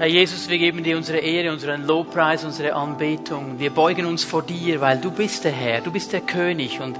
Herr 0.00 0.06
Jesus, 0.06 0.48
wir 0.48 0.56
geben 0.56 0.82
dir 0.82 0.96
unsere 0.96 1.18
Ehre, 1.18 1.52
unseren 1.52 1.86
Lobpreis, 1.86 2.42
unsere 2.42 2.72
Anbetung. 2.72 3.58
Wir 3.58 3.68
beugen 3.68 4.06
uns 4.06 4.24
vor 4.24 4.42
dir, 4.42 4.80
weil 4.80 4.96
du 4.96 5.10
bist 5.10 5.44
der 5.44 5.52
Herr, 5.52 5.82
du 5.82 5.92
bist 5.92 6.14
der 6.14 6.22
König 6.22 6.80
und 6.80 6.98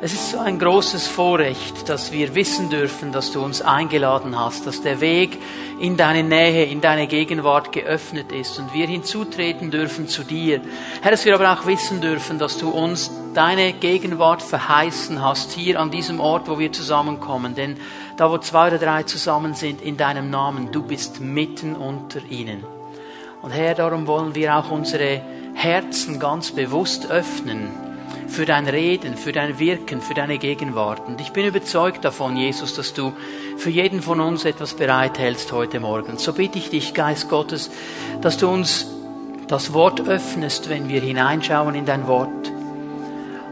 es 0.00 0.12
ist 0.12 0.32
so 0.32 0.40
ein 0.40 0.58
großes 0.58 1.06
Vorrecht, 1.06 1.88
dass 1.88 2.10
wir 2.10 2.34
wissen 2.34 2.68
dürfen, 2.68 3.12
dass 3.12 3.30
du 3.30 3.44
uns 3.44 3.62
eingeladen 3.62 4.36
hast, 4.36 4.66
dass 4.66 4.82
der 4.82 5.00
Weg 5.00 5.38
in 5.78 5.96
deine 5.96 6.24
Nähe, 6.24 6.64
in 6.64 6.80
deine 6.80 7.06
Gegenwart 7.06 7.70
geöffnet 7.70 8.32
ist 8.32 8.58
und 8.58 8.74
wir 8.74 8.88
hinzutreten 8.88 9.70
dürfen 9.70 10.08
zu 10.08 10.24
dir. 10.24 10.60
Herr, 11.00 11.12
dass 11.12 11.24
wir 11.24 11.36
aber 11.36 11.52
auch 11.52 11.66
wissen 11.66 12.00
dürfen, 12.00 12.40
dass 12.40 12.58
du 12.58 12.70
uns 12.70 13.12
deine 13.34 13.72
Gegenwart 13.72 14.42
verheißen 14.42 15.22
hast, 15.22 15.52
hier 15.52 15.78
an 15.78 15.92
diesem 15.92 16.18
Ort, 16.18 16.48
wo 16.48 16.58
wir 16.58 16.72
zusammenkommen. 16.72 17.54
Denn 17.54 17.76
da, 18.16 18.30
wo 18.30 18.38
zwei 18.38 18.68
oder 18.68 18.78
drei 18.78 19.02
zusammen 19.04 19.54
sind 19.54 19.80
in 19.82 19.96
deinem 19.96 20.30
Namen, 20.30 20.70
du 20.72 20.82
bist 20.82 21.20
mitten 21.20 21.74
unter 21.74 22.20
ihnen. 22.28 22.64
Und 23.42 23.50
Herr, 23.50 23.74
darum 23.74 24.06
wollen 24.06 24.34
wir 24.34 24.56
auch 24.56 24.70
unsere 24.70 25.20
Herzen 25.54 26.20
ganz 26.20 26.52
bewusst 26.52 27.10
öffnen 27.10 27.70
für 28.28 28.46
dein 28.46 28.66
Reden, 28.66 29.16
für 29.16 29.32
dein 29.32 29.58
Wirken, 29.58 30.00
für 30.00 30.14
deine 30.14 30.38
Gegenwart. 30.38 31.06
Und 31.06 31.20
ich 31.20 31.32
bin 31.32 31.46
überzeugt 31.46 32.04
davon, 32.04 32.36
Jesus, 32.36 32.74
dass 32.74 32.94
du 32.94 33.12
für 33.58 33.70
jeden 33.70 34.00
von 34.00 34.20
uns 34.20 34.44
etwas 34.44 34.74
bereithältst 34.74 35.52
heute 35.52 35.80
Morgen. 35.80 36.16
So 36.18 36.32
bitte 36.32 36.58
ich 36.58 36.70
dich, 36.70 36.94
Geist 36.94 37.28
Gottes, 37.28 37.70
dass 38.22 38.38
du 38.38 38.48
uns 38.48 38.86
das 39.48 39.74
Wort 39.74 40.08
öffnest, 40.08 40.70
wenn 40.70 40.88
wir 40.88 41.00
hineinschauen 41.00 41.74
in 41.74 41.84
dein 41.84 42.06
Wort. 42.06 42.50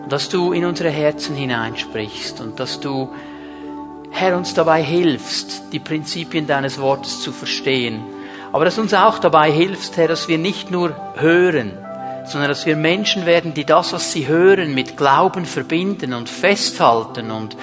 Und 0.02 0.10
dass 0.10 0.28
du 0.30 0.52
in 0.52 0.64
unsere 0.64 0.90
Herzen 0.90 1.36
hineinsprichst 1.36 2.40
und 2.40 2.58
dass 2.58 2.80
du, 2.80 3.10
Herr, 4.10 4.36
uns 4.36 4.54
dabei 4.54 4.82
hilfst, 4.82 5.72
die 5.72 5.78
Prinzipien 5.78 6.46
deines 6.46 6.80
Wortes 6.80 7.20
zu 7.20 7.32
verstehen. 7.32 8.02
Aber 8.52 8.64
dass 8.64 8.78
uns 8.78 8.92
auch 8.92 9.18
dabei 9.18 9.50
hilfst, 9.50 9.96
Herr, 9.96 10.08
dass 10.08 10.28
wir 10.28 10.38
nicht 10.38 10.70
nur 10.70 10.94
hören, 11.16 11.72
sondern 12.24 12.48
dass 12.48 12.66
wir 12.66 12.76
Menschen 12.76 13.26
werden, 13.26 13.54
die 13.54 13.64
das, 13.64 13.92
was 13.92 14.12
sie 14.12 14.26
hören, 14.26 14.74
mit 14.74 14.96
Glauben 14.96 15.44
verbinden 15.44 16.12
und 16.12 16.28
festhalten 16.28 17.30
und 17.30 17.56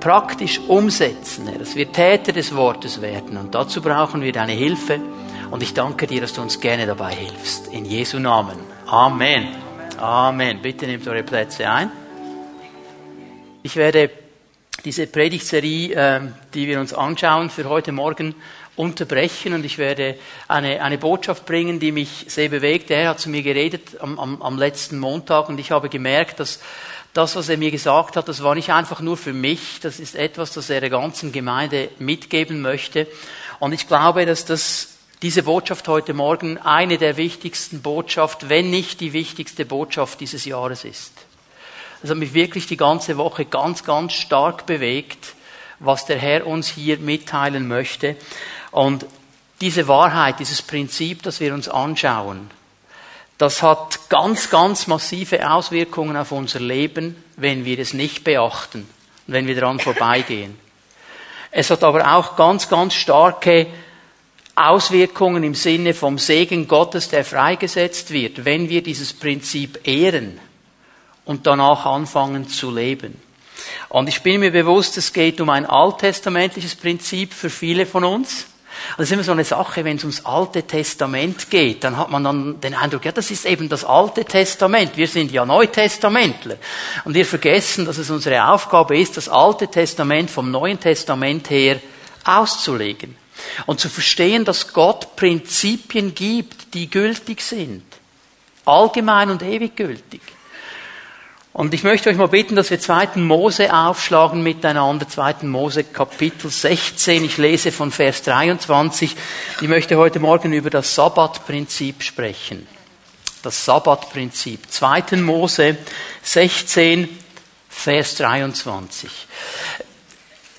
praktisch 0.00 0.60
umsetzen, 0.68 1.48
dass 1.58 1.74
wir 1.74 1.90
Täter 1.90 2.32
des 2.32 2.54
Wortes 2.54 3.00
werden. 3.00 3.36
Und 3.36 3.54
dazu 3.54 3.82
brauchen 3.82 4.22
wir 4.22 4.32
deine 4.32 4.52
Hilfe. 4.52 5.00
Und 5.50 5.62
ich 5.62 5.74
danke 5.74 6.06
dir, 6.06 6.20
dass 6.20 6.34
du 6.34 6.42
uns 6.42 6.60
gerne 6.60 6.86
dabei 6.86 7.14
hilfst. 7.14 7.68
In 7.72 7.84
Jesu 7.84 8.18
Namen. 8.18 8.58
Amen. 8.86 9.48
Amen. 9.98 10.60
Bitte 10.62 10.86
nehmt 10.86 11.08
eure 11.08 11.22
Plätze 11.22 11.68
ein. 11.68 11.90
Ich 13.62 13.76
werde 13.76 14.10
diese 14.84 15.06
Predigtserie, 15.06 15.94
ähm, 15.94 16.34
die 16.54 16.68
wir 16.68 16.80
uns 16.80 16.92
anschauen, 16.94 17.50
für 17.50 17.68
heute 17.68 17.92
Morgen 17.92 18.34
unterbrechen 18.76 19.54
und 19.54 19.64
ich 19.64 19.76
werde 19.76 20.16
eine, 20.46 20.82
eine 20.82 20.98
Botschaft 20.98 21.46
bringen, 21.46 21.80
die 21.80 21.90
mich 21.90 22.26
sehr 22.28 22.48
bewegt. 22.48 22.90
Er 22.90 23.08
hat 23.08 23.20
zu 23.20 23.28
mir 23.28 23.42
geredet 23.42 24.00
am, 24.00 24.18
am, 24.18 24.40
am 24.40 24.56
letzten 24.56 24.98
Montag 24.98 25.48
und 25.48 25.58
ich 25.58 25.72
habe 25.72 25.88
gemerkt, 25.88 26.38
dass 26.38 26.60
das, 27.12 27.34
was 27.34 27.48
er 27.48 27.56
mir 27.56 27.72
gesagt 27.72 28.16
hat, 28.16 28.28
das 28.28 28.44
war 28.44 28.54
nicht 28.54 28.70
einfach 28.70 29.00
nur 29.00 29.16
für 29.16 29.32
mich, 29.32 29.80
das 29.80 29.98
ist 29.98 30.14
etwas, 30.14 30.52
das 30.52 30.70
er 30.70 30.80
der 30.80 30.90
ganzen 30.90 31.32
Gemeinde 31.32 31.88
mitgeben 31.98 32.62
möchte. 32.62 33.08
Und 33.58 33.72
ich 33.72 33.88
glaube, 33.88 34.26
dass 34.26 34.44
das 34.44 34.90
diese 35.22 35.42
Botschaft 35.42 35.88
heute 35.88 36.14
Morgen 36.14 36.58
eine 36.58 36.98
der 36.98 37.16
wichtigsten 37.16 37.82
Botschaft, 37.82 38.48
wenn 38.48 38.70
nicht 38.70 39.00
die 39.00 39.12
wichtigste 39.12 39.64
Botschaft 39.64 40.20
dieses 40.20 40.44
Jahres 40.44 40.84
ist. 40.84 41.27
Das 42.00 42.10
hat 42.10 42.16
mich 42.16 42.34
wirklich 42.34 42.66
die 42.66 42.76
ganze 42.76 43.16
Woche 43.16 43.44
ganz, 43.44 43.84
ganz 43.84 44.12
stark 44.12 44.66
bewegt, 44.66 45.34
was 45.80 46.06
der 46.06 46.18
Herr 46.18 46.46
uns 46.46 46.68
hier 46.68 46.98
mitteilen 46.98 47.66
möchte. 47.66 48.16
Und 48.70 49.06
diese 49.60 49.88
Wahrheit, 49.88 50.38
dieses 50.38 50.62
Prinzip, 50.62 51.22
das 51.22 51.40
wir 51.40 51.52
uns 51.54 51.68
anschauen, 51.68 52.50
das 53.38 53.62
hat 53.62 54.08
ganz, 54.08 54.50
ganz 54.50 54.86
massive 54.88 55.48
Auswirkungen 55.48 56.16
auf 56.16 56.32
unser 56.32 56.60
Leben, 56.60 57.22
wenn 57.36 57.64
wir 57.64 57.78
es 57.78 57.94
nicht 57.94 58.24
beachten 58.24 58.80
und 59.26 59.34
wenn 59.34 59.46
wir 59.46 59.54
daran 59.54 59.78
vorbeigehen. 59.78 60.58
Es 61.50 61.70
hat 61.70 61.84
aber 61.84 62.16
auch 62.16 62.36
ganz, 62.36 62.68
ganz 62.68 62.94
starke 62.94 63.68
Auswirkungen 64.56 65.44
im 65.44 65.54
Sinne 65.54 65.94
vom 65.94 66.18
Segen 66.18 66.66
Gottes, 66.66 67.08
der 67.08 67.24
freigesetzt 67.24 68.10
wird, 68.10 68.44
wenn 68.44 68.68
wir 68.68 68.82
dieses 68.82 69.12
Prinzip 69.12 69.86
ehren 69.86 70.40
und 71.28 71.46
danach 71.46 71.84
anfangen 71.84 72.48
zu 72.48 72.74
leben. 72.74 73.20
Und 73.90 74.08
ich 74.08 74.22
bin 74.22 74.40
mir 74.40 74.50
bewusst, 74.50 74.96
es 74.96 75.12
geht 75.12 75.42
um 75.42 75.50
ein 75.50 75.66
alttestamentliches 75.66 76.74
Prinzip 76.74 77.34
für 77.34 77.50
viele 77.50 77.84
von 77.84 78.02
uns. 78.02 78.46
Das 78.96 79.08
ist 79.08 79.12
immer 79.12 79.24
so 79.24 79.32
eine 79.32 79.44
Sache, 79.44 79.84
wenn 79.84 79.98
es 79.98 80.04
ums 80.04 80.24
Alte 80.24 80.62
Testament 80.62 81.50
geht, 81.50 81.84
dann 81.84 81.98
hat 81.98 82.10
man 82.10 82.24
dann 82.24 82.60
den 82.60 82.74
Eindruck, 82.74 83.04
ja, 83.04 83.12
das 83.12 83.30
ist 83.30 83.44
eben 83.44 83.68
das 83.68 83.84
Alte 83.84 84.24
Testament. 84.24 84.96
Wir 84.96 85.06
sind 85.06 85.30
ja 85.30 85.44
Neutestamentler. 85.44 86.56
Und 87.04 87.12
wir 87.12 87.26
vergessen, 87.26 87.84
dass 87.84 87.98
es 87.98 88.08
unsere 88.08 88.48
Aufgabe 88.48 88.98
ist, 88.98 89.18
das 89.18 89.28
Alte 89.28 89.68
Testament 89.68 90.30
vom 90.30 90.50
Neuen 90.50 90.80
Testament 90.80 91.50
her 91.50 91.78
auszulegen. 92.24 93.16
Und 93.66 93.80
zu 93.80 93.90
verstehen, 93.90 94.46
dass 94.46 94.72
Gott 94.72 95.14
Prinzipien 95.16 96.14
gibt, 96.14 96.72
die 96.72 96.88
gültig 96.88 97.42
sind. 97.42 97.84
Allgemein 98.64 99.28
und 99.28 99.42
ewig 99.42 99.76
gültig. 99.76 100.22
Und 101.58 101.74
ich 101.74 101.82
möchte 101.82 102.08
euch 102.08 102.16
mal 102.16 102.28
bitten, 102.28 102.54
dass 102.54 102.70
wir 102.70 102.78
2. 102.78 103.16
Mose 103.16 103.74
aufschlagen 103.74 104.44
miteinander, 104.44 105.08
2. 105.08 105.38
Mose 105.42 105.82
Kapitel 105.82 106.52
16. 106.52 107.24
Ich 107.24 107.36
lese 107.36 107.72
von 107.72 107.90
Vers 107.90 108.22
23. 108.22 109.16
Ich 109.60 109.66
möchte 109.66 109.96
heute 109.96 110.20
Morgen 110.20 110.52
über 110.52 110.70
das 110.70 110.94
Sabbatprinzip 110.94 112.04
sprechen. 112.04 112.68
Das 113.42 113.64
Sabbatprinzip. 113.64 114.70
2. 114.70 115.16
Mose 115.16 115.78
16, 116.22 117.08
Vers 117.68 118.14
23. 118.14 119.10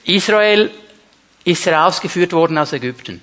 Israel 0.04 0.70
ist 1.46 1.66
herausgeführt 1.66 2.34
worden 2.34 2.58
aus 2.58 2.74
Ägypten. 2.74 3.22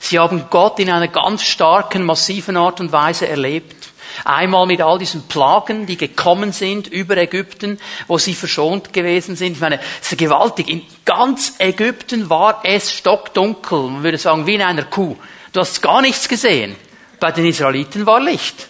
Sie 0.00 0.18
haben 0.18 0.46
Gott 0.48 0.78
in 0.78 0.88
einer 0.88 1.08
ganz 1.08 1.42
starken, 1.42 2.04
massiven 2.04 2.56
Art 2.56 2.80
und 2.80 2.90
Weise 2.90 3.28
erlebt. 3.28 3.91
Einmal 4.24 4.66
mit 4.66 4.80
all 4.80 4.98
diesen 4.98 5.28
Plagen, 5.28 5.86
die 5.86 5.96
gekommen 5.96 6.52
sind 6.52 6.86
über 6.86 7.16
Ägypten, 7.16 7.78
wo 8.06 8.18
sie 8.18 8.34
verschont 8.34 8.92
gewesen 8.92 9.36
sind. 9.36 9.52
Ich 9.52 9.60
meine, 9.60 9.80
es 10.00 10.12
ist 10.12 10.18
gewaltig. 10.18 10.68
In 10.68 10.82
ganz 11.04 11.54
Ägypten 11.58 12.30
war 12.30 12.60
es 12.64 12.92
stockdunkel. 12.92 13.82
Man 13.82 14.02
würde 14.02 14.18
sagen, 14.18 14.46
wie 14.46 14.54
in 14.54 14.62
einer 14.62 14.84
Kuh. 14.84 15.16
Du 15.52 15.60
hast 15.60 15.82
gar 15.82 16.02
nichts 16.02 16.28
gesehen. 16.28 16.76
Bei 17.20 17.30
den 17.32 17.46
Israeliten 17.46 18.06
war 18.06 18.20
Licht. 18.20 18.68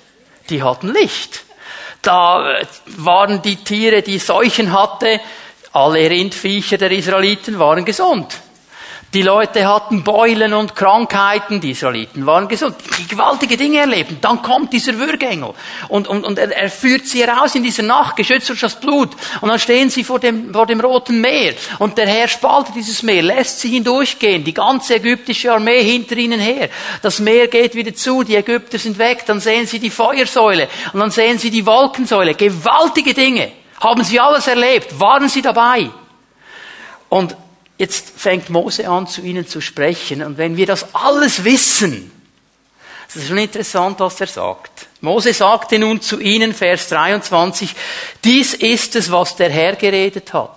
Die 0.50 0.62
hatten 0.62 0.92
Licht. 0.92 1.44
Da 2.02 2.58
äh, 2.58 2.66
waren 2.96 3.40
die 3.42 3.56
Tiere, 3.56 4.02
die 4.02 4.18
Seuchen 4.18 4.72
hatte, 4.72 5.20
alle 5.72 6.10
Rindviecher 6.10 6.76
der 6.76 6.90
Israeliten 6.90 7.58
waren 7.58 7.84
gesund. 7.84 8.40
Die 9.14 9.20
Leute 9.20 9.68
hatten 9.68 10.04
Beulen 10.04 10.54
und 10.54 10.74
Krankheiten, 10.74 11.60
die 11.60 11.72
Israeliten 11.72 12.24
waren 12.24 12.48
gesund, 12.48 12.76
die 12.98 13.06
gewaltige 13.06 13.58
Dinge 13.58 13.80
erleben. 13.80 14.16
Dann 14.22 14.40
kommt 14.40 14.72
dieser 14.72 14.96
Würgengel 14.96 15.52
und, 15.88 16.08
und, 16.08 16.24
und 16.24 16.38
er, 16.38 16.50
er 16.56 16.70
führt 16.70 17.06
sie 17.06 17.22
heraus 17.22 17.54
in 17.54 17.62
dieser 17.62 17.82
Nacht, 17.82 18.16
geschützt 18.16 18.48
durch 18.48 18.60
das 18.60 18.80
Blut. 18.80 19.10
Und 19.42 19.50
dann 19.50 19.58
stehen 19.58 19.90
sie 19.90 20.02
vor 20.02 20.18
dem, 20.18 20.54
vor 20.54 20.64
dem 20.64 20.80
Roten 20.80 21.20
Meer 21.20 21.52
und 21.78 21.98
der 21.98 22.06
Herr 22.06 22.26
spaltet 22.26 22.74
dieses 22.74 23.02
Meer, 23.02 23.20
lässt 23.20 23.60
sie 23.60 23.68
hindurchgehen, 23.68 24.44
die 24.44 24.54
ganze 24.54 24.94
ägyptische 24.94 25.52
Armee 25.52 25.82
hinter 25.82 26.16
ihnen 26.16 26.40
her. 26.40 26.70
Das 27.02 27.18
Meer 27.18 27.48
geht 27.48 27.74
wieder 27.74 27.94
zu, 27.94 28.22
die 28.22 28.36
Ägypter 28.36 28.78
sind 28.78 28.96
weg, 28.96 29.24
dann 29.26 29.40
sehen 29.40 29.66
sie 29.66 29.78
die 29.78 29.90
Feuersäule 29.90 30.68
und 30.94 31.00
dann 31.00 31.10
sehen 31.10 31.38
sie 31.38 31.50
die 31.50 31.66
Wolkensäule. 31.66 32.32
Gewaltige 32.32 33.12
Dinge. 33.12 33.52
Haben 33.78 34.04
sie 34.04 34.18
alles 34.18 34.46
erlebt? 34.46 34.98
Waren 34.98 35.28
sie 35.28 35.42
dabei? 35.42 35.90
Und 37.10 37.36
Jetzt 37.82 38.12
fängt 38.16 38.48
Mose 38.48 38.88
an, 38.88 39.08
zu 39.08 39.22
ihnen 39.22 39.44
zu 39.44 39.60
sprechen. 39.60 40.22
Und 40.22 40.38
wenn 40.38 40.56
wir 40.56 40.66
das 40.66 40.94
alles 40.94 41.42
wissen, 41.42 42.12
das 43.08 43.16
ist 43.16 43.26
schon 43.26 43.38
interessant, 43.38 43.98
was 43.98 44.20
er 44.20 44.28
sagt. 44.28 44.86
Mose 45.00 45.34
sagte 45.34 45.80
nun 45.80 46.00
zu 46.00 46.20
ihnen, 46.20 46.54
Vers 46.54 46.90
23, 46.90 47.74
dies 48.22 48.54
ist 48.54 48.94
es, 48.94 49.10
was 49.10 49.34
der 49.34 49.50
Herr 49.50 49.74
geredet 49.74 50.32
hat. 50.32 50.56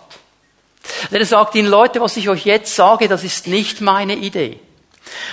Er 1.10 1.26
sagt 1.26 1.56
ihnen, 1.56 1.68
Leute, 1.68 2.00
was 2.00 2.16
ich 2.16 2.30
euch 2.30 2.46
jetzt 2.46 2.76
sage, 2.76 3.08
das 3.08 3.24
ist 3.24 3.48
nicht 3.48 3.82
meine 3.82 4.14
Idee. 4.14 4.60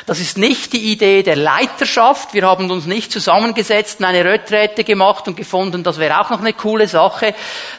Das 0.07 0.19
ist 0.19 0.39
nicht 0.39 0.73
die 0.73 0.93
Idee 0.93 1.23
der 1.23 1.37
Leiterschaft. 1.37 2.33
Wir 2.33 2.47
haben 2.47 2.71
uns 2.71 2.87
nicht 2.87 3.13
zusammengesetzt 3.13 4.01
und 4.01 4.07
eine 4.07 4.25
Retrette 4.25 4.83
gemacht 4.83 5.29
und 5.29 5.37
gefunden, 5.37 5.83
das 5.83 5.99
wäre 5.99 6.23
auch 6.23 6.31
noch 6.31 6.41
eine 6.41 6.55
coole 6.55 6.89
Sache. 6.89 7.35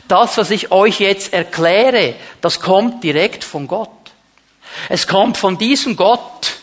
Das, 0.08 0.38
was 0.38 0.52
ich 0.52 0.72
euch 0.72 1.00
jetzt 1.00 1.34
erkläre, 1.34 2.14
das 2.42 2.60
kommt 2.60 3.04
direkt 3.04 3.44
von 3.44 3.68
Gott. 3.68 4.03
Es 4.90 5.08
kommt 5.08 5.38
von 5.38 5.58
diesem 5.58 5.96
Gott, 5.96 6.54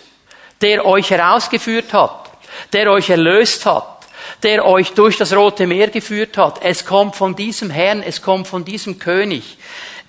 der 0.60 0.84
euch 0.84 1.10
herausgeführt 1.10 1.92
hat, 1.92 2.30
der 2.72 2.90
euch 2.90 3.10
erlöst 3.10 3.66
hat, 3.66 4.06
der 4.42 4.64
euch 4.64 4.92
durch 4.92 5.16
das 5.16 5.34
Rote 5.34 5.66
Meer 5.66 5.88
geführt 5.88 6.36
hat. 6.36 6.62
Es 6.62 6.84
kommt 6.84 7.16
von 7.16 7.34
diesem 7.34 7.70
Herrn, 7.70 8.02
es 8.02 8.20
kommt 8.22 8.46
von 8.46 8.64
diesem 8.64 8.98
König. 8.98 9.56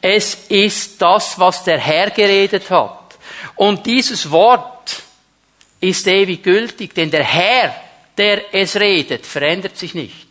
Es 0.02 0.36
ist 0.50 1.02
das, 1.02 1.40
was 1.40 1.64
der 1.64 1.78
Herr 1.78 2.10
geredet 2.10 2.70
hat. 2.70 2.98
Und 3.56 3.86
dieses 3.86 4.32
Wort 4.32 5.04
ist 5.80 6.08
ewig 6.08 6.44
gültig, 6.44 6.94
denn 6.94 7.12
der 7.12 7.24
Herr, 7.24 7.76
der 8.18 8.54
es 8.54 8.76
redet, 8.76 9.26
verändert 9.26 9.78
sich 9.78 9.94
nicht. 9.94 10.28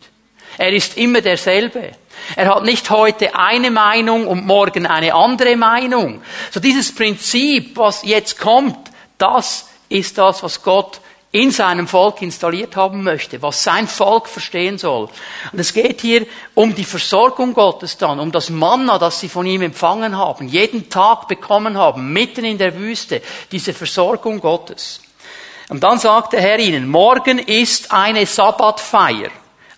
Er 0.57 0.71
ist 0.71 0.97
immer 0.97 1.21
derselbe. 1.21 1.91
Er 2.35 2.55
hat 2.55 2.63
nicht 2.63 2.89
heute 2.89 3.35
eine 3.35 3.71
Meinung 3.71 4.27
und 4.27 4.45
morgen 4.45 4.85
eine 4.85 5.13
andere 5.13 5.55
Meinung. 5.55 6.21
So 6.51 6.59
dieses 6.59 6.93
Prinzip, 6.93 7.77
was 7.77 8.03
jetzt 8.03 8.39
kommt, 8.39 8.91
das 9.17 9.69
ist 9.89 10.17
das, 10.17 10.41
was 10.43 10.63
Gott 10.63 11.01
in 11.33 11.51
seinem 11.51 11.87
Volk 11.87 12.21
installiert 12.21 12.75
haben 12.75 13.03
möchte, 13.03 13.41
was 13.41 13.63
sein 13.63 13.87
Volk 13.87 14.27
verstehen 14.27 14.77
soll. 14.77 15.07
Und 15.51 15.59
es 15.59 15.73
geht 15.73 16.01
hier 16.01 16.25
um 16.55 16.75
die 16.75 16.83
Versorgung 16.83 17.53
Gottes 17.53 17.97
dann, 17.97 18.19
um 18.19 18.31
das 18.31 18.49
Manna, 18.49 18.99
das 18.99 19.21
sie 19.21 19.29
von 19.29 19.45
ihm 19.45 19.61
empfangen 19.61 20.17
haben, 20.17 20.49
jeden 20.49 20.89
Tag 20.89 21.29
bekommen 21.29 21.77
haben, 21.77 22.11
mitten 22.11 22.43
in 22.43 22.57
der 22.57 22.77
Wüste, 22.77 23.21
diese 23.51 23.73
Versorgung 23.73 24.41
Gottes. 24.41 25.01
Und 25.69 25.81
dann 25.83 25.99
sagt 25.99 26.33
der 26.33 26.41
Herr 26.41 26.59
ihnen, 26.59 26.89
morgen 26.89 27.39
ist 27.39 27.93
eine 27.93 28.25
Sabbatfeier, 28.25 29.29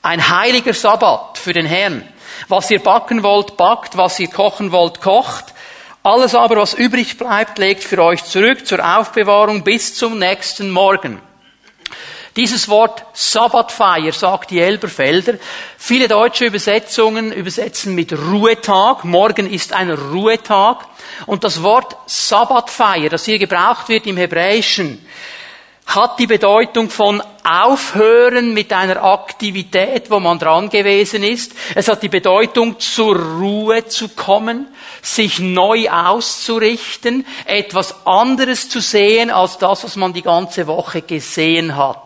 ein 0.02 0.28
heiliger 0.28 0.74
Sabbat 0.74 1.38
für 1.38 1.54
den 1.54 1.68
Herrn. 1.68 2.10
Was 2.48 2.72
ihr 2.72 2.80
backen 2.80 3.24
wollt, 3.24 3.58
backt, 3.58 3.98
was 3.98 4.20
ihr 4.20 4.30
kochen 4.30 4.72
wollt, 4.72 5.02
kocht. 5.02 5.54
Alles 6.04 6.36
aber, 6.36 6.58
was 6.58 6.74
übrig 6.74 7.18
bleibt, 7.18 7.58
legt 7.58 7.84
für 7.84 8.04
euch 8.04 8.24
zurück 8.26 8.68
zur 8.68 8.98
Aufbewahrung 8.98 9.64
bis 9.64 9.96
zum 9.96 10.20
nächsten 10.20 10.70
Morgen. 10.70 11.22
Dieses 12.36 12.68
Wort 12.68 13.06
Sabbatfeier 13.14 14.12
sagt 14.12 14.50
die 14.50 14.60
Elberfelder. 14.60 15.36
Viele 15.78 16.08
deutsche 16.08 16.46
Übersetzungen 16.46 17.32
übersetzen 17.32 17.94
mit 17.94 18.12
Ruhetag. 18.12 19.04
Morgen 19.04 19.48
ist 19.48 19.72
ein 19.72 19.92
Ruhetag. 19.92 20.86
Und 21.28 21.44
das 21.44 21.62
Wort 21.62 21.96
Sabbatfeier, 22.08 23.10
das 23.10 23.26
hier 23.26 23.38
gebraucht 23.38 23.88
wird 23.88 24.08
im 24.08 24.18
Hebräischen, 24.18 25.06
hat 25.86 26.20
die 26.20 26.28
Bedeutung 26.28 26.90
von 26.90 27.22
aufhören 27.44 28.54
mit 28.54 28.72
einer 28.72 29.04
Aktivität, 29.04 30.10
wo 30.10 30.20
man 30.20 30.40
dran 30.40 30.70
gewesen 30.70 31.24
ist. 31.24 31.54
Es 31.76 31.88
hat 31.88 32.02
die 32.02 32.10
Bedeutung, 32.10 32.80
zur 32.80 33.18
Ruhe 33.18 33.86
zu 33.88 34.10
kommen, 34.10 34.68
sich 35.02 35.40
neu 35.40 35.90
auszurichten, 35.90 37.26
etwas 37.46 38.06
anderes 38.06 38.70
zu 38.70 38.80
sehen 38.80 39.30
als 39.30 39.58
das, 39.58 39.84
was 39.84 39.96
man 39.96 40.14
die 40.14 40.22
ganze 40.22 40.68
Woche 40.68 41.02
gesehen 41.02 41.76
hat. 41.76 42.00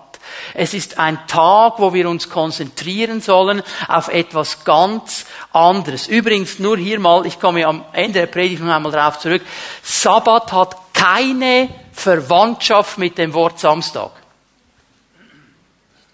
Es 0.53 0.73
ist 0.73 0.97
ein 0.97 1.19
Tag, 1.27 1.75
wo 1.77 1.94
wir 1.94 2.09
uns 2.09 2.30
konzentrieren 2.30 3.21
sollen 3.21 3.62
auf 3.88 4.07
etwas 4.09 4.63
ganz 4.63 5.25
anderes. 5.53 6.07
Übrigens, 6.07 6.59
nur 6.59 6.77
hier 6.77 7.00
mal, 7.00 7.25
ich 7.25 7.39
komme 7.39 7.65
am 7.65 7.85
Ende 7.94 8.19
der 8.19 8.27
Predigt 8.27 8.62
noch 8.62 8.73
einmal 8.73 8.91
darauf 8.91 9.19
zurück. 9.19 9.41
Sabbat 9.83 10.51
hat 10.51 10.75
keine 10.94 11.69
Verwandtschaft 11.97 12.99
mit 12.99 13.17
dem 13.17 13.33
Wort 13.33 13.59
Samstag. 13.59 14.11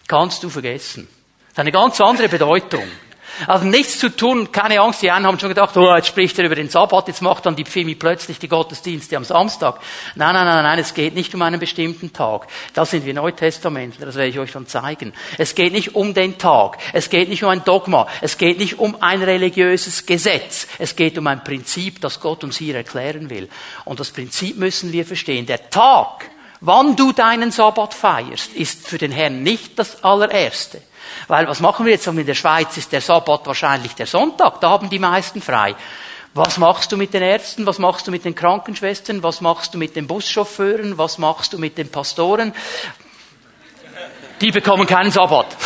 Kannst 0.07 0.41
du 0.41 0.49
vergessen. 0.49 1.07
Das 1.07 1.51
ist 1.51 1.59
eine 1.59 1.71
ganz 1.71 1.99
andere 1.99 2.29
Bedeutung. 2.29 2.83
Also 3.47 3.65
nichts 3.65 3.99
zu 3.99 4.09
tun, 4.09 4.51
keine 4.51 4.79
Angst. 4.79 5.01
Die 5.01 5.11
einen 5.11 5.25
haben 5.25 5.39
schon 5.39 5.49
gedacht, 5.49 5.75
oh, 5.75 5.95
jetzt 5.95 6.07
spricht 6.07 6.37
er 6.39 6.45
über 6.45 6.55
den 6.55 6.69
Sabbat, 6.69 7.07
jetzt 7.07 7.21
macht 7.21 7.45
dann 7.45 7.55
die 7.55 7.65
Pfimi 7.65 7.95
plötzlich 7.95 8.39
die 8.39 8.47
Gottesdienste 8.47 9.17
am 9.17 9.23
Samstag. 9.23 9.79
Nein, 10.15 10.33
nein, 10.33 10.45
nein, 10.45 10.63
nein, 10.63 10.79
es 10.79 10.93
geht 10.93 11.15
nicht 11.15 11.33
um 11.33 11.41
einen 11.41 11.59
bestimmten 11.59 12.13
Tag. 12.13 12.47
Da 12.73 12.85
sind 12.85 13.05
wir 13.05 13.13
Neutestamentler, 13.13 14.05
das 14.05 14.15
werde 14.15 14.29
ich 14.29 14.39
euch 14.39 14.51
dann 14.51 14.67
zeigen. 14.67 15.13
Es 15.37 15.55
geht 15.55 15.73
nicht 15.73 15.95
um 15.95 16.13
den 16.13 16.37
Tag. 16.37 16.77
Es 16.93 17.09
geht 17.09 17.29
nicht 17.29 17.43
um 17.43 17.49
ein 17.49 17.63
Dogma. 17.63 18.07
Es 18.21 18.37
geht 18.37 18.59
nicht 18.59 18.79
um 18.79 19.01
ein 19.01 19.23
religiöses 19.23 20.05
Gesetz. 20.05 20.67
Es 20.79 20.95
geht 20.95 21.17
um 21.17 21.27
ein 21.27 21.43
Prinzip, 21.43 22.01
das 22.01 22.19
Gott 22.19 22.43
uns 22.43 22.57
hier 22.57 22.75
erklären 22.75 23.29
will. 23.29 23.49
Und 23.85 23.99
das 23.99 24.11
Prinzip 24.11 24.57
müssen 24.57 24.91
wir 24.91 25.05
verstehen. 25.05 25.45
Der 25.45 25.69
Tag, 25.69 26.29
wann 26.61 26.95
du 26.95 27.11
deinen 27.11 27.51
Sabbat 27.51 27.93
feierst, 27.93 28.53
ist 28.53 28.87
für 28.87 28.97
den 28.97 29.11
Herrn 29.11 29.43
nicht 29.43 29.79
das 29.79 30.03
allererste. 30.03 30.81
Weil 31.27 31.47
was 31.47 31.59
machen 31.59 31.85
wir 31.85 31.93
jetzt? 31.93 32.07
In 32.07 32.25
der 32.25 32.33
Schweiz 32.33 32.77
ist 32.77 32.91
der 32.91 33.01
Sabbat 33.01 33.45
wahrscheinlich 33.45 33.95
der 33.95 34.07
Sonntag. 34.07 34.59
Da 34.61 34.69
haben 34.69 34.89
die 34.89 34.99
meisten 34.99 35.41
frei. 35.41 35.75
Was 36.33 36.57
machst 36.57 36.91
du 36.91 36.97
mit 36.97 37.13
den 37.13 37.21
Ärzten? 37.21 37.65
Was 37.65 37.79
machst 37.79 38.07
du 38.07 38.11
mit 38.11 38.25
den 38.25 38.35
Krankenschwestern? 38.35 39.21
Was 39.23 39.41
machst 39.41 39.73
du 39.73 39.77
mit 39.77 39.95
den 39.95 40.07
Buschauffeuren? 40.07 40.97
Was 40.97 41.17
machst 41.17 41.53
du 41.53 41.59
mit 41.59 41.77
den 41.77 41.89
Pastoren? 41.89 42.53
Die 44.41 44.51
bekommen 44.51 44.87
keinen 44.87 45.11
Sabbat. 45.11 45.45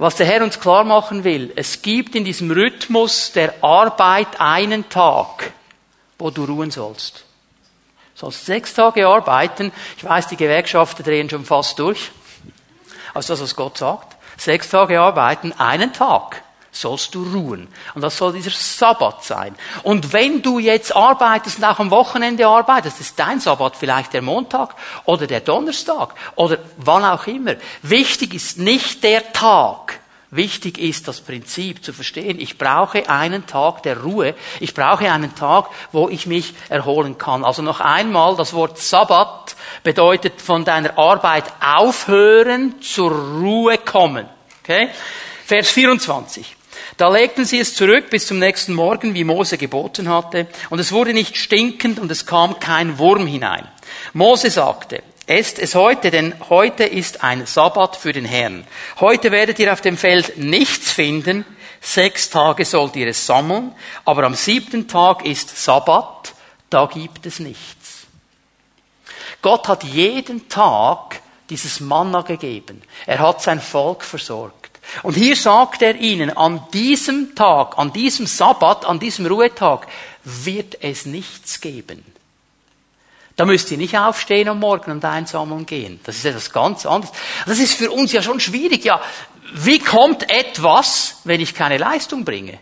Was 0.00 0.14
der 0.14 0.26
Herr 0.26 0.44
uns 0.44 0.60
klar 0.60 0.84
machen 0.84 1.24
will, 1.24 1.52
es 1.56 1.82
gibt 1.82 2.14
in 2.14 2.24
diesem 2.24 2.52
Rhythmus 2.52 3.32
der 3.32 3.52
Arbeit 3.64 4.40
einen 4.40 4.88
Tag, 4.88 5.52
wo 6.18 6.30
du 6.30 6.44
ruhen 6.44 6.70
sollst 6.70 7.24
sollst 8.18 8.46
sechs 8.46 8.74
Tage 8.74 9.06
arbeiten. 9.06 9.72
Ich 9.96 10.04
weiß, 10.04 10.26
die 10.26 10.36
Gewerkschaften 10.36 11.04
drehen 11.04 11.30
schon 11.30 11.44
fast 11.44 11.78
durch. 11.78 12.10
Also 13.14 13.32
das, 13.32 13.42
was 13.42 13.56
Gott 13.56 13.78
sagt. 13.78 14.16
Sechs 14.36 14.70
Tage 14.70 15.00
arbeiten, 15.00 15.52
einen 15.52 15.92
Tag 15.92 16.42
sollst 16.72 17.14
du 17.14 17.22
ruhen. 17.22 17.68
Und 17.94 18.02
das 18.02 18.16
soll 18.16 18.32
dieser 18.32 18.50
Sabbat 18.50 19.24
sein. 19.24 19.54
Und 19.82 20.12
wenn 20.12 20.42
du 20.42 20.58
jetzt 20.58 20.94
arbeitest 20.94 21.58
und 21.58 21.64
auch 21.64 21.78
am 21.78 21.90
Wochenende 21.90 22.46
arbeitest, 22.46 23.00
ist 23.00 23.18
dein 23.18 23.40
Sabbat 23.40 23.76
vielleicht 23.76 24.12
der 24.12 24.22
Montag 24.22 24.74
oder 25.04 25.26
der 25.26 25.40
Donnerstag 25.40 26.14
oder 26.34 26.58
wann 26.76 27.04
auch 27.04 27.26
immer. 27.26 27.54
Wichtig 27.82 28.34
ist 28.34 28.58
nicht 28.58 29.02
der 29.02 29.32
Tag. 29.32 29.97
Wichtig 30.30 30.76
ist 30.76 31.08
das 31.08 31.22
Prinzip 31.22 31.82
zu 31.82 31.94
verstehen. 31.94 32.38
Ich 32.38 32.58
brauche 32.58 33.08
einen 33.08 33.46
Tag 33.46 33.82
der 33.82 34.02
Ruhe. 34.02 34.34
Ich 34.60 34.74
brauche 34.74 35.10
einen 35.10 35.34
Tag, 35.34 35.70
wo 35.90 36.10
ich 36.10 36.26
mich 36.26 36.52
erholen 36.68 37.16
kann. 37.16 37.46
Also 37.46 37.62
noch 37.62 37.80
einmal, 37.80 38.36
das 38.36 38.52
Wort 38.52 38.78
Sabbat 38.78 39.56
bedeutet 39.82 40.40
von 40.42 40.66
deiner 40.66 40.98
Arbeit 40.98 41.44
aufhören, 41.60 42.74
zur 42.82 43.10
Ruhe 43.10 43.78
kommen. 43.78 44.26
Okay? 44.62 44.90
Vers 45.46 45.70
24. 45.70 46.56
Da 46.98 47.08
legten 47.08 47.46
sie 47.46 47.60
es 47.60 47.74
zurück 47.74 48.10
bis 48.10 48.26
zum 48.26 48.38
nächsten 48.38 48.74
Morgen, 48.74 49.14
wie 49.14 49.24
Mose 49.24 49.56
geboten 49.56 50.10
hatte, 50.10 50.46
und 50.68 50.78
es 50.78 50.92
wurde 50.92 51.14
nicht 51.14 51.38
stinkend 51.38 51.98
und 51.98 52.10
es 52.10 52.26
kam 52.26 52.58
kein 52.60 52.98
Wurm 52.98 53.26
hinein. 53.26 53.66
Mose 54.12 54.50
sagte, 54.50 55.02
Esst 55.28 55.58
es 55.58 55.74
heute, 55.74 56.10
denn 56.10 56.34
heute 56.48 56.84
ist 56.84 57.22
ein 57.22 57.44
Sabbat 57.44 57.96
für 57.96 58.14
den 58.14 58.24
Herrn. 58.24 58.66
Heute 58.98 59.30
werdet 59.30 59.58
ihr 59.58 59.70
auf 59.70 59.82
dem 59.82 59.98
Feld 59.98 60.38
nichts 60.38 60.90
finden. 60.90 61.44
Sechs 61.82 62.30
Tage 62.30 62.64
sollt 62.64 62.96
ihr 62.96 63.08
es 63.08 63.26
sammeln. 63.26 63.74
Aber 64.06 64.24
am 64.24 64.32
siebten 64.32 64.88
Tag 64.88 65.26
ist 65.26 65.62
Sabbat. 65.62 66.32
Da 66.70 66.86
gibt 66.86 67.26
es 67.26 67.40
nichts. 67.40 68.06
Gott 69.42 69.68
hat 69.68 69.84
jeden 69.84 70.48
Tag 70.48 71.20
dieses 71.50 71.80
Manna 71.80 72.22
gegeben. 72.22 72.80
Er 73.04 73.18
hat 73.18 73.42
sein 73.42 73.60
Volk 73.60 74.04
versorgt. 74.04 74.80
Und 75.02 75.12
hier 75.12 75.36
sagt 75.36 75.82
er 75.82 75.96
ihnen, 75.96 76.34
an 76.34 76.64
diesem 76.72 77.34
Tag, 77.34 77.76
an 77.76 77.92
diesem 77.92 78.26
Sabbat, 78.26 78.86
an 78.86 78.98
diesem 78.98 79.26
Ruhetag 79.26 79.88
wird 80.24 80.82
es 80.82 81.04
nichts 81.04 81.60
geben. 81.60 82.02
Da 83.38 83.44
müsst 83.44 83.70
ihr 83.70 83.78
nicht 83.78 83.96
aufstehen 83.96 84.48
am 84.48 84.58
Morgen 84.58 84.90
und 84.90 85.04
einsammeln 85.04 85.64
gehen. 85.64 86.00
Das 86.02 86.16
ist 86.16 86.24
etwas 86.24 86.52
ganz 86.52 86.84
anderes. 86.84 87.14
Das 87.46 87.60
ist 87.60 87.74
für 87.74 87.88
uns 87.88 88.10
ja 88.10 88.20
schon 88.20 88.40
schwierig. 88.40 88.84
Ja, 88.84 89.00
wie 89.54 89.78
kommt 89.78 90.28
etwas, 90.28 91.18
wenn 91.22 91.40
ich 91.40 91.54
keine 91.54 91.78
Leistung 91.78 92.24
bringe? 92.24 92.58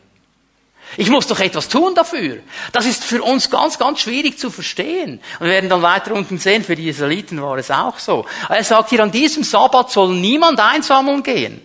Ich 0.98 1.08
muss 1.08 1.26
doch 1.28 1.40
etwas 1.40 1.70
tun 1.70 1.94
dafür. 1.94 2.40
Das 2.72 2.84
ist 2.84 3.04
für 3.04 3.22
uns 3.22 3.48
ganz, 3.48 3.78
ganz 3.78 4.00
schwierig 4.00 4.38
zu 4.38 4.50
verstehen. 4.50 5.22
Und 5.40 5.46
wir 5.46 5.52
werden 5.52 5.70
dann 5.70 5.80
weiter 5.80 6.12
unten 6.12 6.36
sehen, 6.36 6.62
für 6.62 6.76
die 6.76 6.90
Israeliten 6.90 7.40
war 7.40 7.56
es 7.56 7.70
auch 7.70 7.98
so. 7.98 8.26
Er 8.50 8.62
sagt 8.62 8.90
hier, 8.90 9.02
an 9.02 9.10
diesem 9.10 9.44
Sabbat 9.44 9.90
soll 9.90 10.14
niemand 10.14 10.60
einsammeln 10.60 11.22
gehen. 11.22 11.62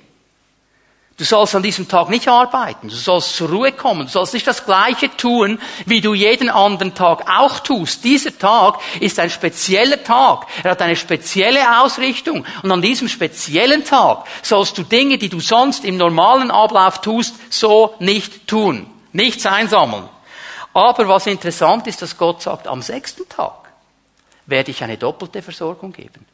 Du 1.21 1.25
sollst 1.25 1.53
an 1.53 1.61
diesem 1.61 1.87
Tag 1.87 2.09
nicht 2.09 2.27
arbeiten. 2.27 2.87
Du 2.87 2.95
sollst 2.95 3.35
zur 3.35 3.49
Ruhe 3.49 3.71
kommen. 3.71 4.07
Du 4.07 4.11
sollst 4.11 4.33
nicht 4.33 4.47
das 4.47 4.65
Gleiche 4.65 5.15
tun, 5.15 5.59
wie 5.85 6.01
du 6.01 6.15
jeden 6.15 6.49
anderen 6.49 6.95
Tag 6.95 7.29
auch 7.29 7.59
tust. 7.59 8.03
Dieser 8.03 8.35
Tag 8.35 8.79
ist 8.99 9.19
ein 9.19 9.29
spezieller 9.29 10.03
Tag. 10.03 10.47
Er 10.63 10.71
hat 10.71 10.81
eine 10.81 10.95
spezielle 10.95 11.79
Ausrichtung. 11.79 12.43
Und 12.63 12.71
an 12.71 12.81
diesem 12.81 13.07
speziellen 13.07 13.85
Tag 13.85 14.25
sollst 14.41 14.79
du 14.79 14.81
Dinge, 14.81 15.19
die 15.19 15.29
du 15.29 15.39
sonst 15.39 15.85
im 15.85 15.95
normalen 15.95 16.49
Ablauf 16.49 17.01
tust, 17.01 17.35
so 17.51 17.93
nicht 17.99 18.47
tun. 18.47 18.87
Nichts 19.13 19.45
einsammeln. 19.45 20.09
Aber 20.73 21.07
was 21.07 21.27
interessant 21.27 21.85
ist, 21.85 22.01
dass 22.01 22.17
Gott 22.17 22.41
sagt, 22.41 22.65
am 22.65 22.81
sechsten 22.81 23.29
Tag 23.29 23.69
werde 24.47 24.71
ich 24.71 24.83
eine 24.83 24.97
doppelte 24.97 25.43
Versorgung 25.43 25.93
geben. 25.93 26.25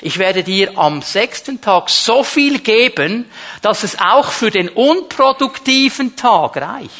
Ich 0.00 0.18
werde 0.18 0.42
dir 0.42 0.78
am 0.78 1.02
sechsten 1.02 1.60
Tag 1.60 1.90
so 1.90 2.24
viel 2.24 2.60
geben, 2.60 3.30
dass 3.62 3.82
es 3.82 3.98
auch 3.98 4.30
für 4.30 4.50
den 4.50 4.68
unproduktiven 4.68 6.16
Tag 6.16 6.56
reicht. 6.56 6.90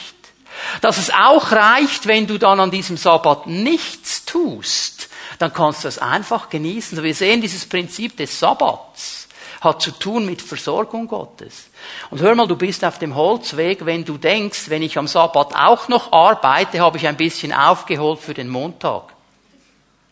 Dass 0.80 0.98
es 0.98 1.10
auch 1.10 1.50
reicht, 1.52 2.06
wenn 2.06 2.26
du 2.26 2.38
dann 2.38 2.60
an 2.60 2.70
diesem 2.70 2.96
Sabbat 2.96 3.46
nichts 3.46 4.24
tust, 4.24 5.08
dann 5.38 5.52
kannst 5.52 5.84
du 5.84 5.88
es 5.88 5.98
einfach 5.98 6.48
genießen. 6.48 7.02
Wir 7.02 7.14
sehen 7.14 7.40
dieses 7.40 7.66
Prinzip 7.66 8.16
des 8.16 8.38
Sabbats 8.38 9.24
hat 9.64 9.80
zu 9.80 9.90
tun 9.92 10.26
mit 10.26 10.42
Versorgung 10.42 11.08
Gottes. 11.08 11.70
Und 12.10 12.20
hör 12.20 12.34
mal, 12.34 12.46
du 12.46 12.54
bist 12.54 12.84
auf 12.84 12.98
dem 12.98 13.14
Holzweg, 13.14 13.86
wenn 13.86 14.04
du 14.04 14.18
denkst, 14.18 14.68
wenn 14.68 14.82
ich 14.82 14.98
am 14.98 15.08
Sabbat 15.08 15.56
auch 15.56 15.88
noch 15.88 16.12
arbeite, 16.12 16.80
habe 16.80 16.98
ich 16.98 17.06
ein 17.08 17.16
bisschen 17.16 17.52
aufgeholt 17.52 18.20
für 18.20 18.34
den 18.34 18.48
Montag. 18.48 19.14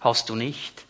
Hast 0.00 0.30
du 0.30 0.34
nicht. 0.34 0.81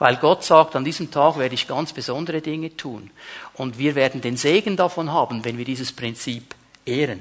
Weil 0.00 0.16
Gott 0.16 0.42
sagt, 0.42 0.74
an 0.76 0.84
diesem 0.84 1.10
Tag 1.10 1.38
werde 1.38 1.54
ich 1.54 1.68
ganz 1.68 1.92
besondere 1.92 2.40
Dinge 2.40 2.74
tun. 2.74 3.10
Und 3.54 3.78
wir 3.78 3.94
werden 3.94 4.22
den 4.22 4.38
Segen 4.38 4.76
davon 4.76 5.12
haben, 5.12 5.44
wenn 5.44 5.58
wir 5.58 5.66
dieses 5.66 5.92
Prinzip 5.92 6.54
ehren. 6.86 7.20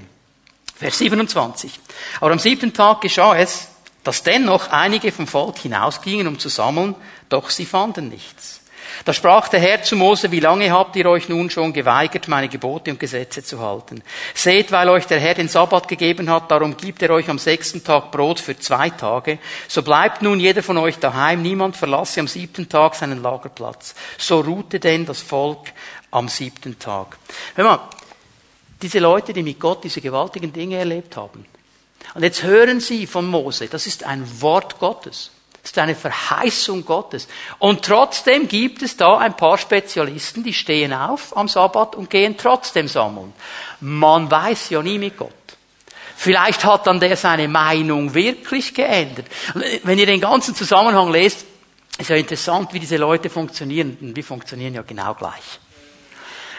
Vers 0.76 0.98
27. 0.98 1.78
Aber 2.22 2.32
am 2.32 2.40
siebten 2.40 2.74
Tag 2.74 3.02
geschah 3.02 3.38
es, 3.38 3.68
dass 4.06 4.24
dennoch 4.24 4.70
einige 4.70 5.12
vom 5.12 5.28
Volk 5.28 5.58
hinausgingen, 5.58 6.26
um 6.26 6.40
zu 6.40 6.48
sammeln, 6.48 6.96
doch 7.28 7.50
sie 7.50 7.66
fanden 7.66 8.08
nichts. 8.08 8.59
Da 9.06 9.14
sprach 9.14 9.48
der 9.48 9.60
Herr 9.60 9.82
zu 9.82 9.96
Mose, 9.96 10.32
wie 10.32 10.40
lange 10.40 10.72
habt 10.72 10.96
ihr 10.96 11.06
euch 11.06 11.30
nun 11.30 11.50
schon 11.50 11.74
geweigert, 11.74 12.28
meine 12.28 12.50
Gebote 12.50 12.92
und 12.92 13.00
Gesetze 13.00 13.44
zu 13.44 13.60
halten? 13.60 14.04
Seht, 14.34 14.72
weil 14.72 14.90
euch 14.90 15.06
der 15.06 15.20
Herr 15.20 15.36
den 15.36 15.48
Sabbat 15.48 15.88
gegeben 15.88 16.30
hat, 16.30 16.52
darum 16.52 16.76
gibt 16.76 17.02
er 17.02 17.12
euch 17.12 17.30
am 17.30 17.40
sechsten 17.40 17.84
Tag 17.84 18.12
Brot 18.12 18.40
für 18.40 18.58
zwei 18.60 18.90
Tage. 18.90 19.40
So 19.68 19.82
bleibt 19.82 20.22
nun 20.22 20.40
jeder 20.40 20.64
von 20.64 20.78
euch 20.78 20.98
daheim, 20.98 21.42
niemand 21.42 21.78
verlasse 21.78 22.20
am 22.20 22.28
siebten 22.28 22.68
Tag 22.68 22.96
seinen 22.96 23.22
Lagerplatz. 23.22 23.96
So 24.18 24.42
ruhte 24.42 24.80
denn 24.80 25.06
das 25.06 25.22
Volk 25.22 25.72
am 26.12 26.28
siebten 26.28 26.78
Tag. 26.78 27.18
Hör 27.56 27.64
mal, 27.66 27.80
diese 28.82 29.00
Leute, 29.00 29.34
die 29.34 29.44
mit 29.44 29.60
Gott 29.60 29.84
diese 29.84 30.02
gewaltigen 30.02 30.54
Dinge 30.54 30.78
erlebt 30.78 31.18
haben. 31.18 31.46
Und 32.16 32.24
jetzt 32.24 32.44
hören 32.44 32.80
sie 32.80 33.08
von 33.08 33.28
Mose, 33.28 33.68
das 33.68 33.88
ist 33.88 34.04
ein 34.04 34.26
Wort 34.42 34.80
Gottes. 34.80 35.32
Das 35.70 35.74
ist 35.74 35.84
eine 35.84 35.96
Verheißung 35.96 36.84
Gottes. 36.84 37.28
Und 37.60 37.86
trotzdem 37.86 38.48
gibt 38.48 38.82
es 38.82 38.98
da 38.98 39.20
ein 39.20 39.38
paar 39.38 39.56
Spezialisten, 39.60 40.44
die 40.44 40.54
stehen 40.54 40.92
auf 40.92 41.38
am 41.38 41.48
Sabbat 41.48 41.96
und 41.96 42.10
gehen 42.10 42.36
trotzdem 42.36 42.88
sammeln. 42.88 43.34
Man 43.80 44.32
weiß 44.32 44.72
ja 44.72 44.82
nie 44.82 44.98
mit 44.98 45.16
Gott. 45.16 45.30
Vielleicht 46.16 46.66
hat 46.66 46.88
dann 46.88 47.00
der 47.00 47.16
seine 47.16 47.48
Meinung 47.48 48.16
wirklich 48.16 48.74
geändert. 48.74 49.28
Wenn 49.84 50.00
ihr 50.00 50.08
den 50.08 50.20
ganzen 50.20 50.56
Zusammenhang 50.56 51.12
lest, 51.12 51.46
ist 52.00 52.10
ja 52.10 52.16
interessant, 52.16 52.74
wie 52.74 52.80
diese 52.80 52.98
Leute 52.98 53.30
funktionieren. 53.30 53.96
Und 54.02 54.16
wir 54.16 54.24
funktionieren 54.24 54.74
ja 54.74 54.82
genau 54.82 55.14
gleich. 55.14 55.60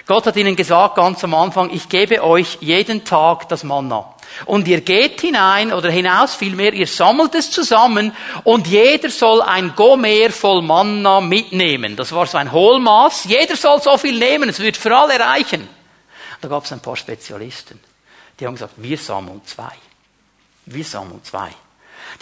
Gott 0.06 0.26
hat 0.26 0.36
ihnen 0.36 0.54
gesagt 0.54 0.94
ganz 0.94 1.24
am 1.24 1.34
Anfang, 1.34 1.70
ich 1.70 1.88
gebe 1.88 2.22
euch 2.22 2.58
jeden 2.60 3.04
Tag 3.04 3.48
das 3.48 3.64
Manna. 3.64 4.14
Und 4.46 4.66
ihr 4.68 4.80
geht 4.80 5.20
hinein 5.20 5.72
oder 5.72 5.90
hinaus 5.90 6.34
vielmehr, 6.34 6.72
ihr 6.72 6.86
sammelt 6.86 7.34
es 7.34 7.50
zusammen 7.50 8.12
und 8.44 8.66
jeder 8.66 9.10
soll 9.10 9.42
ein 9.42 9.74
Gomer 9.76 10.30
voll 10.30 10.62
Manna 10.62 11.20
mitnehmen. 11.20 11.96
Das 11.96 12.12
war 12.12 12.26
so 12.26 12.38
ein 12.38 12.50
Hohlmaß. 12.50 13.24
Jeder 13.24 13.56
soll 13.56 13.82
so 13.82 13.98
viel 13.98 14.18
nehmen, 14.18 14.48
es 14.48 14.60
wird 14.60 14.76
für 14.76 14.96
alle 14.96 15.18
reichen. 15.18 15.68
Da 16.40 16.48
gab 16.48 16.64
es 16.64 16.72
ein 16.72 16.80
paar 16.80 16.96
Spezialisten. 16.96 17.78
Die 18.38 18.46
haben 18.46 18.54
gesagt, 18.54 18.74
wir 18.76 18.96
sammeln 18.96 19.42
zwei. 19.44 19.72
Wir 20.66 20.84
sammeln 20.84 21.22
zwei. 21.22 21.50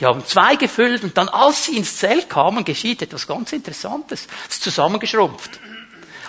Die 0.01 0.07
haben 0.07 0.25
zwei 0.27 0.57
gefüllt 0.57 1.03
und 1.05 1.17
dann, 1.17 1.29
als 1.29 1.65
sie 1.65 1.77
ins 1.77 1.97
Zelt 1.97 2.29
kamen, 2.29 2.65
geschieht 2.65 3.03
etwas 3.03 3.27
ganz 3.27 3.53
Interessantes. 3.53 4.27
Es 4.49 4.57
ist 4.57 4.63
zusammengeschrumpft. 4.65 5.61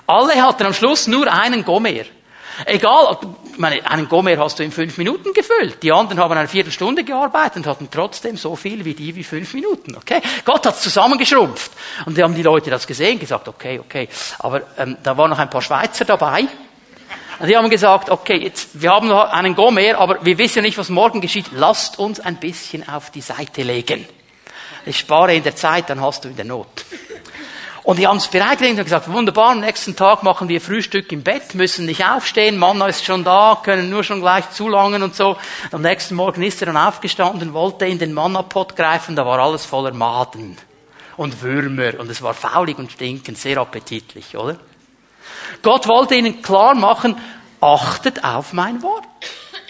Alle 0.07 0.41
hatten 0.41 0.65
am 0.65 0.73
Schluss 0.73 1.07
nur 1.07 1.31
einen 1.31 1.63
Gomer. 1.63 2.05
Egal, 2.65 3.17
ich 3.51 3.59
meine, 3.59 3.89
einen 3.89 4.07
Gomer 4.09 4.37
hast 4.37 4.59
du 4.59 4.63
in 4.63 4.71
fünf 4.71 4.97
Minuten 4.97 5.33
gefüllt. 5.33 5.81
Die 5.83 5.91
anderen 5.91 6.19
haben 6.19 6.37
eine 6.37 6.47
Viertelstunde 6.47 7.03
gearbeitet 7.03 7.57
und 7.57 7.67
hatten 7.67 7.89
trotzdem 7.91 8.37
so 8.37 8.55
viel 8.55 8.83
wie 8.85 8.93
die 8.93 9.15
wie 9.15 9.23
fünf 9.23 9.53
Minuten. 9.53 9.95
Okay? 9.95 10.21
Gott 10.45 10.65
hat 10.65 10.75
es 10.75 10.81
zusammengeschrumpft. 10.81 11.71
Und 12.05 12.17
die 12.17 12.23
haben 12.23 12.35
die 12.35 12.43
Leute 12.43 12.69
das 12.69 12.85
gesehen, 12.85 13.19
gesagt, 13.19 13.47
okay, 13.47 13.79
okay. 13.79 14.09
Aber 14.39 14.61
ähm, 14.77 14.97
da 15.03 15.17
waren 15.17 15.29
noch 15.29 15.39
ein 15.39 15.49
paar 15.49 15.61
Schweizer 15.61 16.05
dabei. 16.05 16.47
Und 17.39 17.47
die 17.47 17.55
haben 17.55 17.69
gesagt, 17.69 18.09
okay, 18.09 18.37
jetzt, 18.37 18.81
wir 18.81 18.91
haben 18.91 19.07
noch 19.07 19.31
einen 19.31 19.55
Gomer, 19.55 19.97
aber 19.97 20.23
wir 20.25 20.37
wissen 20.37 20.61
nicht, 20.61 20.77
was 20.77 20.89
morgen 20.89 21.21
geschieht. 21.21 21.47
Lasst 21.53 21.97
uns 21.97 22.19
ein 22.19 22.35
bisschen 22.35 22.87
auf 22.87 23.11
die 23.11 23.21
Seite 23.21 23.63
legen. 23.63 24.05
Ich 24.85 24.99
spare 24.99 25.35
in 25.35 25.43
der 25.43 25.55
Zeit, 25.55 25.89
dann 25.89 26.01
hast 26.01 26.25
du 26.25 26.29
in 26.29 26.35
der 26.35 26.45
Not. 26.45 26.85
Und 27.89 27.97
die 27.97 28.05
haben 28.05 28.17
es 28.17 28.27
bereitgelegt 28.27 28.77
und 28.77 28.83
gesagt, 28.83 29.11
wunderbar, 29.11 29.53
am 29.53 29.61
nächsten 29.61 29.95
Tag 29.95 30.21
machen 30.21 30.47
wir 30.47 30.61
Frühstück 30.61 31.11
im 31.11 31.23
Bett, 31.23 31.55
müssen 31.55 31.87
nicht 31.87 32.05
aufstehen, 32.05 32.59
Mann 32.59 32.79
ist 32.81 33.03
schon 33.03 33.23
da, 33.23 33.59
können 33.63 33.89
nur 33.89 34.03
schon 34.03 34.21
gleich 34.21 34.47
zulangen 34.51 35.01
und 35.01 35.15
so. 35.15 35.37
Am 35.71 35.81
nächsten 35.81 36.13
Morgen 36.13 36.43
ist 36.43 36.61
er 36.61 36.67
dann 36.67 36.77
aufgestanden, 36.77 37.51
wollte 37.51 37.87
in 37.87 37.97
den 37.97 38.13
Mannapot 38.13 38.75
greifen, 38.75 39.15
da 39.15 39.25
war 39.25 39.39
alles 39.39 39.65
voller 39.65 39.91
Maden 39.91 40.55
und 41.17 41.41
Würmer 41.41 41.99
und 41.99 42.11
es 42.11 42.21
war 42.21 42.35
faulig 42.35 42.77
und 42.77 42.91
stinkend, 42.91 43.39
sehr 43.39 43.57
appetitlich, 43.57 44.37
oder? 44.37 44.57
Gott 45.63 45.87
wollte 45.87 46.13
ihnen 46.13 46.43
klar 46.43 46.75
machen, 46.75 47.17
achtet 47.59 48.23
auf 48.23 48.53
mein 48.53 48.83
Wort 48.83 49.07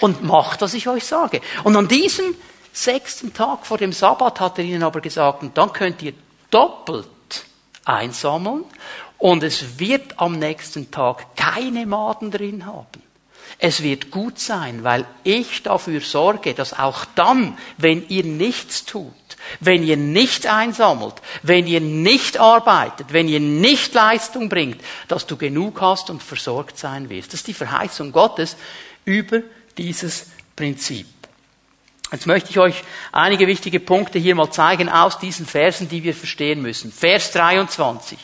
und 0.02 0.24
macht, 0.24 0.60
was 0.60 0.74
ich 0.74 0.90
euch 0.90 1.06
sage. 1.06 1.40
Und 1.64 1.78
an 1.78 1.88
diesem 1.88 2.36
sechsten 2.74 3.34
Tag 3.34 3.66
vor 3.66 3.78
dem 3.78 3.94
Sabbat 3.94 4.42
hat 4.42 4.58
er 4.58 4.66
ihnen 4.66 4.84
aber 4.84 5.00
gesagt, 5.00 5.42
und 5.42 5.58
dann 5.58 5.72
könnt 5.72 6.02
ihr 6.02 6.12
doppelt 6.52 7.08
einsammeln 7.90 8.64
und 9.18 9.44
es 9.44 9.80
wird 9.80 10.20
am 10.20 10.40
nächsten 10.40 10.92
Tag 10.92 11.36
keine 11.36 11.86
Maden 11.86 12.32
drin 12.32 12.66
haben. 12.66 13.04
Es 13.58 13.84
wird 13.84 14.12
gut 14.12 14.40
sein, 14.40 14.84
weil 14.84 15.06
ich 15.24 15.64
dafür 15.64 16.02
sorge, 16.02 16.54
dass 16.54 16.78
auch 16.78 17.04
dann, 17.16 17.58
wenn 17.78 18.08
ihr 18.08 18.24
nichts 18.24 18.86
tut, 18.86 19.12
wenn 19.60 19.84
ihr 19.84 19.98
nicht 19.98 20.48
einsammelt, 20.48 21.16
wenn 21.44 21.68
ihr 21.68 21.82
nicht 21.82 22.40
arbeitet, 22.40 23.12
wenn 23.12 23.28
ihr 23.28 23.40
nicht 23.40 23.94
Leistung 23.94 24.48
bringt, 24.48 24.80
dass 25.08 25.26
du 25.26 25.36
genug 25.36 25.82
hast 25.82 26.10
und 26.10 26.24
versorgt 26.24 26.78
sein 26.78 27.10
wirst. 27.10 27.34
Das 27.34 27.42
ist 27.42 27.48
die 27.48 27.54
Verheißung 27.54 28.12
Gottes 28.12 28.56
über 29.04 29.42
dieses 29.78 30.28
Prinzip. 30.56 31.08
Jetzt 32.12 32.26
möchte 32.26 32.50
ich 32.50 32.58
euch 32.58 32.84
einige 33.12 33.46
wichtige 33.46 33.80
Punkte 33.80 34.18
hier 34.18 34.34
mal 34.34 34.50
zeigen 34.50 34.90
aus 34.90 35.20
diesen 35.20 35.46
Versen, 35.46 35.90
die 35.90 36.04
wir 36.04 36.16
verstehen 36.16 36.62
müssen. 36.62 36.92
Vers 36.92 37.32
23. 37.32 38.18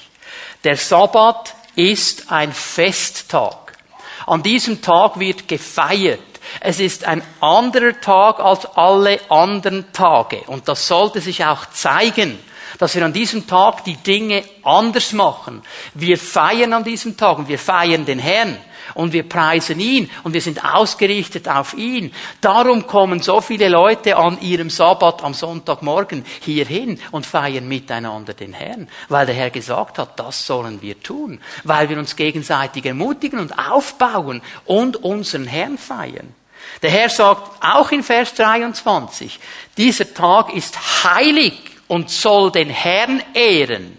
Der 0.63 0.75
Sabbat 0.75 1.53
ist 1.75 2.31
ein 2.31 2.51
Festtag. 2.51 3.77
An 4.25 4.41
diesem 4.41 4.81
Tag 4.81 5.19
wird 5.19 5.47
gefeiert. 5.47 6.19
Es 6.59 6.79
ist 6.79 7.05
ein 7.05 7.21
anderer 7.41 7.99
Tag 8.01 8.39
als 8.39 8.65
alle 8.75 9.19
anderen 9.29 9.91
Tage. 9.93 10.41
Und 10.47 10.67
das 10.67 10.87
sollte 10.87 11.21
sich 11.21 11.45
auch 11.45 11.69
zeigen, 11.69 12.39
dass 12.79 12.95
wir 12.95 13.05
an 13.05 13.13
diesem 13.13 13.45
Tag 13.45 13.83
die 13.83 13.97
Dinge 13.97 14.43
anders 14.63 15.13
machen. 15.13 15.61
Wir 15.93 16.17
feiern 16.17 16.73
an 16.73 16.83
diesem 16.83 17.15
Tag 17.17 17.37
und 17.37 17.47
wir 17.47 17.59
feiern 17.59 18.05
den 18.05 18.19
Herrn 18.19 18.57
und 18.93 19.13
wir 19.13 19.23
preisen 19.23 19.79
ihn 19.79 20.09
und 20.23 20.33
wir 20.33 20.41
sind 20.41 20.63
ausgerichtet 20.63 21.47
auf 21.47 21.73
ihn. 21.73 22.13
Darum 22.41 22.87
kommen 22.87 23.21
so 23.21 23.41
viele 23.41 23.69
Leute 23.69 24.17
an 24.17 24.39
ihrem 24.41 24.69
Sabbat 24.69 25.23
am 25.23 25.33
Sonntagmorgen 25.33 26.25
hierhin 26.41 26.99
und 27.11 27.25
feiern 27.25 27.67
miteinander 27.67 28.33
den 28.33 28.53
Herrn, 28.53 28.87
weil 29.09 29.25
der 29.25 29.35
Herr 29.35 29.49
gesagt 29.49 29.97
hat, 29.97 30.19
das 30.19 30.45
sollen 30.45 30.81
wir 30.81 31.01
tun, 31.01 31.39
weil 31.63 31.89
wir 31.89 31.97
uns 31.97 32.15
gegenseitig 32.15 32.85
ermutigen 32.85 33.39
und 33.39 33.57
aufbauen 33.57 34.41
und 34.65 34.97
unseren 34.97 35.47
Herrn 35.47 35.77
feiern. 35.77 36.33
Der 36.81 36.91
Herr 36.91 37.09
sagt 37.09 37.63
auch 37.63 37.91
in 37.91 38.03
Vers 38.03 38.33
23, 38.35 39.39
dieser 39.77 40.13
Tag 40.13 40.53
ist 40.53 41.03
heilig 41.03 41.59
und 41.87 42.09
soll 42.09 42.51
den 42.51 42.69
Herrn 42.69 43.21
ehren. 43.33 43.97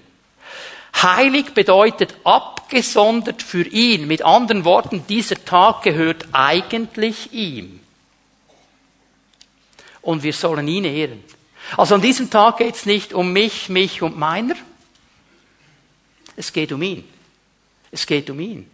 Heilig 1.02 1.52
bedeutet 1.52 2.14
abgesondert 2.66 3.42
für 3.42 3.66
ihn. 3.66 4.06
Mit 4.06 4.24
anderen 4.24 4.64
Worten, 4.64 5.06
dieser 5.08 5.42
Tag 5.44 5.82
gehört 5.82 6.26
eigentlich 6.32 7.32
ihm. 7.32 7.80
Und 10.02 10.22
wir 10.22 10.32
sollen 10.32 10.66
ihn 10.68 10.84
ehren. 10.84 11.24
Also 11.76 11.96
an 11.96 12.00
diesem 12.00 12.30
Tag 12.30 12.58
geht 12.58 12.76
es 12.76 12.86
nicht 12.86 13.12
um 13.12 13.32
mich, 13.32 13.68
mich 13.68 14.02
und 14.02 14.18
meiner. 14.18 14.54
Es 16.36 16.52
geht 16.52 16.72
um 16.72 16.82
ihn. 16.82 17.04
Es 17.90 18.06
geht 18.06 18.30
um 18.30 18.38
ihn. 18.40 18.70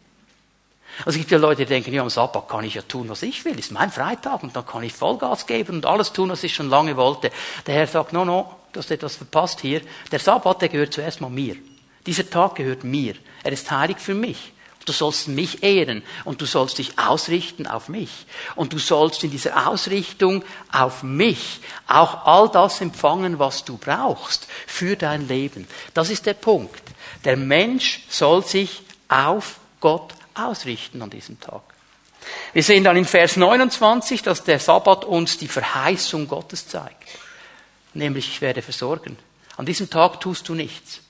Also 0.98 1.10
es 1.10 1.16
gibt 1.16 1.30
ja 1.30 1.38
Leute, 1.38 1.64
die 1.64 1.68
denken, 1.68 1.92
ja, 1.92 2.02
am 2.02 2.10
Sabbat 2.10 2.48
kann 2.48 2.64
ich 2.64 2.74
ja 2.74 2.82
tun, 2.82 3.08
was 3.08 3.22
ich 3.22 3.44
will. 3.46 3.58
Ist 3.58 3.72
mein 3.72 3.90
Freitag 3.90 4.42
und 4.42 4.54
dann 4.54 4.66
kann 4.66 4.82
ich 4.82 4.92
Vollgas 4.92 5.46
geben 5.46 5.76
und 5.76 5.86
alles 5.86 6.12
tun, 6.12 6.28
was 6.28 6.44
ich 6.44 6.54
schon 6.54 6.68
lange 6.68 6.96
wollte. 6.96 7.30
Der 7.66 7.74
Herr 7.74 7.86
sagt, 7.86 8.12
no, 8.12 8.26
no, 8.26 8.54
du 8.72 8.80
hast 8.80 8.90
etwas 8.90 9.16
verpasst 9.16 9.60
hier. 9.60 9.80
Der 10.10 10.18
Sabbat, 10.18 10.60
der 10.60 10.68
gehört 10.68 10.92
zuerst 10.92 11.22
mal 11.22 11.30
mir. 11.30 11.56
Dieser 12.06 12.28
Tag 12.28 12.56
gehört 12.56 12.84
mir. 12.84 13.14
Er 13.44 13.52
ist 13.52 13.70
heilig 13.70 13.98
für 13.98 14.14
mich. 14.14 14.52
Du 14.84 14.92
sollst 14.92 15.28
mich 15.28 15.62
ehren 15.62 16.02
und 16.24 16.40
du 16.40 16.46
sollst 16.46 16.78
dich 16.78 16.98
ausrichten 16.98 17.68
auf 17.68 17.88
mich. 17.88 18.10
Und 18.56 18.72
du 18.72 18.78
sollst 18.78 19.22
in 19.22 19.30
dieser 19.30 19.68
Ausrichtung 19.68 20.44
auf 20.72 21.04
mich 21.04 21.60
auch 21.86 22.26
all 22.26 22.48
das 22.48 22.80
empfangen, 22.80 23.38
was 23.38 23.64
du 23.64 23.76
brauchst 23.76 24.48
für 24.66 24.96
dein 24.96 25.28
Leben. 25.28 25.68
Das 25.94 26.10
ist 26.10 26.26
der 26.26 26.34
Punkt. 26.34 26.82
Der 27.24 27.36
Mensch 27.36 28.02
soll 28.08 28.44
sich 28.44 28.82
auf 29.08 29.60
Gott 29.80 30.14
ausrichten 30.34 31.00
an 31.00 31.10
diesem 31.10 31.38
Tag. 31.38 31.62
Wir 32.52 32.62
sehen 32.62 32.84
dann 32.84 32.96
in 32.96 33.04
Vers 33.04 33.36
29, 33.36 34.22
dass 34.22 34.44
der 34.44 34.58
Sabbat 34.58 35.04
uns 35.04 35.38
die 35.38 35.48
Verheißung 35.48 36.28
Gottes 36.28 36.66
zeigt. 36.66 37.08
Nämlich, 37.94 38.28
ich 38.28 38.40
werde 38.40 38.62
versorgen. 38.62 39.16
An 39.56 39.66
diesem 39.66 39.90
Tag 39.90 40.20
tust 40.20 40.48
du 40.48 40.54
nichts. 40.54 41.01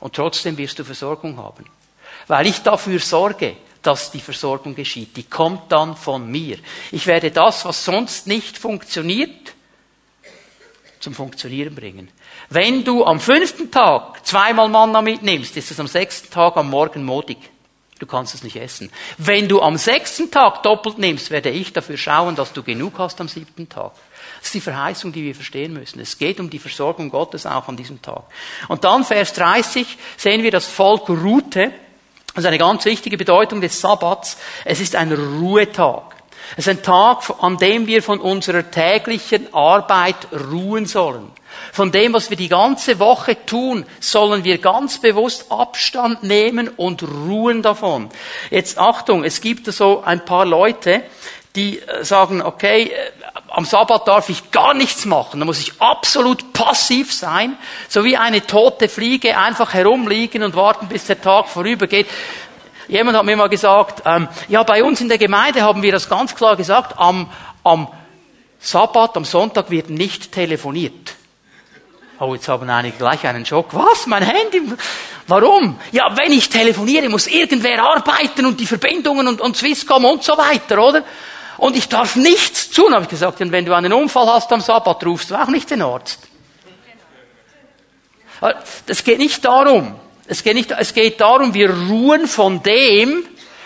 Und 0.00 0.14
trotzdem 0.14 0.56
wirst 0.58 0.78
du 0.78 0.84
Versorgung 0.84 1.36
haben. 1.38 1.64
Weil 2.26 2.46
ich 2.46 2.62
dafür 2.62 2.98
sorge, 2.98 3.56
dass 3.82 4.10
die 4.10 4.20
Versorgung 4.20 4.74
geschieht. 4.74 5.16
Die 5.16 5.24
kommt 5.24 5.70
dann 5.70 5.96
von 5.96 6.28
mir. 6.28 6.58
Ich 6.90 7.06
werde 7.06 7.30
das, 7.30 7.64
was 7.64 7.84
sonst 7.84 8.26
nicht 8.26 8.58
funktioniert, 8.58 9.54
zum 10.98 11.14
Funktionieren 11.14 11.74
bringen. 11.74 12.10
Wenn 12.48 12.82
du 12.82 13.04
am 13.04 13.20
fünften 13.20 13.70
Tag 13.70 14.26
zweimal 14.26 14.68
Manna 14.68 15.02
mitnimmst, 15.02 15.56
ist 15.56 15.70
es 15.70 15.78
am 15.78 15.86
sechsten 15.86 16.30
Tag 16.30 16.56
am 16.56 16.68
Morgen 16.68 17.04
modig. 17.04 17.38
Du 17.98 18.06
kannst 18.06 18.34
es 18.34 18.42
nicht 18.42 18.56
essen. 18.56 18.90
Wenn 19.16 19.48
du 19.48 19.62
am 19.62 19.78
sechsten 19.78 20.30
Tag 20.30 20.62
doppelt 20.62 20.98
nimmst, 20.98 21.30
werde 21.30 21.50
ich 21.50 21.72
dafür 21.72 21.96
schauen, 21.96 22.34
dass 22.34 22.52
du 22.52 22.62
genug 22.62 22.98
hast 22.98 23.20
am 23.20 23.28
siebten 23.28 23.68
Tag. 23.68 23.92
Das 24.46 24.54
ist 24.54 24.62
die 24.62 24.70
Verheißung, 24.70 25.10
die 25.10 25.24
wir 25.24 25.34
verstehen 25.34 25.72
müssen. 25.72 25.98
Es 25.98 26.18
geht 26.18 26.38
um 26.38 26.48
die 26.48 26.60
Versorgung 26.60 27.10
Gottes 27.10 27.46
auch 27.46 27.66
an 27.66 27.76
diesem 27.76 28.00
Tag. 28.00 28.22
Und 28.68 28.84
dann 28.84 29.02
Vers 29.02 29.32
30 29.32 29.98
sehen 30.16 30.44
wir 30.44 30.52
das 30.52 30.66
Volk 30.66 31.08
ruhte. 31.08 31.72
Das 32.32 32.44
ist 32.44 32.46
eine 32.46 32.56
ganz 32.56 32.84
wichtige 32.84 33.16
Bedeutung 33.16 33.60
des 33.60 33.80
Sabbats. 33.80 34.36
Es 34.64 34.78
ist 34.78 34.94
ein 34.94 35.10
Ruhetag. 35.10 36.14
Es 36.52 36.58
ist 36.58 36.68
ein 36.68 36.82
Tag, 36.84 37.24
an 37.40 37.56
dem 37.56 37.88
wir 37.88 38.04
von 38.04 38.20
unserer 38.20 38.70
täglichen 38.70 39.52
Arbeit 39.52 40.28
ruhen 40.48 40.86
sollen. 40.86 41.32
Von 41.72 41.90
dem, 41.90 42.12
was 42.12 42.30
wir 42.30 42.36
die 42.36 42.48
ganze 42.48 43.00
Woche 43.00 43.46
tun, 43.46 43.84
sollen 43.98 44.44
wir 44.44 44.58
ganz 44.58 45.00
bewusst 45.00 45.50
Abstand 45.50 46.22
nehmen 46.22 46.68
und 46.68 47.02
ruhen 47.02 47.62
davon. 47.62 48.10
Jetzt 48.50 48.78
Achtung, 48.78 49.24
es 49.24 49.40
gibt 49.40 49.66
so 49.66 50.02
ein 50.04 50.24
paar 50.24 50.44
Leute, 50.44 51.02
die 51.56 51.80
äh, 51.80 52.04
sagen, 52.04 52.42
okay, 52.42 52.84
äh, 52.84 53.10
am 53.48 53.64
Sabbat 53.64 54.06
darf 54.06 54.28
ich 54.28 54.50
gar 54.50 54.74
nichts 54.74 55.04
machen, 55.06 55.40
da 55.40 55.46
muss 55.46 55.60
ich 55.60 55.80
absolut 55.80 56.52
passiv 56.52 57.12
sein, 57.12 57.56
so 57.88 58.04
wie 58.04 58.16
eine 58.16 58.46
tote 58.46 58.88
Fliege 58.88 59.38
einfach 59.38 59.72
herumliegen 59.72 60.42
und 60.42 60.54
warten, 60.54 60.88
bis 60.88 61.06
der 61.06 61.20
Tag 61.20 61.48
vorübergeht. 61.48 62.06
Jemand 62.88 63.16
hat 63.16 63.24
mir 63.24 63.36
mal 63.36 63.48
gesagt, 63.48 64.02
ähm, 64.04 64.28
ja, 64.48 64.62
bei 64.62 64.84
uns 64.84 65.00
in 65.00 65.08
der 65.08 65.18
Gemeinde 65.18 65.62
haben 65.62 65.82
wir 65.82 65.90
das 65.90 66.08
ganz 66.08 66.34
klar 66.34 66.56
gesagt, 66.56 66.98
am, 66.98 67.30
am 67.64 67.88
Sabbat, 68.60 69.16
am 69.16 69.24
Sonntag 69.24 69.70
wird 69.70 69.90
nicht 69.90 70.32
telefoniert. 70.32 71.14
Oh, 72.18 72.34
jetzt 72.34 72.48
haben 72.48 72.70
einige 72.70 72.96
gleich 72.96 73.26
einen 73.26 73.44
Schock. 73.44 73.68
Was? 73.72 74.06
Mein 74.06 74.22
Handy? 74.22 74.62
Warum? 75.26 75.78
Ja, 75.92 76.16
wenn 76.16 76.32
ich 76.32 76.48
telefoniere, 76.48 77.08
muss 77.08 77.26
irgendwer 77.26 77.82
arbeiten 77.82 78.46
und 78.46 78.58
die 78.58 78.66
Verbindungen 78.66 79.28
und, 79.28 79.40
und 79.40 79.56
Swisscom 79.56 80.04
und 80.04 80.22
so 80.22 80.36
weiter, 80.38 80.82
oder? 80.82 81.04
Und 81.58 81.76
ich 81.76 81.88
darf 81.88 82.16
nichts 82.16 82.70
tun, 82.70 82.92
habe 82.92 83.04
ich 83.04 83.08
gesagt. 83.08 83.40
Und 83.40 83.52
wenn 83.52 83.64
du 83.64 83.74
einen 83.74 83.92
Unfall 83.92 84.26
hast 84.26 84.52
am 84.52 84.60
Sabbat, 84.60 85.04
rufst 85.06 85.30
du 85.30 85.36
auch 85.36 85.48
nicht 85.48 85.70
den 85.70 85.82
Arzt. 85.82 86.20
Es 88.86 89.02
geht 89.02 89.18
nicht 89.18 89.44
darum. 89.44 89.96
Es 90.26 90.42
geht, 90.42 90.54
nicht, 90.54 90.72
es 90.72 90.92
geht 90.92 91.20
darum, 91.20 91.54
wir 91.54 91.70
ruhen 91.70 92.26
von 92.26 92.62
dem, 92.62 93.24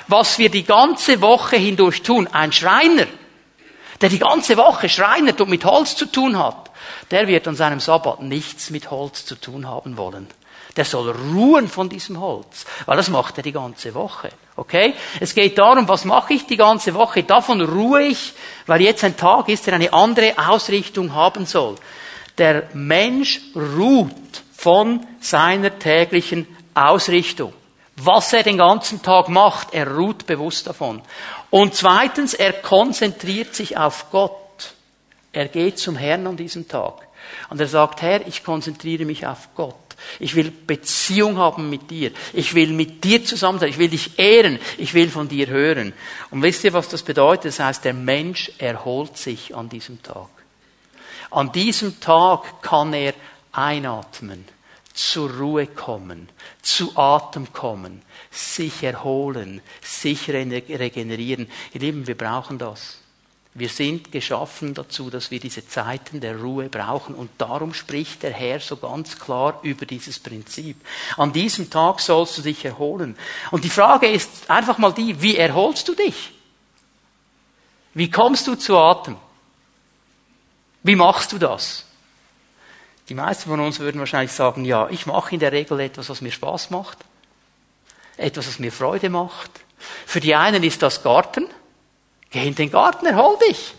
was 0.08 0.38
wir 0.38 0.50
die 0.50 0.64
ganze 0.64 1.20
Woche 1.20 1.56
hindurch 1.56 2.02
tun. 2.02 2.28
Ein 2.30 2.52
Schreiner, 2.52 3.06
der 4.00 4.08
die 4.08 4.18
ganze 4.18 4.56
Woche 4.56 4.88
schreinert 4.88 5.40
und 5.40 5.48
mit 5.48 5.64
Holz 5.64 5.96
zu 5.96 6.06
tun 6.06 6.38
hat, 6.38 6.70
der 7.10 7.26
wird 7.28 7.48
an 7.48 7.56
seinem 7.56 7.80
Sabbat 7.80 8.22
nichts 8.22 8.70
mit 8.70 8.90
Holz 8.90 9.24
zu 9.24 9.36
tun 9.36 9.66
haben 9.66 9.96
wollen. 9.96 10.28
Der 10.76 10.84
soll 10.84 11.10
ruhen 11.10 11.68
von 11.68 11.88
diesem 11.88 12.20
Holz, 12.20 12.64
weil 12.86 12.96
das 12.96 13.08
macht 13.08 13.36
er 13.38 13.42
die 13.42 13.52
ganze 13.52 13.92
Woche. 13.94 14.30
Okay? 14.56 14.94
Es 15.18 15.34
geht 15.34 15.58
darum, 15.58 15.88
was 15.88 16.04
mache 16.04 16.34
ich 16.34 16.46
die 16.46 16.56
ganze 16.56 16.94
Woche? 16.94 17.24
Davon 17.24 17.60
ruhe 17.60 18.02
ich, 18.02 18.34
weil 18.66 18.82
jetzt 18.82 19.02
ein 19.04 19.16
Tag 19.16 19.48
ist, 19.48 19.66
der 19.66 19.74
eine 19.74 19.92
andere 19.92 20.34
Ausrichtung 20.36 21.14
haben 21.14 21.46
soll. 21.46 21.76
Der 22.38 22.68
Mensch 22.72 23.40
ruht 23.54 24.14
von 24.56 25.06
seiner 25.20 25.78
täglichen 25.78 26.46
Ausrichtung. 26.74 27.52
Was 27.96 28.32
er 28.32 28.42
den 28.42 28.56
ganzen 28.56 29.02
Tag 29.02 29.28
macht, 29.28 29.74
er 29.74 29.94
ruht 29.94 30.24
bewusst 30.26 30.66
davon. 30.66 31.02
Und 31.50 31.74
zweitens, 31.74 32.32
er 32.32 32.52
konzentriert 32.52 33.54
sich 33.54 33.76
auf 33.76 34.10
Gott. 34.10 34.74
Er 35.32 35.48
geht 35.48 35.78
zum 35.78 35.96
Herrn 35.96 36.26
an 36.26 36.36
diesem 36.36 36.66
Tag. 36.66 37.06
Und 37.50 37.60
er 37.60 37.66
sagt, 37.66 38.02
Herr, 38.02 38.26
ich 38.26 38.42
konzentriere 38.42 39.04
mich 39.04 39.26
auf 39.26 39.48
Gott. 39.54 39.74
Ich 40.18 40.34
will 40.34 40.50
Beziehung 40.50 41.38
haben 41.38 41.70
mit 41.70 41.90
dir. 41.90 42.12
Ich 42.32 42.54
will 42.54 42.72
mit 42.72 43.04
dir 43.04 43.24
zusammen 43.24 43.58
sein. 43.58 43.70
Ich 43.70 43.78
will 43.78 43.88
dich 43.88 44.18
ehren. 44.18 44.58
Ich 44.78 44.94
will 44.94 45.08
von 45.08 45.28
dir 45.28 45.46
hören. 45.48 45.92
Und 46.30 46.42
wisst 46.42 46.64
ihr, 46.64 46.72
was 46.72 46.88
das 46.88 47.02
bedeutet? 47.02 47.46
Das 47.46 47.60
heißt, 47.60 47.84
der 47.84 47.94
Mensch 47.94 48.52
erholt 48.58 49.16
sich 49.16 49.54
an 49.54 49.68
diesem 49.68 50.02
Tag. 50.02 50.28
An 51.30 51.52
diesem 51.52 52.00
Tag 52.00 52.62
kann 52.62 52.92
er 52.92 53.14
einatmen, 53.52 54.44
zur 54.92 55.30
Ruhe 55.30 55.66
kommen, 55.66 56.28
zu 56.62 56.96
Atem 56.96 57.52
kommen, 57.52 58.02
sich 58.30 58.82
erholen, 58.82 59.60
sich 59.80 60.28
regenerieren. 60.28 61.48
Ihr 61.72 61.80
Lieben, 61.80 62.06
wir 62.06 62.16
brauchen 62.16 62.58
das. 62.58 62.99
Wir 63.52 63.68
sind 63.68 64.12
geschaffen 64.12 64.74
dazu, 64.74 65.10
dass 65.10 65.32
wir 65.32 65.40
diese 65.40 65.66
Zeiten 65.66 66.20
der 66.20 66.40
Ruhe 66.40 66.68
brauchen. 66.68 67.16
Und 67.16 67.30
darum 67.38 67.74
spricht 67.74 68.22
der 68.22 68.32
Herr 68.32 68.60
so 68.60 68.76
ganz 68.76 69.18
klar 69.18 69.58
über 69.62 69.86
dieses 69.86 70.20
Prinzip. 70.20 70.76
An 71.16 71.32
diesem 71.32 71.68
Tag 71.68 72.00
sollst 72.00 72.38
du 72.38 72.42
dich 72.42 72.64
erholen. 72.64 73.16
Und 73.50 73.64
die 73.64 73.70
Frage 73.70 74.08
ist 74.08 74.48
einfach 74.48 74.78
mal 74.78 74.92
die, 74.92 75.20
wie 75.20 75.36
erholst 75.36 75.88
du 75.88 75.94
dich? 75.94 76.32
Wie 77.92 78.08
kommst 78.08 78.46
du 78.46 78.54
zu 78.54 78.78
Atem? 78.78 79.16
Wie 80.84 80.94
machst 80.94 81.32
du 81.32 81.38
das? 81.38 81.86
Die 83.08 83.14
meisten 83.14 83.50
von 83.50 83.58
uns 83.58 83.80
würden 83.80 83.98
wahrscheinlich 83.98 84.32
sagen, 84.32 84.64
ja, 84.64 84.88
ich 84.88 85.06
mache 85.06 85.34
in 85.34 85.40
der 85.40 85.50
Regel 85.50 85.80
etwas, 85.80 86.08
was 86.08 86.20
mir 86.20 86.30
Spaß 86.30 86.70
macht. 86.70 86.98
Etwas, 88.16 88.46
was 88.46 88.60
mir 88.60 88.70
Freude 88.70 89.10
macht. 89.10 89.50
Für 90.06 90.20
die 90.20 90.36
einen 90.36 90.62
ist 90.62 90.80
das 90.82 91.02
Garten. 91.02 91.48
Geh 92.30 92.46
in 92.46 92.54
den 92.54 92.70
Garten, 92.70 93.06
erhol 93.06 93.36
dich. 93.48 93.74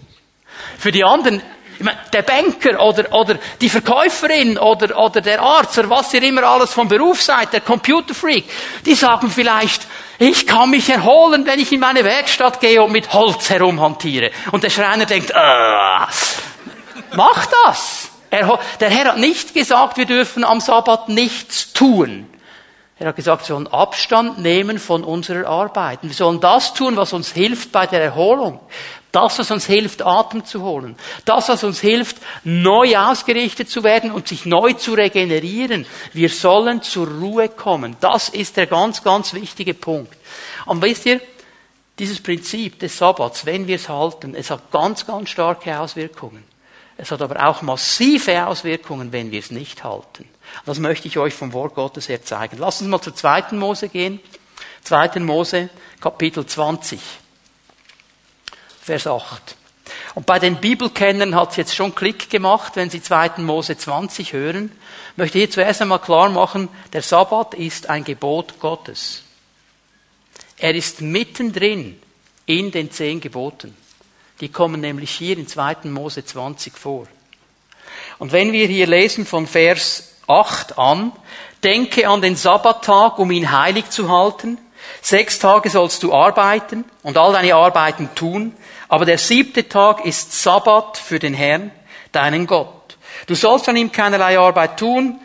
Für 0.77 0.91
die 0.91 1.05
anderen, 1.05 1.41
ich 1.77 1.85
meine, 1.85 1.97
der 2.11 2.21
Banker 2.21 2.81
oder, 2.81 3.13
oder 3.13 3.39
die 3.61 3.69
Verkäuferin 3.69 4.57
oder, 4.57 4.97
oder 4.99 5.21
der 5.21 5.41
Arzt 5.41 5.77
oder 5.79 5.89
was 5.89 6.13
ihr 6.13 6.21
immer 6.23 6.43
alles 6.43 6.73
vom 6.73 6.89
Beruf 6.89 7.21
seid, 7.21 7.53
der 7.53 7.61
Computerfreak, 7.61 8.43
die 8.85 8.95
sagen 8.95 9.31
vielleicht, 9.31 9.87
ich 10.19 10.45
kann 10.45 10.69
mich 10.69 10.89
erholen, 10.89 11.45
wenn 11.45 11.59
ich 11.59 11.71
in 11.71 11.79
meine 11.79 12.03
Werkstatt 12.03 12.59
gehe 12.59 12.83
und 12.83 12.91
mit 12.91 13.13
Holz 13.13 13.49
herumhantiere. 13.49 14.31
Und 14.51 14.63
der 14.63 14.69
Schreiner 14.69 15.05
denkt, 15.05 15.31
äh, 15.31 16.05
mach 17.13 17.45
das. 17.65 18.09
Er, 18.29 18.59
der 18.79 18.89
Herr 18.89 19.05
hat 19.05 19.17
nicht 19.17 19.53
gesagt, 19.53 19.97
wir 19.97 20.05
dürfen 20.05 20.43
am 20.43 20.59
Sabbat 20.59 21.09
nichts 21.09 21.73
tun. 21.73 22.30
Er 23.01 23.07
hat 23.07 23.15
gesagt, 23.15 23.41
wir 23.41 23.55
sollen 23.55 23.65
Abstand 23.65 24.37
nehmen 24.37 24.77
von 24.77 25.03
unserer 25.03 25.47
Arbeit. 25.47 26.03
Wir 26.03 26.13
sollen 26.13 26.39
das 26.39 26.75
tun, 26.75 26.97
was 26.97 27.13
uns 27.13 27.31
hilft 27.31 27.71
bei 27.71 27.87
der 27.87 27.99
Erholung. 27.99 28.59
Das, 29.11 29.39
was 29.39 29.49
uns 29.49 29.65
hilft, 29.65 30.03
Atem 30.03 30.45
zu 30.45 30.61
holen. 30.61 30.95
Das, 31.25 31.49
was 31.49 31.63
uns 31.63 31.79
hilft, 31.79 32.17
neu 32.43 32.95
ausgerichtet 32.95 33.71
zu 33.71 33.83
werden 33.83 34.11
und 34.11 34.27
sich 34.27 34.45
neu 34.45 34.73
zu 34.73 34.93
regenerieren. 34.93 35.87
Wir 36.13 36.29
sollen 36.29 36.83
zur 36.83 37.07
Ruhe 37.07 37.49
kommen. 37.49 37.97
Das 38.01 38.29
ist 38.29 38.55
der 38.57 38.67
ganz, 38.67 39.03
ganz 39.03 39.33
wichtige 39.33 39.73
Punkt. 39.73 40.15
Und 40.67 40.83
wisst 40.83 41.07
ihr, 41.07 41.21
dieses 41.97 42.21
Prinzip 42.21 42.77
des 42.77 42.99
Sabbats, 42.99 43.47
wenn 43.47 43.65
wir 43.65 43.77
es 43.77 43.89
halten, 43.89 44.35
es 44.35 44.51
hat 44.51 44.69
ganz, 44.69 45.07
ganz 45.07 45.31
starke 45.31 45.79
Auswirkungen. 45.79 46.43
Es 46.97 47.09
hat 47.09 47.23
aber 47.23 47.47
auch 47.47 47.63
massive 47.63 48.45
Auswirkungen, 48.45 49.11
wenn 49.11 49.31
wir 49.31 49.39
es 49.39 49.49
nicht 49.49 49.83
halten. 49.83 50.29
Das 50.65 50.79
möchte 50.79 51.07
ich 51.07 51.17
euch 51.17 51.33
vom 51.33 51.53
Wort 51.53 51.75
Gottes 51.75 52.09
her 52.09 52.23
zeigen. 52.23 52.57
Lass 52.57 52.81
uns 52.81 52.89
mal 52.89 53.01
zur 53.01 53.15
zweiten 53.15 53.57
Mose 53.57 53.89
gehen. 53.89 54.19
Zweiten 54.83 55.23
Mose, 55.23 55.69
Kapitel 55.99 56.45
20, 56.45 56.99
Vers 58.81 59.07
8. 59.07 59.55
Und 60.15 60.25
bei 60.25 60.39
den 60.39 60.57
Bibelkennern 60.57 61.35
hat 61.35 61.51
es 61.51 61.57
jetzt 61.57 61.75
schon 61.75 61.95
Klick 61.95 62.29
gemacht, 62.29 62.75
wenn 62.75 62.89
sie 62.89 63.01
zweiten 63.01 63.43
Mose 63.43 63.77
20 63.77 64.33
hören. 64.33 64.71
Ich 65.11 65.17
möchte 65.17 65.37
hier 65.37 65.49
zuerst 65.49 65.81
einmal 65.81 65.99
klar 65.99 66.29
machen, 66.29 66.69
der 66.93 67.01
Sabbat 67.01 67.53
ist 67.53 67.89
ein 67.89 68.03
Gebot 68.03 68.59
Gottes. 68.59 69.23
Er 70.57 70.75
ist 70.75 71.01
mittendrin 71.01 71.99
in 72.45 72.71
den 72.71 72.91
zehn 72.91 73.21
Geboten. 73.21 73.75
Die 74.41 74.49
kommen 74.49 74.81
nämlich 74.81 75.11
hier 75.11 75.37
in 75.37 75.47
2. 75.47 75.77
Mose 75.85 76.25
20 76.25 76.77
vor. 76.77 77.07
Und 78.19 78.31
wenn 78.31 78.51
wir 78.51 78.67
hier 78.67 78.87
lesen 78.87 79.25
von 79.25 79.47
Vers 79.47 80.10
8 80.31 80.77
an, 80.77 81.11
denke 81.63 82.07
an 82.07 82.21
den 82.21 82.35
Sabbattag, 82.35 83.19
um 83.19 83.31
ihn 83.31 83.51
heilig 83.51 83.89
zu 83.89 84.09
halten. 84.09 84.57
Sechs 85.01 85.39
Tage 85.39 85.69
sollst 85.69 86.03
du 86.03 86.13
arbeiten 86.13 86.85
und 87.03 87.17
all 87.17 87.33
deine 87.33 87.55
Arbeiten 87.55 88.09
tun, 88.15 88.55
aber 88.87 89.05
der 89.05 89.17
siebte 89.17 89.67
Tag 89.67 90.05
ist 90.05 90.41
Sabbat 90.41 90.97
für 90.97 91.19
den 91.19 91.33
Herrn, 91.33 91.71
deinen 92.11 92.47
Gott. 92.47 92.97
Du 93.27 93.35
sollst 93.35 93.69
an 93.69 93.77
ihm 93.77 93.91
keinerlei 93.91 94.39
Arbeit 94.39 94.77
tun, 94.77 95.19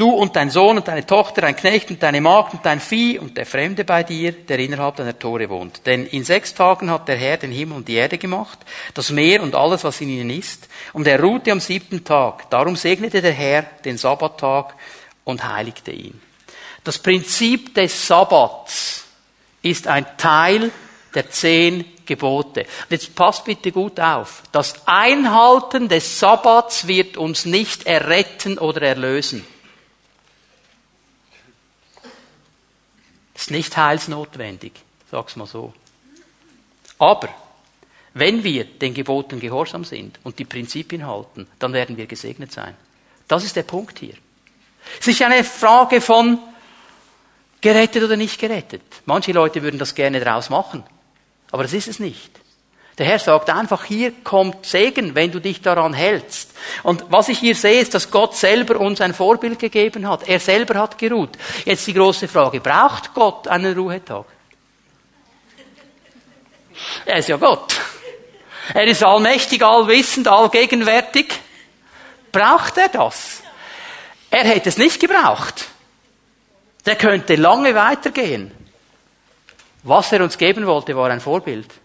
Du 0.00 0.08
und 0.08 0.34
dein 0.34 0.48
Sohn 0.48 0.78
und 0.78 0.88
deine 0.88 1.04
Tochter, 1.04 1.42
dein 1.42 1.54
Knecht 1.54 1.90
und 1.90 2.02
deine 2.02 2.22
Magd 2.22 2.54
und 2.54 2.64
dein 2.64 2.80
Vieh 2.80 3.18
und 3.18 3.36
der 3.36 3.44
Fremde 3.44 3.84
bei 3.84 4.02
dir, 4.02 4.32
der 4.32 4.58
innerhalb 4.58 4.96
deiner 4.96 5.18
Tore 5.18 5.50
wohnt. 5.50 5.84
Denn 5.84 6.06
in 6.06 6.24
sechs 6.24 6.54
Tagen 6.54 6.90
hat 6.90 7.06
der 7.06 7.18
Herr 7.18 7.36
den 7.36 7.52
Himmel 7.52 7.76
und 7.76 7.86
die 7.86 7.96
Erde 7.96 8.16
gemacht, 8.16 8.58
das 8.94 9.10
Meer 9.10 9.42
und 9.42 9.54
alles, 9.54 9.84
was 9.84 10.00
in 10.00 10.08
ihnen 10.08 10.30
ist. 10.30 10.68
Und 10.94 11.06
er 11.06 11.20
ruhte 11.20 11.52
am 11.52 11.60
siebten 11.60 12.02
Tag. 12.02 12.48
Darum 12.48 12.76
segnete 12.76 13.20
der 13.20 13.34
Herr 13.34 13.64
den 13.84 13.98
Sabbattag 13.98 14.74
und 15.24 15.46
heiligte 15.46 15.90
ihn. 15.90 16.18
Das 16.82 16.96
Prinzip 16.96 17.74
des 17.74 18.06
Sabbats 18.06 19.04
ist 19.60 19.86
ein 19.86 20.06
Teil 20.16 20.70
der 21.14 21.28
zehn 21.28 21.84
Gebote. 22.06 22.64
Jetzt 22.88 23.14
passt 23.14 23.44
bitte 23.44 23.70
gut 23.70 24.00
auf. 24.00 24.44
Das 24.50 24.76
Einhalten 24.86 25.90
des 25.90 26.18
Sabbats 26.18 26.86
wird 26.86 27.18
uns 27.18 27.44
nicht 27.44 27.84
erretten 27.84 28.56
oder 28.56 28.80
erlösen. 28.80 29.44
Ist 33.40 33.50
nicht 33.50 33.74
heilsnotwendig, 33.74 34.72
sag's 35.10 35.34
mal 35.34 35.46
so. 35.46 35.72
Aber 36.98 37.30
wenn 38.12 38.44
wir 38.44 38.66
den 38.66 38.92
Geboten 38.92 39.40
gehorsam 39.40 39.82
sind 39.82 40.20
und 40.24 40.38
die 40.38 40.44
Prinzipien 40.44 41.06
halten, 41.06 41.46
dann 41.58 41.72
werden 41.72 41.96
wir 41.96 42.04
gesegnet 42.04 42.52
sein. 42.52 42.76
Das 43.26 43.42
ist 43.42 43.56
der 43.56 43.62
Punkt 43.62 43.98
hier. 43.98 44.12
Es 45.00 45.08
ist 45.08 45.22
eine 45.22 45.42
Frage 45.42 46.02
von 46.02 46.38
gerettet 47.62 48.02
oder 48.02 48.18
nicht 48.18 48.38
gerettet. 48.38 48.82
Manche 49.06 49.32
Leute 49.32 49.62
würden 49.62 49.78
das 49.78 49.94
gerne 49.94 50.20
draus 50.20 50.50
machen. 50.50 50.84
Aber 51.50 51.62
das 51.62 51.72
ist 51.72 51.88
es 51.88 51.98
nicht. 51.98 52.38
Der 53.00 53.06
Herr 53.06 53.18
sagt 53.18 53.48
einfach, 53.48 53.86
hier 53.86 54.12
kommt 54.22 54.66
Segen, 54.66 55.14
wenn 55.14 55.32
du 55.32 55.40
dich 55.40 55.62
daran 55.62 55.94
hältst. 55.94 56.50
Und 56.82 57.06
was 57.08 57.30
ich 57.30 57.38
hier 57.38 57.54
sehe, 57.54 57.80
ist, 57.80 57.94
dass 57.94 58.10
Gott 58.10 58.36
selber 58.36 58.78
uns 58.78 59.00
ein 59.00 59.14
Vorbild 59.14 59.58
gegeben 59.58 60.06
hat. 60.06 60.28
Er 60.28 60.38
selber 60.38 60.78
hat 60.78 60.98
geruht. 60.98 61.30
Jetzt 61.64 61.86
die 61.86 61.94
große 61.94 62.28
Frage, 62.28 62.60
braucht 62.60 63.14
Gott 63.14 63.48
einen 63.48 63.74
Ruhetag? 63.74 64.26
Er 67.06 67.16
ist 67.16 67.30
ja 67.30 67.38
Gott. 67.38 67.74
Er 68.74 68.84
ist 68.84 69.02
allmächtig, 69.02 69.62
allwissend, 69.62 70.28
allgegenwärtig. 70.28 71.32
Braucht 72.30 72.76
er 72.76 72.90
das? 72.90 73.42
Er 74.30 74.44
hätte 74.44 74.68
es 74.68 74.76
nicht 74.76 75.00
gebraucht. 75.00 75.68
Der 76.84 76.96
könnte 76.96 77.36
lange 77.36 77.74
weitergehen. 77.74 78.52
Was 79.84 80.12
er 80.12 80.22
uns 80.22 80.36
geben 80.36 80.66
wollte, 80.66 80.94
war 80.94 81.08
ein 81.08 81.22
Vorbild. 81.22 81.80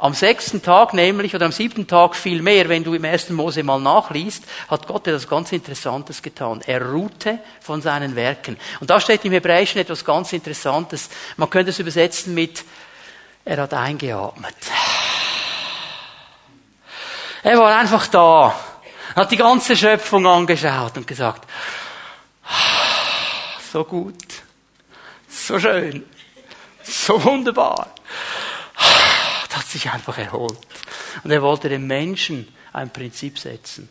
Am 0.00 0.14
sechsten 0.14 0.62
Tag 0.62 0.94
nämlich, 0.94 1.34
oder 1.34 1.46
am 1.46 1.52
siebten 1.52 1.88
Tag 1.88 2.14
viel 2.14 2.40
mehr, 2.40 2.68
wenn 2.68 2.84
du 2.84 2.94
im 2.94 3.02
ersten 3.02 3.34
Mose 3.34 3.64
mal 3.64 3.80
nachliest, 3.80 4.44
hat 4.68 4.86
Gott 4.86 5.08
etwas 5.08 5.28
ganz 5.28 5.50
Interessantes 5.50 6.22
getan. 6.22 6.60
Er 6.64 6.88
ruhte 6.88 7.40
von 7.60 7.82
seinen 7.82 8.14
Werken. 8.14 8.56
Und 8.78 8.90
da 8.90 9.00
steht 9.00 9.24
im 9.24 9.32
Hebräischen 9.32 9.80
etwas 9.80 10.04
ganz 10.04 10.32
Interessantes. 10.32 11.10
Man 11.36 11.50
könnte 11.50 11.70
es 11.70 11.80
übersetzen 11.80 12.32
mit, 12.32 12.64
er 13.44 13.62
hat 13.62 13.74
eingeatmet. 13.74 14.54
Er 17.42 17.58
war 17.58 17.76
einfach 17.76 18.06
da, 18.06 18.54
hat 19.16 19.30
die 19.32 19.36
ganze 19.36 19.76
Schöpfung 19.76 20.26
angeschaut 20.28 20.96
und 20.96 21.08
gesagt, 21.08 21.48
so 23.72 23.84
gut, 23.84 24.22
so 25.28 25.58
schön, 25.58 26.04
so 26.84 27.22
wunderbar. 27.24 27.88
Hat 29.58 29.66
sich 29.66 29.90
einfach 29.90 30.16
erholt. 30.16 30.58
Und 31.24 31.30
er 31.32 31.42
wollte 31.42 31.68
dem 31.68 31.86
Menschen 31.86 32.46
ein 32.72 32.90
Prinzip 32.90 33.38
setzen. 33.38 33.88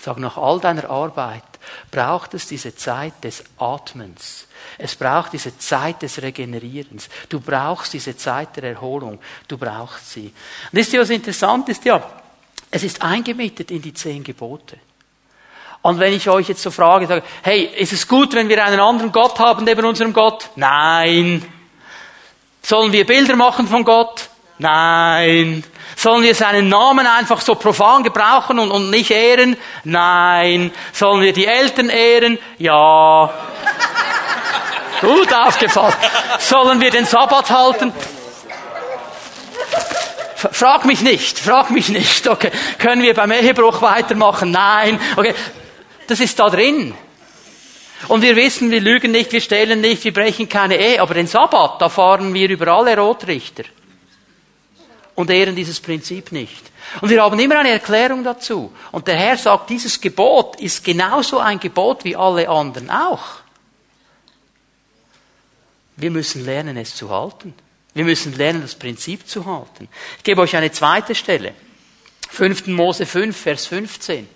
Sag, 0.00 0.18
nach 0.18 0.36
all 0.36 0.58
deiner 0.58 0.90
Arbeit 0.90 1.44
braucht 1.90 2.34
es 2.34 2.48
diese 2.48 2.74
Zeit 2.74 3.22
des 3.22 3.44
Atmens. 3.58 4.46
Es 4.78 4.96
braucht 4.96 5.32
diese 5.32 5.56
Zeit 5.58 6.02
des 6.02 6.20
Regenerierens. 6.20 7.08
Du 7.28 7.38
brauchst 7.38 7.92
diese 7.92 8.16
Zeit 8.16 8.56
der 8.56 8.64
Erholung. 8.64 9.20
Du 9.46 9.58
brauchst 9.58 10.10
sie. 10.10 10.26
Und 10.26 10.72
wisst 10.72 10.92
ihr, 10.92 11.00
was 11.00 11.10
interessant 11.10 11.68
ist? 11.68 11.84
Ja, 11.84 12.02
es 12.70 12.82
ist 12.82 13.00
eingemietet 13.00 13.70
in 13.70 13.82
die 13.82 13.94
zehn 13.94 14.24
Gebote. 14.24 14.78
Und 15.82 16.00
wenn 16.00 16.14
ich 16.14 16.28
euch 16.28 16.48
jetzt 16.48 16.62
so 16.62 16.70
frage, 16.70 17.06
sage, 17.06 17.22
hey, 17.42 17.64
ist 17.64 17.92
es 17.92 18.08
gut, 18.08 18.34
wenn 18.34 18.48
wir 18.48 18.64
einen 18.64 18.80
anderen 18.80 19.12
Gott 19.12 19.38
haben 19.38 19.64
neben 19.64 19.84
unserem 19.84 20.12
Gott? 20.12 20.50
Nein. 20.56 21.44
Sollen 22.60 22.92
wir 22.92 23.06
Bilder 23.06 23.36
machen 23.36 23.68
von 23.68 23.84
Gott? 23.84 24.28
Nein. 24.60 25.64
Sollen 25.96 26.22
wir 26.22 26.34
seinen 26.34 26.68
Namen 26.68 27.06
einfach 27.06 27.40
so 27.40 27.54
profan 27.54 28.02
gebrauchen 28.02 28.58
und, 28.58 28.70
und 28.70 28.90
nicht 28.90 29.10
ehren? 29.10 29.56
Nein. 29.84 30.70
Sollen 30.92 31.22
wir 31.22 31.32
die 31.32 31.46
Eltern 31.46 31.88
ehren? 31.88 32.38
Ja. 32.58 33.30
Gut 35.00 35.32
aufgefallen. 35.32 35.94
Sollen 36.38 36.78
wir 36.78 36.90
den 36.90 37.06
Sabbat 37.06 37.50
halten? 37.50 37.90
Frag 40.36 40.84
mich 40.84 41.00
nicht, 41.00 41.38
frag 41.38 41.70
mich 41.70 41.88
nicht. 41.88 42.28
Okay, 42.28 42.50
können 42.78 43.02
wir 43.02 43.14
beim 43.14 43.32
Ehebruch 43.32 43.80
weitermachen? 43.80 44.50
Nein. 44.50 45.00
Okay, 45.16 45.34
das 46.06 46.20
ist 46.20 46.38
da 46.38 46.50
drin. 46.50 46.94
Und 48.08 48.20
wir 48.20 48.36
wissen, 48.36 48.70
wir 48.70 48.80
lügen 48.80 49.10
nicht, 49.10 49.32
wir 49.32 49.40
stehlen 49.40 49.80
nicht, 49.80 50.04
wir 50.04 50.12
brechen 50.12 50.50
keine 50.50 50.76
Ehe. 50.76 51.00
Aber 51.00 51.14
den 51.14 51.26
Sabbat, 51.26 51.80
da 51.80 51.88
fahren 51.88 52.34
wir 52.34 52.50
über 52.50 52.68
alle 52.68 52.96
Rotrichter. 52.96 53.64
Und 55.20 55.28
ehren 55.28 55.54
dieses 55.54 55.80
Prinzip 55.80 56.32
nicht. 56.32 56.72
Und 57.02 57.10
wir 57.10 57.22
haben 57.22 57.38
immer 57.38 57.58
eine 57.58 57.68
Erklärung 57.68 58.24
dazu. 58.24 58.72
Und 58.90 59.06
der 59.06 59.16
Herr 59.16 59.36
sagt, 59.36 59.68
dieses 59.68 60.00
Gebot 60.00 60.58
ist 60.58 60.82
genauso 60.82 61.38
ein 61.40 61.60
Gebot 61.60 62.04
wie 62.04 62.16
alle 62.16 62.48
anderen 62.48 62.88
auch. 62.88 63.42
Wir 65.96 66.10
müssen 66.10 66.42
lernen, 66.42 66.78
es 66.78 66.94
zu 66.94 67.10
halten. 67.10 67.52
Wir 67.92 68.04
müssen 68.04 68.34
lernen, 68.34 68.62
das 68.62 68.74
Prinzip 68.76 69.28
zu 69.28 69.44
halten. 69.44 69.90
Ich 70.16 70.24
gebe 70.24 70.40
euch 70.40 70.56
eine 70.56 70.72
zweite 70.72 71.14
Stelle. 71.14 71.52
5. 72.30 72.68
Mose 72.68 73.04
5, 73.04 73.36
Vers 73.36 73.66
15. 73.66 74.26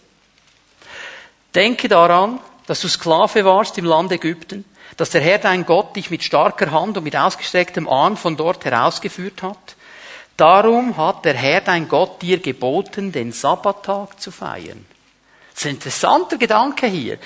Denke 1.55 1.89
daran, 1.89 2.41
dass 2.67 2.83
du 2.83 2.89
Sklave 2.89 3.47
warst 3.47 3.79
im 3.79 3.87
Land 3.87 4.13
Ägypten, 4.13 4.67
dass 4.99 5.09
der 5.09 5.23
Herr 5.23 5.39
dein 5.39 5.65
Gott 5.65 5.97
dich 5.97 6.11
mit 6.11 6.23
starker 6.23 6.73
Hand 6.73 6.99
und 6.99 7.05
mit 7.05 7.17
ausgestrecktem 7.17 7.89
Arm 7.89 8.19
von 8.19 8.37
dort 8.37 8.67
herausgeführt 8.67 9.43
hat. 9.43 9.77
Darum 10.37 10.97
hat 10.97 11.25
der 11.25 11.35
Herr 11.35 11.61
dein 11.61 11.89
Gott 11.89 12.21
dir 12.21 12.39
geboten, 12.39 13.13
den 13.13 13.33
Sabbattag 13.33 14.21
zu 14.21 14.31
feiern. 14.31 14.85
Das 15.53 15.63
ist 15.63 15.67
ein 15.67 15.75
interessanter 15.77 16.37
Gedanke 16.37 16.87
hier. 16.87 17.19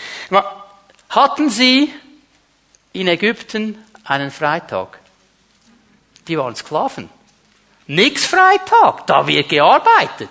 Hatten 1.09 1.49
sie 1.49 1.93
in 2.93 3.09
Ägypten 3.09 3.83
einen 4.05 4.31
Freitag? 4.31 4.99
Die 6.27 6.39
waren 6.39 6.55
Sklaven. 6.55 7.09
Nix 7.87 8.27
Freitag, 8.27 9.07
da 9.07 9.27
wird 9.27 9.49
gearbeitet. 9.49 10.29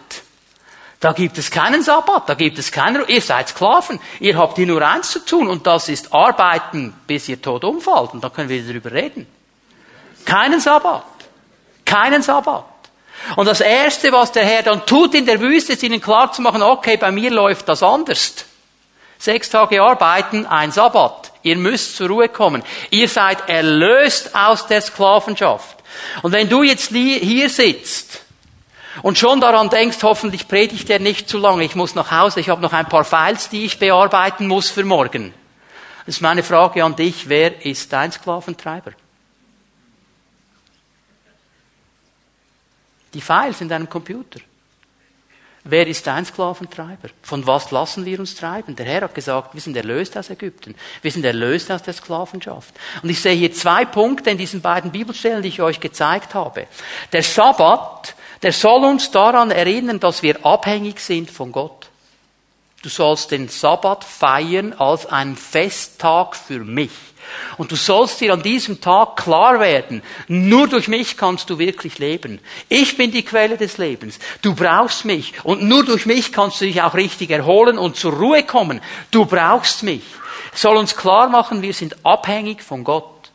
Da 1.00 1.13
gibt 1.13 1.38
es 1.40 1.50
keinen 1.50 1.82
Sabbat, 1.82 2.30
da 2.30 2.34
gibt 2.36 2.58
es 2.60 2.72
keinen, 2.72 3.08
ihr 3.08 3.22
seid 3.22 3.50
Sklaven, 3.50 4.00
ihr 4.20 4.38
habt 4.38 4.58
hier 4.58 4.66
nur 4.68 4.82
eins 4.82 5.12
zu 5.12 5.24
tun 5.24 5.48
und 5.48 5.66
das 5.66 5.90
ist 5.90 6.13
arbeiten, 6.13 6.94
bis 7.06 7.30
ihr 7.30 7.40
tot 7.42 7.63
umfallt 7.63 8.13
und 8.13 8.24
dann 8.24 8.34
können 8.34 8.50
wir 8.50 8.63
darüber 8.63 8.92
reden. 8.92 9.28
Keinen 10.26 10.60
Sabbat. 10.60 11.04
Keinen 11.88 12.21
Sabbat. 12.21 12.65
Und 13.38 13.45
das 13.47 13.62
erste, 13.62 14.12
was 14.12 14.32
der 14.32 14.45
Herr 14.45 14.62
dann 14.62 14.86
tut 14.86 15.15
in 15.15 15.26
der 15.26 15.39
Wüste, 15.39 15.73
ist 15.73 15.84
ihnen 15.84 16.02
klar 16.02 16.32
zu 16.32 16.41
machen, 16.41 16.62
okay, 16.62 16.97
bei 16.97 17.12
mir 17.12 17.32
läuft 17.32 17.67
das 17.67 17.82
anders. 17.82 18.45
Sechs 19.17 19.50
Tage 19.50 19.82
arbeiten, 19.82 20.45
ein 20.45 20.71
Sabbat. 20.71 21.32
Ihr 21.41 21.56
müsst 21.56 21.95
zur 21.95 22.10
Ruhe 22.10 22.30
kommen. 22.30 22.62
Ihr 22.91 23.08
seid 23.08 23.50
erlöst 23.50 24.36
aus 24.36 24.67
der 24.67 24.82
Sklavenschaft. 24.82 25.78
Und 26.21 26.34
wenn 26.34 26.50
du 26.50 26.62
jetzt 26.62 26.91
hier 26.91 27.50
sitzt 27.50 28.21
und 29.02 29.17
schon 29.17 29.39
daran 29.39 29.69
denkst, 29.69 29.97
hoffentlich 30.04 30.47
predigt 30.47 30.89
er 30.89 31.00
nicht 31.00 31.30
zu 31.30 31.38
lange, 31.38 31.63
ich 31.63 31.73
muss 31.73 31.95
nach 31.95 32.12
Hause, 32.12 32.41
ich 32.41 32.50
habe 32.50 32.62
noch 32.62 32.73
ein 32.73 32.89
paar 32.89 33.06
Files, 33.06 33.50
die 33.50 33.65
ich 33.65 33.80
bearbeiten 33.80 34.47
muss 34.47 34.69
für 34.69 34.84
morgen. 34.84 35.34
Das 36.06 36.15
ist 36.15 36.21
meine 36.21 36.43
Frage 36.43 36.84
an 36.84 36.95
dich, 36.95 37.30
wer 37.30 37.65
ist 37.65 37.91
dein 37.93 38.12
Sklaventreiber? 38.12 38.91
Die 43.13 43.22
Files 43.22 43.62
in 43.62 43.70
deinem 43.70 43.89
Computer. 43.89 44.39
Wer 45.63 45.88
ist 45.88 46.08
dein 46.08 46.26
Sklaventreiber? 46.26 47.10
Von 47.22 47.46
was 47.46 47.72
lassen 47.72 48.06
wir 48.06 48.20
uns 48.20 48.36
treiben? 48.36 48.76
Der 48.76 48.86
Herr 48.86 49.02
hat 49.02 49.15
gesagt, 49.15 49.54
wir 49.54 49.60
sind 49.60 49.76
erlöst 49.76 50.17
aus 50.17 50.30
Ägypten. 50.30 50.76
Wir 51.02 51.12
sind 51.12 51.26
erlöst 51.26 51.70
aus 51.72 51.84
der 51.84 51.93
Sklavenschaft. 51.93 52.74
Und 53.04 53.10
ich 53.10 53.20
sehe 53.20 53.36
hier 53.36 53.54
zwei 53.54 53.84
Punkte 53.84 54.30
in 54.30 54.38
diesen 54.38 54.62
beiden 54.62 54.91
Bibelstellen, 54.91 55.41
die 55.41 55.50
ich 55.50 55.62
euch 55.62 55.82
gezeigt 55.82 56.34
habe. 56.36 56.67
Der 57.12 57.24
Sabbat 57.24 58.15
der 58.41 58.54
soll 58.54 58.84
uns 58.86 59.12
daran 59.12 59.52
erinnern, 59.52 60.00
dass 60.00 60.22
wir 60.22 60.46
abhängig 60.46 61.00
sind 61.00 61.32
von 61.32 61.52
Gott. 61.52 61.89
Du 62.84 62.89
sollst 62.89 63.32
den 63.32 63.50
Sabbat 63.50 64.04
feiern 64.04 64.74
als 64.74 65.08
einen 65.08 65.36
Festtag 65.36 66.36
für 66.36 66.60
mich. 66.60 66.91
Und 67.58 67.72
du 67.72 67.76
sollst 67.76 68.22
dir 68.22 68.34
an 68.34 68.42
diesem 68.42 68.82
Tag 68.82 69.18
klar 69.18 69.60
werden, 69.60 70.02
nur 70.28 70.68
durch 70.68 70.88
mich 70.88 71.18
kannst 71.18 71.50
du 71.50 71.58
wirklich 71.60 72.00
leben. 72.00 72.40
Ich 72.70 72.98
bin 72.98 73.12
die 73.12 73.24
Quelle 73.24 73.58
des 73.58 73.78
Lebens. 73.78 74.20
Du 74.42 74.54
brauchst 74.54 75.06
mich. 75.06 75.34
Und 75.44 75.63
nur 75.63 75.84
durch 75.84 76.06
mich 76.06 76.32
kannst 76.32 76.62
du 76.62 76.66
dich 76.66 76.82
auch 76.82 76.94
richtig 76.94 77.32
erholen 77.32 77.78
und 77.78 77.96
zur 77.96 78.13
Ruhe 78.13 78.44
kommen. 78.44 78.82
Du 79.12 79.26
brauchst 79.26 79.84
mich. 79.84 80.04
soll 80.54 80.78
uns 80.78 80.96
klar 80.96 81.30
machen, 81.30 81.62
wir 81.62 81.74
sind 81.74 81.96
abhängig 82.06 82.63
von 82.63 82.84
Gott. 82.84 83.32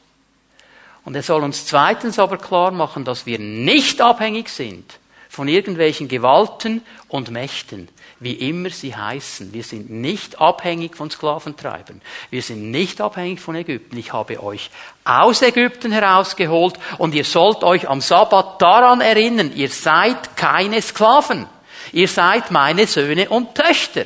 Und 1.04 1.16
er 1.16 1.22
soll 1.22 1.42
uns 1.42 1.66
zweitens 1.66 2.18
aber 2.18 2.38
klar 2.38 2.70
machen, 2.70 3.04
dass 3.04 3.26
wir 3.26 3.38
nicht 3.38 4.00
abhängig 4.00 4.48
sind 4.48 4.98
von 5.28 5.48
irgendwelchen 5.48 6.08
Gewalten 6.08 6.82
und 7.08 7.30
Mächten, 7.30 7.88
wie 8.22 8.34
immer 8.34 8.70
sie 8.70 8.94
heißen. 8.94 9.52
Wir 9.52 9.64
sind 9.64 9.90
nicht 9.90 10.40
abhängig 10.40 10.96
von 10.96 11.10
Sklaventreibern. 11.10 12.00
Wir 12.30 12.42
sind 12.42 12.70
nicht 12.70 13.00
abhängig 13.00 13.40
von 13.40 13.54
Ägypten. 13.54 13.96
Ich 13.96 14.12
habe 14.12 14.42
euch 14.42 14.70
aus 15.04 15.42
Ägypten 15.42 15.92
herausgeholt 15.92 16.78
und 16.98 17.14
ihr 17.14 17.24
sollt 17.24 17.64
euch 17.64 17.88
am 17.88 18.00
Sabbat 18.00 18.60
daran 18.62 19.00
erinnern, 19.00 19.52
ihr 19.54 19.68
seid 19.68 20.36
keine 20.36 20.80
Sklaven. 20.80 21.46
Ihr 21.92 22.08
seid 22.08 22.50
meine 22.50 22.86
Söhne 22.86 23.28
und 23.28 23.54
Töchter. 23.54 24.04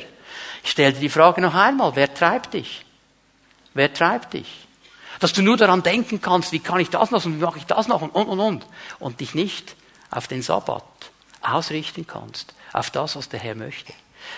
Ich 0.63 0.71
stelle 0.71 0.93
dir 0.93 0.99
die 0.99 1.09
Frage 1.09 1.41
noch 1.41 1.53
einmal, 1.53 1.95
wer 1.95 2.13
treibt 2.13 2.53
dich? 2.53 2.85
Wer 3.73 3.93
treibt 3.93 4.33
dich? 4.33 4.67
Dass 5.19 5.33
du 5.33 5.41
nur 5.41 5.57
daran 5.57 5.83
denken 5.83 6.21
kannst, 6.21 6.51
wie 6.51 6.59
kann 6.59 6.79
ich 6.79 6.89
das 6.89 7.11
noch 7.11 7.23
und 7.25 7.39
wie 7.39 7.43
mache 7.43 7.57
ich 7.57 7.65
das 7.65 7.87
noch 7.87 8.01
und 8.01 8.09
und 8.09 8.27
und 8.27 8.39
und. 8.39 8.65
Und 8.99 9.19
dich 9.19 9.33
nicht 9.33 9.75
auf 10.11 10.27
den 10.27 10.41
Sabbat 10.41 10.83
ausrichten 11.41 12.05
kannst, 12.05 12.53
auf 12.73 12.91
das, 12.91 13.15
was 13.15 13.29
der 13.29 13.39
Herr 13.39 13.55
möchte. 13.55 13.93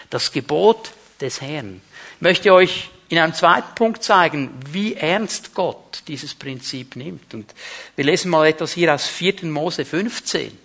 Das 0.09 0.31
Gebot 0.31 0.91
des 1.21 1.41
Herrn. 1.41 1.81
Ich 2.15 2.21
möchte 2.21 2.53
euch 2.53 2.89
in 3.09 3.17
einem 3.17 3.33
zweiten 3.33 3.73
Punkt 3.75 4.03
zeigen, 4.03 4.51
wie 4.71 4.93
ernst 4.93 5.53
Gott 5.55 6.03
dieses 6.07 6.35
Prinzip 6.35 6.95
nimmt. 6.95 7.33
Und 7.33 7.53
wir 7.95 8.05
lesen 8.05 8.29
mal 8.29 8.47
etwas 8.47 8.73
hier 8.73 8.93
aus 8.93 9.07
4. 9.07 9.45
Mose 9.45 9.83
15. 9.83 10.57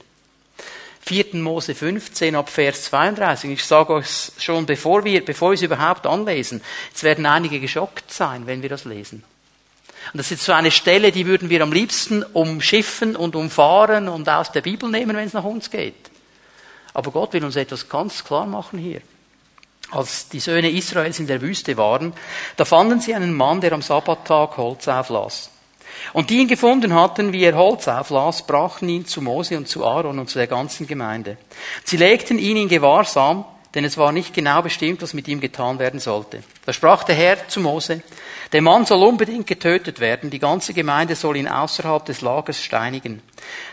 4. 1.01 1.27
Mose 1.35 1.75
15 1.75 2.35
ab 2.37 2.49
Vers 2.49 2.85
32. 2.85 3.51
Ich 3.51 3.65
sage 3.65 3.95
euch 3.95 4.07
schon, 4.39 4.67
bevor 4.67 5.05
wir, 5.05 5.25
bevor 5.25 5.51
wir 5.51 5.55
es 5.55 5.63
überhaupt 5.63 6.07
anlesen, 6.07 6.63
jetzt 6.91 7.03
werden 7.03 7.27
einige 7.27 7.61
geschockt 7.61 8.13
sein, 8.13 8.47
wenn 8.47 8.63
wir 8.63 8.69
das 8.69 8.85
lesen. 8.85 9.25
Und 10.13 10.19
das 10.19 10.31
ist 10.31 10.45
so 10.45 10.53
eine 10.53 10.71
Stelle, 10.71 11.13
die 11.13 11.27
würden 11.27 11.49
wir 11.49 11.63
am 11.63 11.73
liebsten 11.73 12.23
umschiffen 12.23 13.17
und 13.17 13.37
umfahren 13.37 14.09
und 14.09 14.29
aus 14.29 14.53
der 14.53 14.61
Bibel 14.61 14.91
nehmen, 14.91 15.17
wenn 15.17 15.27
es 15.27 15.33
nach 15.33 15.45
uns 15.45 15.71
geht. 15.71 16.11
Aber 16.93 17.11
Gott 17.11 17.33
will 17.33 17.45
uns 17.45 17.57
etwas 17.57 17.89
ganz 17.89 18.23
klar 18.23 18.47
machen 18.47 18.79
hier. 18.79 19.01
Als 19.95 20.29
die 20.29 20.41
Söhne 20.41 20.71
Israels 20.71 21.21
in 21.21 21.29
der 21.29 21.41
Wüste 21.41 21.77
waren, 21.77 22.13
da 22.57 22.65
fanden 22.65 23.01
sie 23.01 23.15
einen 23.15 23.33
Mann, 23.33 23.61
der 23.61 23.73
am 23.73 23.83
Sabbattag 23.83 24.57
Holz 24.57 24.89
auflas. 24.89 25.51
Und 26.13 26.31
die 26.31 26.39
ihn 26.39 26.49
gefunden 26.49 26.95
hatten, 26.95 27.33
wie 27.33 27.45
er 27.45 27.55
Holz 27.55 27.87
auflas, 27.87 28.45
brachten 28.45 28.89
ihn 28.89 29.07
zu 29.07 29.23
Mose 29.23 29.57
und 29.57 29.69
zu 29.69 29.87
Aaron 29.87 30.19
und 30.19 30.29
zu 30.29 30.39
der 30.39 30.49
ganzen 30.49 30.89
Gemeinde. 30.89 31.37
Sie 31.85 31.97
legten 31.97 32.39
ihn 32.39 32.57
in 32.57 32.69
Gewahrsam, 32.69 33.45
denn 33.75 33.85
es 33.85 33.97
war 33.97 34.13
nicht 34.13 34.35
genau 34.35 34.63
bestimmt, 34.63 35.03
was 35.03 35.15
mit 35.15 35.27
ihm 35.29 35.41
getan 35.41 35.79
werden 35.79 36.01
sollte. 36.01 36.43
Da 36.65 36.73
sprach 36.73 37.05
der 37.05 37.17
Herr 37.17 37.49
zu 37.49 37.61
Mose, 37.61 38.03
der 38.53 38.63
Mann 38.63 38.87
soll 38.87 39.03
unbedingt 39.03 39.47
getötet 39.47 39.99
werden, 39.99 40.31
die 40.31 40.39
ganze 40.39 40.75
Gemeinde 40.75 41.17
soll 41.17 41.37
ihn 41.37 41.49
außerhalb 41.49 42.05
des 42.05 42.21
Lagers 42.21 42.63
steinigen. 42.63 43.23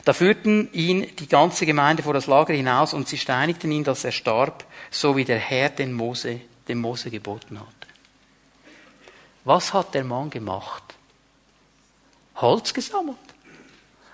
Da 0.06 0.14
führten 0.14 0.70
ihn 0.74 1.08
die 1.20 1.28
ganze 1.28 1.68
Gemeinde 1.68 2.02
vor 2.02 2.14
das 2.14 2.26
Lager 2.28 2.54
hinaus 2.54 2.94
und 2.94 3.08
sie 3.08 3.18
steinigten 3.18 3.72
ihn, 3.72 3.84
dass 3.84 4.04
er 4.04 4.12
starb, 4.12 4.66
so 4.92 5.16
wie 5.16 5.26
der 5.26 5.40
Herr 5.40 5.70
den 5.70 5.94
Mose, 5.94 6.42
dem 6.68 6.80
Mose 6.80 7.10
geboten 7.10 7.60
hatte. 7.60 7.70
Was 9.44 9.74
hat 9.74 9.96
der 9.96 10.04
Mann 10.04 10.30
gemacht? 10.30 10.84
Holz 12.36 12.74
gesammelt. 12.74 13.18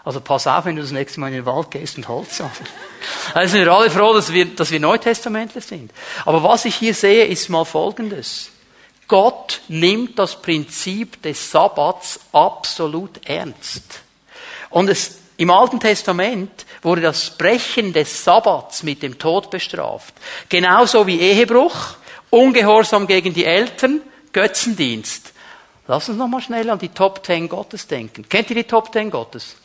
Also 0.06 0.22
pass 0.22 0.48
auf, 0.48 0.64
wenn 0.64 0.78
du 0.78 0.82
das 0.82 0.92
nächste 0.92 1.20
Mal 1.20 1.28
in 1.28 1.34
den 1.34 1.46
Wald 1.46 1.70
gehst 1.70 1.98
und 1.98 2.08
Holz 2.08 2.38
sammelst. 2.38 2.62
Also 3.34 3.52
sind 3.52 3.66
wir 3.66 3.74
alle 3.74 3.90
froh, 3.90 4.14
dass 4.14 4.32
wir, 4.32 4.46
dass 4.46 4.72
wir 4.72 4.80
Neutestamentler 4.80 5.60
sind. 5.60 5.92
Aber 6.24 6.42
was 6.44 6.64
ich 6.64 6.76
hier 6.76 6.94
sehe, 6.94 7.26
ist 7.26 7.50
mal 7.50 7.66
Folgendes. 7.66 8.52
Gott 9.10 9.62
nimmt 9.68 10.18
das 10.18 10.42
Prinzip 10.42 11.22
des 11.24 11.52
Sabbats 11.52 12.22
absolut 12.32 13.28
ernst. 13.28 14.02
Und 14.70 14.90
es, 14.90 15.18
im 15.38 15.52
Alten 15.52 15.80
Testament 15.80 16.66
wurde 16.82 17.02
das 17.02 17.38
Brechen 17.38 17.94
des 17.94 18.24
Sabbats 18.24 18.82
mit 18.84 19.04
dem 19.04 19.20
Tod 19.20 19.52
bestraft. 19.52 20.14
Genauso 20.50 21.06
wie 21.06 21.20
Ehebruch, 21.20 21.96
Ungehorsam 22.30 23.08
gegen 23.08 23.34
die 23.34 23.46
Eltern, 23.46 24.02
Götzendienst. 24.34 25.34
Lass 25.88 26.10
uns 26.10 26.18
nochmal 26.18 26.42
schnell 26.42 26.70
an 26.70 26.80
die 26.80 26.90
Top 26.90 27.24
Ten 27.24 27.48
Gottes 27.48 27.88
denken. 27.88 28.28
Kennt 28.28 28.50
ihr 28.50 28.58
die 28.58 28.64
Top 28.66 28.92
Ten 28.92 29.10
Gottes? 29.10 29.56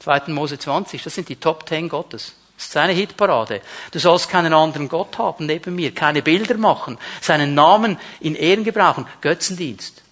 2. 0.00 0.22
Mose 0.28 0.58
20, 0.58 1.02
das 1.02 1.14
sind 1.14 1.28
die 1.28 1.36
Top 1.36 1.64
Ten 1.64 1.88
Gottes. 1.88 2.34
Das 2.56 2.66
ist 2.66 2.72
seine 2.72 2.92
Hitparade. 2.92 3.60
Du 3.92 3.98
sollst 3.98 4.28
keinen 4.28 4.52
anderen 4.52 4.88
Gott 4.88 5.16
haben 5.18 5.46
neben 5.46 5.74
mir, 5.74 5.94
keine 5.94 6.22
Bilder 6.22 6.56
machen, 6.56 6.98
seinen 7.20 7.54
Namen 7.54 7.98
in 8.20 8.34
Ehren 8.34 8.64
gebrauchen, 8.64 9.06
Götzendienst. 9.20 10.02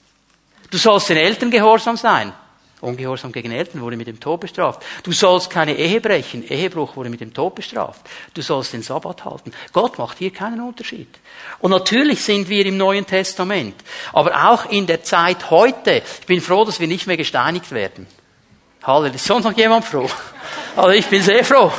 Du 0.70 0.78
sollst 0.78 1.08
den 1.08 1.16
Eltern 1.16 1.50
gehorsam 1.50 1.96
sein. 1.96 2.32
Ungehorsam 2.80 3.30
gegen 3.32 3.52
Eltern 3.52 3.82
wurde 3.82 3.96
mit 3.96 4.06
dem 4.06 4.20
Tod 4.20 4.40
bestraft. 4.40 4.82
Du 5.02 5.12
sollst 5.12 5.50
keine 5.50 5.76
Ehe 5.76 6.00
brechen. 6.00 6.42
Ehebruch 6.48 6.96
wurde 6.96 7.10
mit 7.10 7.20
dem 7.20 7.34
Tod 7.34 7.54
bestraft. 7.54 8.00
Du 8.32 8.40
sollst 8.40 8.72
den 8.72 8.82
Sabbat 8.82 9.24
halten. 9.24 9.52
Gott 9.72 9.98
macht 9.98 10.18
hier 10.18 10.32
keinen 10.32 10.60
Unterschied. 10.60 11.08
Und 11.58 11.72
natürlich 11.72 12.24
sind 12.24 12.48
wir 12.48 12.64
im 12.64 12.78
Neuen 12.78 13.06
Testament. 13.06 13.74
Aber 14.12 14.50
auch 14.50 14.70
in 14.70 14.86
der 14.86 15.02
Zeit 15.02 15.50
heute. 15.50 16.02
Ich 16.20 16.26
bin 16.26 16.40
froh, 16.40 16.64
dass 16.64 16.80
wir 16.80 16.88
nicht 16.88 17.06
mehr 17.06 17.18
gesteinigt 17.18 17.70
werden. 17.72 18.06
Halleluja. 18.82 19.14
Ist 19.14 19.26
sonst 19.26 19.44
noch 19.44 19.56
jemand 19.56 19.84
froh? 19.84 20.08
Also 20.74 20.90
ich 20.90 21.06
bin 21.06 21.22
sehr 21.22 21.44
froh. 21.44 21.70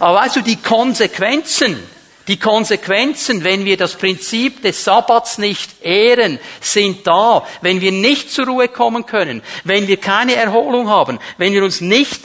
Aber 0.00 0.18
weißt 0.20 0.36
du, 0.36 0.40
die 0.40 0.56
Konsequenzen, 0.56 1.82
die 2.28 2.38
Konsequenzen, 2.38 3.44
wenn 3.44 3.64
wir 3.64 3.76
das 3.76 3.94
Prinzip 3.94 4.62
des 4.62 4.82
Sabbats 4.82 5.38
nicht 5.38 5.82
ehren, 5.82 6.38
sind 6.60 7.06
da. 7.06 7.46
Wenn 7.60 7.80
wir 7.80 7.92
nicht 7.92 8.32
zur 8.32 8.46
Ruhe 8.46 8.68
kommen 8.68 9.06
können, 9.06 9.42
wenn 9.64 9.86
wir 9.86 9.98
keine 9.98 10.34
Erholung 10.34 10.88
haben, 10.88 11.18
wenn 11.38 11.52
wir 11.52 11.62
uns 11.62 11.80
nicht 11.80 12.20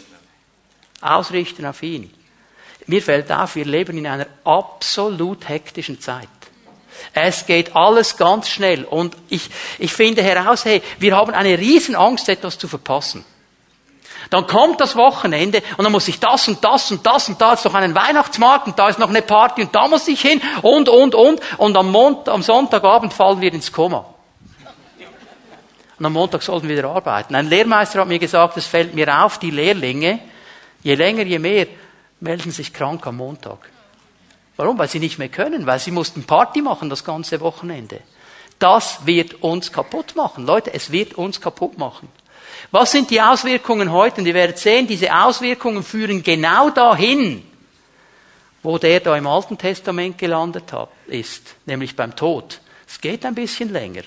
ausrichten 1.01 1.65
auf 1.65 1.83
ihn. 1.83 2.11
Mir 2.87 3.01
fällt 3.01 3.31
auf, 3.31 3.55
wir 3.55 3.65
leben 3.65 3.97
in 3.97 4.07
einer 4.07 4.27
absolut 4.43 5.47
hektischen 5.47 5.99
Zeit. 6.01 6.27
Es 7.13 7.45
geht 7.45 7.75
alles 7.75 8.17
ganz 8.17 8.49
schnell 8.49 8.83
und 8.83 9.15
ich, 9.29 9.49
ich 9.79 9.93
finde 9.93 10.21
heraus, 10.21 10.65
hey, 10.65 10.81
wir 10.99 11.15
haben 11.15 11.33
eine 11.33 11.57
riesen 11.57 11.95
Angst, 11.95 12.29
etwas 12.29 12.57
zu 12.57 12.67
verpassen. 12.67 13.25
Dann 14.29 14.47
kommt 14.47 14.79
das 14.79 14.95
Wochenende 14.95 15.61
und 15.77 15.83
dann 15.83 15.91
muss 15.91 16.07
ich 16.07 16.19
das 16.19 16.47
und 16.47 16.63
das 16.63 16.91
und 16.91 17.05
das 17.05 17.27
und 17.29 17.41
da 17.41 17.53
ist 17.53 17.65
noch 17.65 17.73
einen 17.73 17.95
Weihnachtsmarkt 17.95 18.67
und 18.67 18.79
da 18.79 18.89
ist 18.89 18.99
noch 18.99 19.09
eine 19.09 19.21
Party 19.21 19.63
und 19.63 19.73
da 19.75 19.87
muss 19.87 20.07
ich 20.07 20.21
hin 20.21 20.41
und, 20.61 20.87
und, 20.89 21.15
und. 21.15 21.41
Und 21.57 21.77
am, 21.77 21.91
Mont 21.91 22.29
am 22.29 22.41
Sonntagabend 22.41 23.13
fallen 23.13 23.41
wir 23.41 23.53
ins 23.53 23.71
Koma. 23.71 24.05
Und 26.01 26.05
am 26.05 26.13
Montag 26.13 26.41
sollten 26.41 26.67
wir 26.67 26.77
wieder 26.77 26.89
arbeiten. 26.89 27.35
Ein 27.35 27.47
Lehrmeister 27.47 28.01
hat 28.01 28.07
mir 28.07 28.17
gesagt, 28.17 28.57
es 28.57 28.65
fällt 28.65 28.95
mir 28.95 29.23
auf, 29.23 29.37
die 29.37 29.51
Lehrlinge, 29.51 30.19
je 30.81 30.95
länger, 30.95 31.23
je 31.23 31.37
mehr, 31.37 31.67
melden 32.19 32.51
sich 32.51 32.73
krank 32.73 33.05
am 33.05 33.17
Montag. 33.17 33.69
Warum? 34.57 34.79
Weil 34.79 34.87
sie 34.87 34.99
nicht 34.99 35.19
mehr 35.19 35.29
können, 35.29 35.67
weil 35.67 35.77
sie 35.77 35.91
mussten 35.91 36.23
Party 36.23 36.63
machen 36.63 36.89
das 36.89 37.03
ganze 37.03 37.39
Wochenende. 37.41 38.01
Das 38.57 39.05
wird 39.05 39.43
uns 39.43 39.71
kaputt 39.71 40.15
machen. 40.15 40.45
Leute, 40.45 40.73
es 40.73 40.91
wird 40.91 41.15
uns 41.15 41.39
kaputt 41.39 41.77
machen. 41.77 42.07
Was 42.69 42.91
sind 42.91 43.09
die 43.09 43.21
Auswirkungen 43.21 43.91
heute? 43.91 44.21
Und 44.21 44.27
ihr 44.27 44.33
werdet 44.33 44.59
sehen, 44.59 44.87
diese 44.87 45.13
Auswirkungen 45.13 45.83
führen 45.83 46.21
genau 46.21 46.69
dahin, 46.69 47.43
wo 48.61 48.77
der 48.77 48.99
da 48.99 49.17
im 49.17 49.25
Alten 49.25 49.57
Testament 49.57 50.17
gelandet 50.17 50.71
hat, 50.71 50.89
ist, 51.07 51.55
nämlich 51.65 51.95
beim 51.95 52.15
Tod. 52.15 52.61
Es 52.87 53.01
geht 53.01 53.25
ein 53.25 53.33
bisschen 53.33 53.71
länger, 53.73 54.03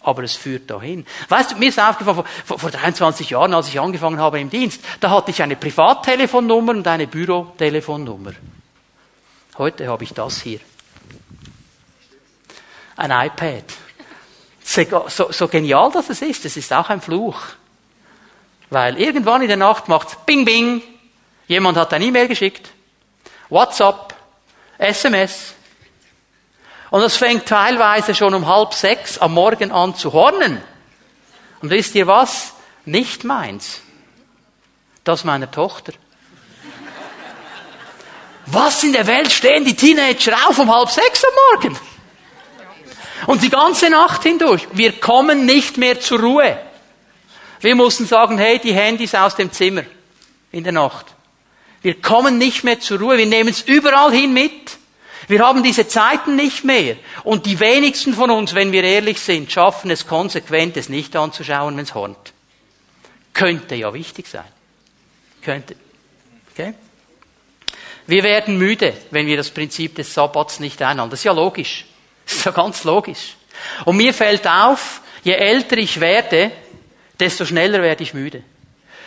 aber 0.00 0.22
es 0.22 0.36
führt 0.36 0.70
dahin. 0.70 1.04
Weißt 1.28 1.52
du, 1.52 1.56
mir 1.56 1.68
ist 1.68 1.78
aufgefallen, 1.78 2.24
vor, 2.44 2.58
vor 2.58 2.70
23 2.70 3.30
Jahren, 3.30 3.52
als 3.52 3.68
ich 3.68 3.78
angefangen 3.78 4.18
habe 4.18 4.40
im 4.40 4.48
Dienst, 4.48 4.80
da 5.00 5.10
hatte 5.10 5.30
ich 5.30 5.42
eine 5.42 5.56
Privattelefonnummer 5.56 6.72
und 6.72 6.86
eine 6.86 7.06
Bürotelefonnummer. 7.06 8.32
Heute 9.58 9.88
habe 9.88 10.04
ich 10.04 10.14
das 10.14 10.40
hier. 10.40 10.60
Ein 12.96 13.10
iPad 13.10 13.64
so, 14.72 15.32
so 15.32 15.48
genial 15.48 15.90
das 15.90 16.10
es 16.10 16.22
ist, 16.22 16.44
es 16.44 16.56
ist 16.56 16.72
auch 16.72 16.88
ein 16.90 17.00
Fluch. 17.00 17.40
Weil 18.70 19.00
irgendwann 19.00 19.42
in 19.42 19.48
der 19.48 19.56
Nacht 19.56 19.88
macht 19.88 20.24
Bing 20.26 20.44
Bing, 20.44 20.82
jemand 21.48 21.76
hat 21.76 21.92
ein 21.92 22.02
E-Mail 22.02 22.28
geschickt, 22.28 22.70
WhatsApp, 23.48 24.14
SMS. 24.78 25.54
Und 26.90 27.00
das 27.00 27.16
fängt 27.16 27.46
teilweise 27.46 28.14
schon 28.14 28.32
um 28.34 28.46
halb 28.46 28.72
sechs 28.74 29.18
am 29.18 29.34
Morgen 29.34 29.72
an 29.72 29.96
zu 29.96 30.12
hornen. 30.12 30.62
Und 31.60 31.70
wisst 31.70 31.94
ihr 31.96 32.06
was? 32.06 32.52
Nicht 32.84 33.24
meins. 33.24 33.80
Das 35.02 35.24
meiner 35.24 35.50
Tochter. 35.50 35.92
Was 38.46 38.82
in 38.84 38.92
der 38.92 39.06
Welt 39.06 39.32
stehen 39.32 39.64
die 39.64 39.76
Teenager 39.76 40.36
auf 40.48 40.58
um 40.58 40.72
halb 40.72 40.90
sechs 40.90 41.24
am 41.24 41.30
Morgen? 41.60 41.89
Und 43.26 43.42
die 43.42 43.50
ganze 43.50 43.90
Nacht 43.90 44.22
hindurch. 44.22 44.66
Wir 44.72 44.92
kommen 44.92 45.46
nicht 45.46 45.76
mehr 45.76 46.00
zur 46.00 46.20
Ruhe. 46.20 46.58
Wir 47.60 47.74
mussten 47.74 48.06
sagen, 48.06 48.38
hey, 48.38 48.58
die 48.58 48.72
Handys 48.72 49.14
aus 49.14 49.36
dem 49.36 49.52
Zimmer 49.52 49.82
in 50.52 50.64
der 50.64 50.72
Nacht. 50.72 51.06
Wir 51.82 52.00
kommen 52.00 52.38
nicht 52.38 52.64
mehr 52.64 52.80
zur 52.80 52.98
Ruhe. 52.98 53.18
Wir 53.18 53.26
nehmen 53.26 53.50
es 53.50 53.62
überall 53.62 54.12
hin 54.12 54.32
mit. 54.32 54.78
Wir 55.28 55.46
haben 55.46 55.62
diese 55.62 55.86
Zeiten 55.86 56.36
nicht 56.36 56.64
mehr. 56.64 56.96
Und 57.24 57.46
die 57.46 57.60
wenigsten 57.60 58.14
von 58.14 58.30
uns, 58.30 58.54
wenn 58.54 58.72
wir 58.72 58.82
ehrlich 58.82 59.20
sind, 59.20 59.52
schaffen 59.52 59.90
es 59.90 60.06
konsequent, 60.06 60.76
es 60.76 60.88
nicht 60.88 61.14
anzuschauen, 61.14 61.76
wenn 61.76 61.84
es 61.84 61.94
hornt. 61.94 62.32
Könnte 63.32 63.74
ja 63.76 63.92
wichtig 63.94 64.26
sein. 64.26 64.44
Könnte. 65.42 65.76
Okay? 66.52 66.74
Wir 68.06 68.22
werden 68.24 68.58
müde, 68.58 68.92
wenn 69.12 69.26
wir 69.26 69.36
das 69.36 69.50
Prinzip 69.50 69.94
des 69.94 70.12
Sabbats 70.12 70.58
nicht 70.58 70.82
einhalten. 70.82 71.10
Das 71.10 71.20
ist 71.20 71.24
ja 71.24 71.32
logisch. 71.32 71.84
Das 72.30 72.38
ist 72.38 72.44
ja 72.44 72.52
ganz 72.52 72.84
logisch. 72.84 73.34
Und 73.84 73.96
mir 73.96 74.14
fällt 74.14 74.46
auf, 74.46 75.00
je 75.24 75.32
älter 75.32 75.76
ich 75.78 75.98
werde, 75.98 76.52
desto 77.18 77.44
schneller 77.44 77.82
werde 77.82 78.04
ich 78.04 78.14
müde. 78.14 78.44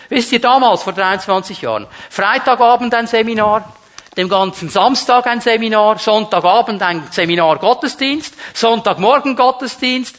Wisst 0.10 0.34
ihr, 0.34 0.42
damals, 0.42 0.84
vor 0.84 0.92
23 0.92 1.62
Jahren, 1.62 1.88
Freitagabend 2.10 2.94
ein 2.94 3.08
Seminar, 3.08 3.74
dem 4.18 4.28
ganzen 4.28 4.68
Samstag 4.68 5.26
ein 5.28 5.40
Seminar, 5.40 6.00
Sonntagabend 6.00 6.82
ein 6.82 7.08
Seminar 7.12 7.60
Gottesdienst, 7.60 8.36
Sonntagmorgen 8.54 9.38
Gottesdienst, 9.38 10.18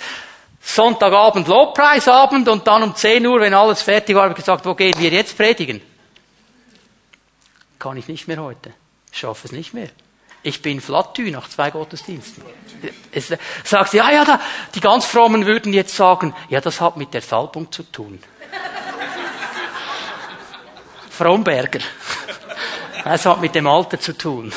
Sonntagabend 0.62 1.46
Lobpreisabend 1.46 2.48
und 2.48 2.66
dann 2.66 2.84
um 2.84 2.96
10 2.96 3.26
Uhr, 3.26 3.38
wenn 3.38 3.52
alles 3.52 3.82
fertig 3.82 4.16
war, 4.16 4.22
habe 4.22 4.32
ich 4.32 4.38
gesagt, 4.38 4.64
wo 4.64 4.74
gehen 4.74 4.94
wir 4.96 5.10
jetzt 5.10 5.36
predigen? 5.36 5.82
Kann 7.78 7.98
ich 7.98 8.08
nicht 8.08 8.26
mehr 8.26 8.38
heute. 8.38 8.72
Ich 9.12 9.18
schaffe 9.18 9.46
es 9.46 9.52
nicht 9.52 9.74
mehr. 9.74 9.90
Ich 10.44 10.60
bin 10.60 10.80
flattü 10.80 11.30
nach 11.30 11.48
zwei 11.48 11.70
Gottesdiensten. 11.70 12.44
Es 13.10 13.32
sagt 13.64 13.94
ja, 13.94 14.10
ja, 14.10 14.26
da, 14.26 14.38
die 14.74 14.80
ganz 14.80 15.06
Frommen 15.06 15.46
würden 15.46 15.72
jetzt 15.72 15.96
sagen, 15.96 16.34
ja, 16.50 16.60
das 16.60 16.82
hat 16.82 16.98
mit 16.98 17.14
der 17.14 17.22
Salbung 17.22 17.72
zu 17.72 17.82
tun. 17.82 18.20
Fromberger. 21.10 21.80
Es 23.06 23.26
hat 23.26 23.42
mit 23.42 23.54
dem 23.54 23.66
Alter 23.66 24.00
zu 24.00 24.16
tun. 24.16 24.50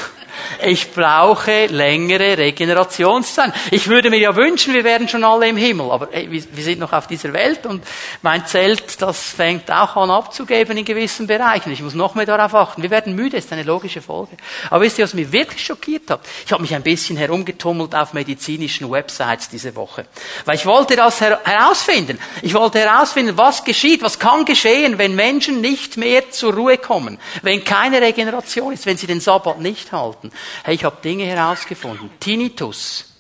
Ich 0.64 0.92
brauche 0.92 1.68
längere 1.68 2.38
Regenerationszeit. 2.38 3.54
Ich 3.72 3.88
würde 3.88 4.10
mir 4.10 4.20
ja 4.20 4.36
wünschen, 4.36 4.74
wir 4.74 4.84
wären 4.84 5.08
schon 5.08 5.24
alle 5.24 5.48
im 5.48 5.58
Himmel, 5.58 5.92
aber 5.92 6.14
ey, 6.14 6.30
wir 6.32 6.64
sind 6.64 6.80
noch 6.80 6.94
auf 6.94 7.08
dieser 7.08 7.34
Welt 7.34 7.66
und 7.66 7.84
mein 8.22 8.46
Zelt, 8.46 9.02
das 9.02 9.22
fängt 9.22 9.70
auch 9.72 9.96
an 9.96 10.10
abzugeben 10.10 10.78
in 10.78 10.86
gewissen 10.86 11.28
Bereichen. 11.28 11.72
Ich 11.72 11.82
muss 11.82 11.94
noch 11.94 12.16
mehr 12.16 12.26
darauf 12.26 12.54
achten. 12.56 12.82
Wir 12.82 12.90
werden 12.90 13.16
müde, 13.16 13.38
ist 13.38 13.52
eine 13.52 13.64
logische 13.64 14.02
Folge. 14.02 14.38
Aber 14.70 14.84
wisst 14.84 14.98
ihr, 14.98 15.04
was 15.04 15.14
mich 15.14 15.32
wirklich 15.32 15.64
schockiert 15.64 16.10
hat? 16.10 16.22
Ich 16.46 16.52
habe 16.52 16.62
mich 16.62 16.74
ein 16.74 16.84
bisschen 16.84 17.18
herumgetummelt 17.18 17.94
auf 17.96 18.14
medizinischen 18.14 18.90
Websites 18.92 19.50
diese 19.50 19.76
Woche, 19.76 20.06
weil 20.46 20.56
ich 20.56 20.66
wollte 20.66 20.96
das 20.96 21.22
herausfinden. 21.22 22.20
Ich 22.42 22.54
wollte 22.54 22.80
herausfinden, 22.80 23.38
was 23.38 23.64
geschieht, 23.64 24.02
was 24.02 24.20
kann 24.20 24.46
geschehen, 24.46 24.98
wenn 24.98 25.16
Menschen 25.16 25.62
nicht 25.62 25.98
mehr 25.98 26.32
zur 26.32 26.54
Ruhe 26.54 26.78
kommen, 26.78 27.20
wenn 27.42 27.64
keine 27.64 28.02
Regeneration 28.02 28.74
ist, 28.74 28.86
wenn 28.86 28.98
sie 28.98 29.08
den 29.08 29.20
Sabbat 29.20 29.60
nicht 29.60 29.92
halten. 29.92 30.32
Hey, 30.63 30.76
ich 30.76 30.84
habe 30.84 30.97
Dinge 31.04 31.26
herausgefunden. 31.26 32.10
Tinnitus. 32.19 33.13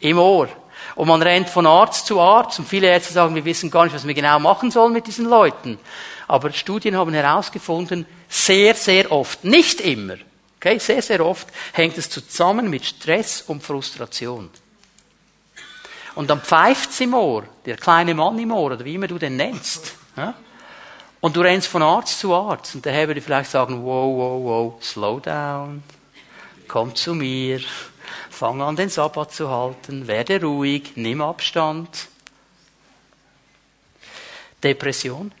Im 0.00 0.18
Ohr. 0.18 0.48
Und 0.94 1.08
man 1.08 1.20
rennt 1.20 1.50
von 1.50 1.66
Arzt 1.66 2.06
zu 2.06 2.20
Arzt 2.20 2.58
und 2.58 2.68
viele 2.68 2.88
Ärzte 2.88 3.12
sagen, 3.12 3.34
wir 3.34 3.44
wissen 3.44 3.70
gar 3.70 3.84
nicht, 3.84 3.94
was 3.94 4.06
wir 4.06 4.14
genau 4.14 4.38
machen 4.38 4.70
sollen 4.70 4.94
mit 4.94 5.06
diesen 5.06 5.26
Leuten. 5.26 5.78
Aber 6.26 6.52
Studien 6.52 6.96
haben 6.96 7.12
herausgefunden, 7.12 8.06
sehr, 8.28 8.74
sehr 8.74 9.12
oft, 9.12 9.44
nicht 9.44 9.80
immer, 9.80 10.16
okay, 10.56 10.78
sehr, 10.78 11.02
sehr 11.02 11.24
oft 11.24 11.48
hängt 11.72 11.98
es 11.98 12.10
zusammen 12.10 12.70
mit 12.70 12.84
Stress 12.84 13.42
und 13.42 13.62
Frustration. 13.62 14.50
Und 16.14 16.30
dann 16.30 16.40
pfeift's 16.40 16.98
im 17.00 17.12
Ohr, 17.12 17.44
der 17.66 17.76
kleine 17.76 18.14
Mann 18.14 18.38
im 18.38 18.50
Ohr, 18.50 18.72
oder 18.72 18.84
wie 18.84 18.94
immer 18.94 19.06
du 19.06 19.18
den 19.18 19.36
nennst. 19.36 19.94
Ja? 20.16 20.34
Und 21.20 21.36
du 21.36 21.40
rennst 21.40 21.68
von 21.68 21.82
Arzt 21.82 22.20
zu 22.20 22.34
Arzt. 22.34 22.74
Und 22.74 22.84
der 22.84 22.92
Herr 22.92 23.08
würde 23.08 23.20
vielleicht 23.20 23.50
sagen, 23.50 23.82
wow, 23.84 24.16
wow, 24.16 24.44
wow, 24.44 24.82
slow 24.82 25.20
down. 25.20 25.82
Komm 26.68 26.94
zu 26.94 27.14
mir. 27.14 27.60
Fang 28.30 28.60
an, 28.60 28.76
den 28.76 28.88
Sabbat 28.88 29.32
zu 29.32 29.50
halten. 29.50 30.06
Werde 30.06 30.40
ruhig. 30.40 30.92
Nimm 30.96 31.22
Abstand. 31.22 32.08
Depression 34.62 35.32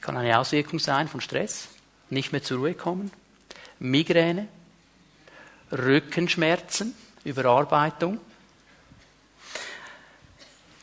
kann 0.00 0.16
eine 0.16 0.38
Auswirkung 0.38 0.78
sein 0.78 1.08
von 1.08 1.20
Stress. 1.20 1.68
Nicht 2.10 2.32
mehr 2.32 2.42
zur 2.42 2.58
Ruhe 2.58 2.74
kommen. 2.74 3.10
Migräne. 3.78 4.48
Rückenschmerzen. 5.70 6.94
Überarbeitung. 7.24 8.20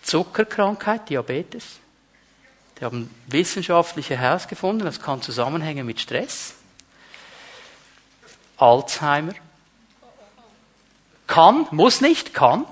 Zuckerkrankheit, 0.02 1.10
Diabetes. 1.10 1.80
Die 2.80 2.86
haben 2.86 3.14
wissenschaftlich 3.28 4.10
herausgefunden, 4.10 4.86
das 4.86 5.02
kann 5.02 5.22
zusammenhängen 5.22 5.86
mit 5.86 6.00
Stress, 6.00 6.54
Alzheimer. 8.58 9.34
Kann, 11.28 11.68
muss 11.72 12.02
nicht, 12.02 12.34
kann. 12.34 12.66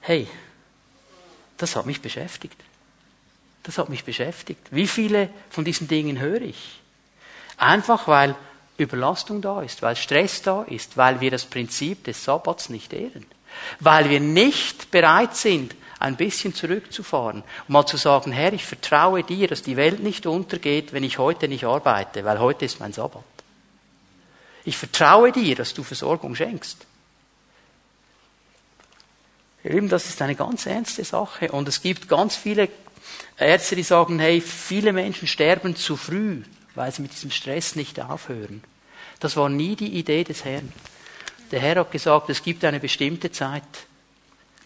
Hey, 0.00 0.28
das 1.58 1.76
hat 1.76 1.86
mich 1.86 2.00
beschäftigt. 2.00 2.56
Das 3.64 3.76
hat 3.76 3.90
mich 3.90 4.04
beschäftigt. 4.04 4.68
Wie 4.70 4.86
viele 4.86 5.28
von 5.50 5.64
diesen 5.64 5.88
Dingen 5.88 6.18
höre 6.18 6.40
ich? 6.40 6.80
Einfach 7.58 8.08
weil 8.08 8.34
Überlastung 8.78 9.42
da 9.42 9.60
ist, 9.60 9.82
weil 9.82 9.96
Stress 9.96 10.40
da 10.40 10.62
ist, 10.62 10.96
weil 10.96 11.20
wir 11.20 11.30
das 11.30 11.44
Prinzip 11.44 12.04
des 12.04 12.24
Sabbats 12.24 12.70
nicht 12.70 12.92
ehren, 12.92 13.26
weil 13.80 14.10
wir 14.10 14.20
nicht 14.20 14.90
bereit 14.90 15.36
sind, 15.36 15.74
ein 15.98 16.16
bisschen 16.16 16.54
zurückzufahren 16.54 17.42
und 17.42 17.70
mal 17.70 17.86
zu 17.86 17.96
sagen, 17.96 18.30
Herr, 18.30 18.52
ich 18.52 18.64
vertraue 18.64 19.24
dir, 19.24 19.48
dass 19.48 19.62
die 19.62 19.76
Welt 19.76 20.00
nicht 20.00 20.26
untergeht, 20.26 20.92
wenn 20.92 21.02
ich 21.02 21.18
heute 21.18 21.48
nicht 21.48 21.64
arbeite, 21.64 22.24
weil 22.24 22.38
heute 22.38 22.64
ist 22.64 22.80
mein 22.80 22.92
Sabbat. 22.92 23.24
Ich 24.64 24.76
vertraue 24.76 25.32
dir, 25.32 25.56
dass 25.56 25.74
du 25.74 25.82
Versorgung 25.82 26.34
schenkst. 26.34 26.86
Eben, 29.64 29.88
das 29.88 30.08
ist 30.08 30.22
eine 30.22 30.34
ganz 30.34 30.66
ernste 30.66 31.04
Sache. 31.04 31.50
Und 31.50 31.68
es 31.68 31.82
gibt 31.82 32.08
ganz 32.08 32.36
viele 32.36 32.68
Ärzte, 33.36 33.76
die 33.76 33.82
sagen, 33.82 34.18
hey, 34.18 34.40
viele 34.40 34.92
Menschen 34.92 35.26
sterben 35.26 35.74
zu 35.74 35.96
früh, 35.96 36.42
weil 36.74 36.92
sie 36.92 37.02
mit 37.02 37.12
diesem 37.12 37.30
Stress 37.30 37.76
nicht 37.76 38.00
aufhören. 38.00 38.62
Das 39.20 39.36
war 39.36 39.48
nie 39.48 39.74
die 39.74 39.98
Idee 39.98 40.24
des 40.24 40.44
Herrn. 40.44 40.72
Der 41.50 41.60
Herr 41.60 41.76
hat 41.76 41.90
gesagt, 41.90 42.30
es 42.30 42.42
gibt 42.42 42.64
eine 42.64 42.80
bestimmte 42.80 43.30
Zeit 43.30 43.62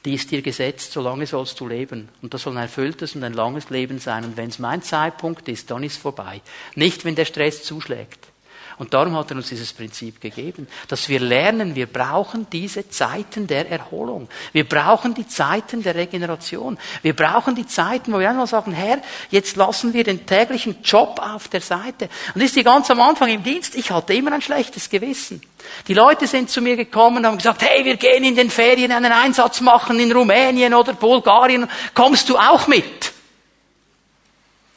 die 0.05 0.15
ist 0.15 0.31
dir 0.31 0.43
gesetzt, 0.43 0.93
solange 0.93 1.27
sollst 1.27 1.61
du 1.61 1.69
leben. 1.69 2.09
Und 2.23 2.35
das 2.35 2.43
soll 2.43 2.57
ein 2.57 2.65
erfülltes 2.65 3.15
und 3.15 3.23
ein 3.23 3.35
langes 3.35 3.71
Leben 3.71 3.99
sein. 3.99 4.25
Und 4.25 4.37
wenn 4.37 4.49
es 4.49 4.59
mein 4.59 4.83
Zeitpunkt 4.83 5.49
ist, 5.49 5.71
dann 5.71 5.85
ist 5.85 5.93
es 5.93 5.99
vorbei. 5.99 6.41
Nicht, 6.75 7.05
wenn 7.05 7.15
der 7.15 7.25
Stress 7.25 7.63
zuschlägt. 7.63 8.32
Und 8.79 8.95
darum 8.95 9.17
hat 9.17 9.31
er 9.31 9.37
uns 9.37 9.49
dieses 9.49 9.73
Prinzip 9.73 10.21
gegeben, 10.21 10.67
dass 10.89 11.09
wir 11.09 11.21
lernen, 11.21 11.75
wir 11.75 11.87
brauchen 11.87 12.47
diese 12.51 12.89
Zeiten 12.89 13.47
der 13.47 13.71
Erholung. 13.71 14.29
Wir 14.53 14.69
brauchen 14.69 15.15
die 15.15 15.27
Zeiten 15.27 15.83
der 15.83 15.95
Regeneration. 15.95 16.79
Wir 17.03 17.15
brauchen 17.15 17.55
die 17.55 17.67
Zeiten, 17.67 18.13
wo 18.13 18.19
wir 18.19 18.31
einmal 18.31 18.47
sagen, 18.47 18.73
Herr, 18.73 18.99
jetzt 19.31 19.57
lassen 19.57 19.93
wir 19.93 20.05
den 20.05 20.27
täglichen 20.27 20.83
Job 20.83 21.21
auf 21.23 21.49
der 21.49 21.61
Seite. 21.61 22.09
Und 22.35 22.41
ist 22.41 22.57
die 22.57 22.65
ganz 22.65 22.91
am 22.91 23.01
Anfang 23.01 23.29
im 23.29 23.43
Dienst, 23.43 23.75
ich 23.75 23.91
hatte 23.91 24.15
immer 24.15 24.33
ein 24.33 24.43
schlechtes 24.43 24.89
Gewissen. 24.89 25.43
Die 25.87 25.95
Leute 25.95 26.27
sind 26.27 26.51
zu 26.51 26.61
mir 26.61 26.77
gekommen 26.77 27.19
und 27.19 27.27
haben 27.27 27.37
gesagt, 27.37 27.63
hey, 27.63 27.85
wir 27.85 27.97
gehen 27.97 28.25
in 28.25 28.35
den 28.35 28.51
Ferien 28.51 28.93
einen 28.93 29.13
Einsatz 29.13 29.61
machen 29.61 29.99
in 30.01 30.13
Rumänien 30.13 30.75
oder 30.75 30.95
Bulgarien. 30.95 31.69
Kommst 31.95 32.29
du 32.29 32.37
auch 32.37 32.67
mit? 32.67 33.13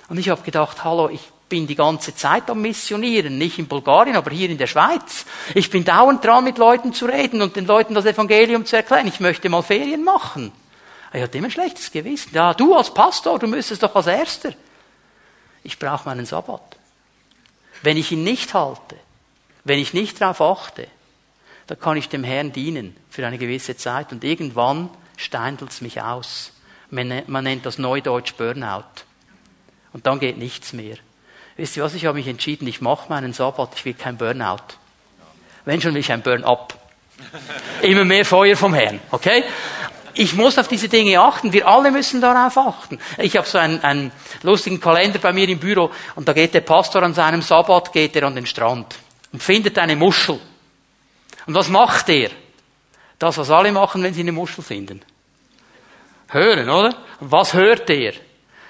Und 0.08 0.18
ich 0.18 0.30
habe 0.30 0.42
gedacht, 0.44 0.84
hallo, 0.84 1.10
ich 1.10 1.22
bin 1.56 1.68
die 1.68 1.76
ganze 1.76 2.14
Zeit 2.14 2.50
am 2.50 2.62
Missionieren, 2.62 3.38
nicht 3.38 3.58
in 3.60 3.68
Bulgarien, 3.70 4.18
aber 4.18 4.30
hier 4.30 4.50
in 4.50 4.58
der 4.58 4.68
Schweiz. 4.68 5.26
Ich 5.54 5.70
bin 5.70 5.86
dauernd 5.86 6.22
dran, 6.22 6.44
mit 6.44 6.58
Leuten 6.58 6.92
zu 6.92 7.06
reden 7.06 7.42
und 7.42 7.56
den 7.56 7.66
Leuten 7.66 7.94
das 7.94 8.06
Evangelium 8.06 8.66
zu 8.66 8.76
erklären. 8.76 9.08
Ich 9.08 9.22
möchte 9.22 9.48
mal 9.48 9.62
Ferien 9.62 10.04
machen. 10.04 10.52
Er 11.14 11.24
hat 11.24 11.34
immer 11.34 11.48
ein 11.48 11.52
schlechtes 11.52 11.94
Gewissen. 11.94 12.32
Ja, 12.34 12.54
du 12.54 12.76
als 12.76 12.94
Pastor, 12.94 13.40
du 13.40 13.48
müsstest 13.48 13.84
doch 13.84 13.96
als 13.96 14.08
Erster. 14.08 14.52
Ich 15.64 15.80
brauche 15.80 16.10
meinen 16.10 16.26
Sabbat. 16.26 16.76
Wenn 17.84 17.96
ich 17.96 18.12
ihn 18.12 18.26
nicht 18.26 18.54
halte, 18.54 18.98
wenn 19.64 19.80
ich 19.80 19.94
nicht 19.94 20.20
darauf 20.20 20.42
achte, 20.42 20.90
dann 21.68 21.80
kann 21.80 21.96
ich 21.96 22.10
dem 22.10 22.26
Herrn 22.26 22.52
dienen 22.52 22.98
für 23.10 23.26
eine 23.26 23.38
gewisse 23.38 23.78
Zeit 23.78 24.12
und 24.12 24.26
irgendwann 24.26 24.90
steindelt 25.16 25.72
es 25.72 25.80
mich 25.80 26.02
aus. 26.02 26.52
Man 26.90 27.24
nennt 27.46 27.66
das 27.66 27.78
Neudeutsch 27.78 28.34
Burnout. 28.34 29.06
Und 29.94 30.06
dann 30.06 30.20
geht 30.20 30.38
nichts 30.38 30.74
mehr. 30.74 30.98
Wisst 31.58 31.78
ihr 31.78 31.84
was, 31.84 31.94
ich 31.94 32.06
habe 32.06 32.18
mich 32.18 32.28
entschieden, 32.28 32.68
ich 32.68 32.82
mache 32.82 33.10
meinen 33.10 33.34
Sabbat, 33.34 33.72
ich 33.76 33.86
will 33.86 33.94
kein 33.94 34.18
Burnout. 34.18 34.76
Wenn 35.64 35.82
schon 35.82 35.94
will 35.94 36.02
ich 36.02 36.12
ein 36.12 36.22
Burn-up. 36.22 36.78
Immer 37.82 38.04
mehr 38.04 38.26
Feuer 38.26 38.58
vom 38.58 38.74
Herrn, 38.74 39.00
okay? 39.12 39.44
Ich 40.18 40.34
muss 40.34 40.58
auf 40.58 40.68
diese 40.68 40.88
Dinge 40.88 41.20
achten. 41.20 41.52
Wir 41.52 41.68
alle 41.68 41.92
müssen 41.92 42.22
darauf 42.22 42.58
achten. 42.58 43.00
Ich 43.18 43.36
habe 43.36 43.48
so 43.48 43.58
einen, 43.58 43.84
einen 43.84 44.12
lustigen 44.44 44.80
Kalender 44.80 45.20
bei 45.20 45.34
mir 45.34 45.48
im 45.50 45.60
Büro 45.60 45.92
und 46.16 46.28
da 46.28 46.34
geht 46.34 46.54
der 46.54 46.62
Pastor 46.62 47.04
an 47.04 47.14
seinem 47.14 47.42
Sabbat, 47.42 47.92
geht 47.92 48.16
er 48.16 48.24
an 48.24 48.36
den 48.36 48.46
Strand 48.46 48.96
und 49.34 49.44
findet 49.44 49.78
eine 49.78 49.96
Muschel. 49.96 50.40
Und 51.46 51.54
was 51.54 51.68
macht 51.70 52.10
er? 52.10 52.30
Das, 53.20 53.38
was 53.38 53.50
alle 53.50 53.72
machen, 53.72 54.04
wenn 54.04 54.14
sie 54.14 54.22
eine 54.22 54.32
Muschel 54.32 54.64
finden. 54.64 55.02
Hören, 56.30 56.70
oder? 56.70 56.96
Und 57.20 57.32
was 57.32 57.54
hört 57.54 57.90
er? 57.90 58.14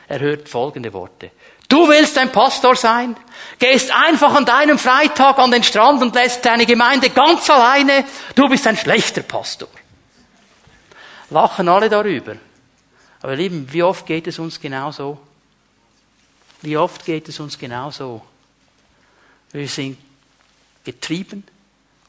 Er 0.07 0.19
hört 0.19 0.49
folgende 0.49 0.93
Worte. 0.93 1.31
Du 1.67 1.87
willst 1.87 2.17
ein 2.17 2.31
Pastor 2.31 2.75
sein, 2.75 3.15
gehst 3.57 3.91
einfach 3.91 4.33
an 4.35 4.45
deinem 4.45 4.77
Freitag 4.77 5.39
an 5.39 5.51
den 5.51 5.63
Strand 5.63 6.01
und 6.01 6.13
lässt 6.13 6.45
deine 6.45 6.65
Gemeinde 6.65 7.09
ganz 7.09 7.49
alleine, 7.49 8.05
du 8.35 8.47
bist 8.47 8.67
ein 8.67 8.77
schlechter 8.77 9.23
Pastor. 9.23 9.69
Lachen 11.29 11.67
alle 11.67 11.89
darüber. 11.89 12.35
Aber 13.21 13.35
lieben, 13.35 13.71
wie 13.71 13.81
oft 13.81 14.05
geht 14.05 14.27
es 14.27 14.37
uns 14.37 14.59
genauso? 14.59 15.19
Wie 16.61 16.77
oft 16.77 17.03
geht 17.05 17.27
es 17.29 17.39
uns 17.39 17.57
genauso? 17.57 18.23
Wir 19.51 19.67
sind 19.67 19.97
getrieben 20.83 21.43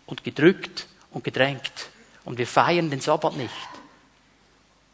und 0.04 0.22
gedrückt 0.22 0.86
und 1.10 1.24
gedrängt 1.24 1.72
und 2.24 2.36
wir 2.36 2.46
feiern 2.46 2.90
den 2.90 3.00
Sabbat 3.00 3.36
nicht. 3.36 3.52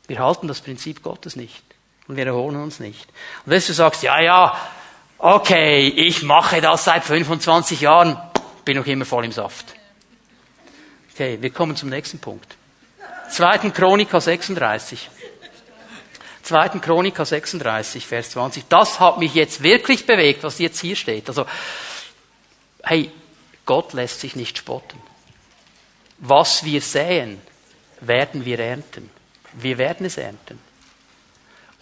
Wir 0.07 0.21
halten 0.21 0.47
das 0.47 0.61
Prinzip 0.61 1.03
Gottes 1.03 1.35
nicht 1.35 1.72
und 2.13 2.19
wir 2.19 2.27
erholen 2.27 2.63
uns 2.63 2.79
nicht. 2.79 3.09
Und 3.47 3.53
wenn 3.53 3.63
du 3.63 3.73
sagst, 3.73 4.03
ja, 4.03 4.21
ja, 4.21 4.55
okay, 5.17 5.89
ich 5.89 6.23
mache 6.23 6.61
das 6.61 6.85
seit 6.85 7.05
25 7.05 7.81
Jahren, 7.81 8.21
bin 8.67 8.77
noch 8.77 8.85
immer 8.85 9.07
voll 9.07 9.25
im 9.25 9.33
Saft. 9.33 9.75
Okay, 11.15 11.39
wir 11.41 11.49
kommen 11.49 11.75
zum 11.75 11.89
nächsten 11.89 12.19
Punkt. 12.19 12.55
2. 13.31 13.71
Chroniker 13.71 14.21
36. 14.21 15.09
2. 16.43 16.69
Chroniker 16.81 17.25
36, 17.25 18.07
Vers 18.07 18.31
20. 18.33 18.65
Das 18.69 19.01
hat 19.01 19.17
mich 19.17 19.35
jetzt 19.35 19.63
wirklich 19.63 20.05
bewegt, 20.05 20.43
was 20.43 20.59
jetzt 20.59 20.81
hier 20.81 20.97
steht. 20.97 21.31
Also, 21.31 21.47
hey, 22.83 23.11
Gott 23.65 23.95
lässt 23.95 24.21
sich 24.21 24.37
nicht 24.37 24.59
spotten. 24.59 25.01
Was 26.19 26.63
wir 26.63 26.83
säen, 26.83 27.41
werden 28.03 28.45
wir 28.45 28.59
ernten. 28.59 29.09
Wir 29.55 29.79
werden 29.79 30.05
es 30.05 30.19
ernten. 30.19 30.59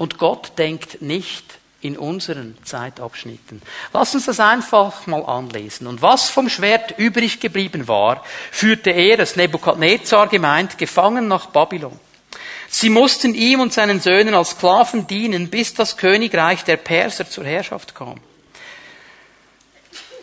Und 0.01 0.17
Gott 0.17 0.53
denkt 0.57 1.03
nicht 1.03 1.45
in 1.83 1.99
unseren 1.99 2.57
Zeitabschnitten. 2.65 3.61
Lass 3.93 4.15
uns 4.15 4.25
das 4.25 4.41
einfach 4.41 5.07
mal 5.07 5.23
anlesen. 5.27 5.87
Und 5.87 6.01
was 6.01 6.31
vom 6.31 6.49
Schwert 6.49 6.95
übrig 6.97 7.39
geblieben 7.39 7.87
war, 7.87 8.25
führte 8.51 8.93
er, 8.93 9.19
das 9.19 9.37
Nebukadnezar 9.37 10.29
gemeint, 10.29 10.79
gefangen 10.79 11.29
nach 11.29 11.49
Babylon. 11.49 12.01
Sie 12.71 12.89
mussten 12.89 13.35
ihm 13.35 13.61
und 13.61 13.75
seinen 13.75 14.01
Söhnen 14.01 14.33
als 14.33 14.53
Sklaven 14.53 15.07
dienen, 15.07 15.51
bis 15.51 15.75
das 15.75 15.99
Königreich 15.99 16.65
der 16.65 16.79
Perser 16.79 17.29
zur 17.29 17.45
Herrschaft 17.45 17.95
kam. 17.95 18.23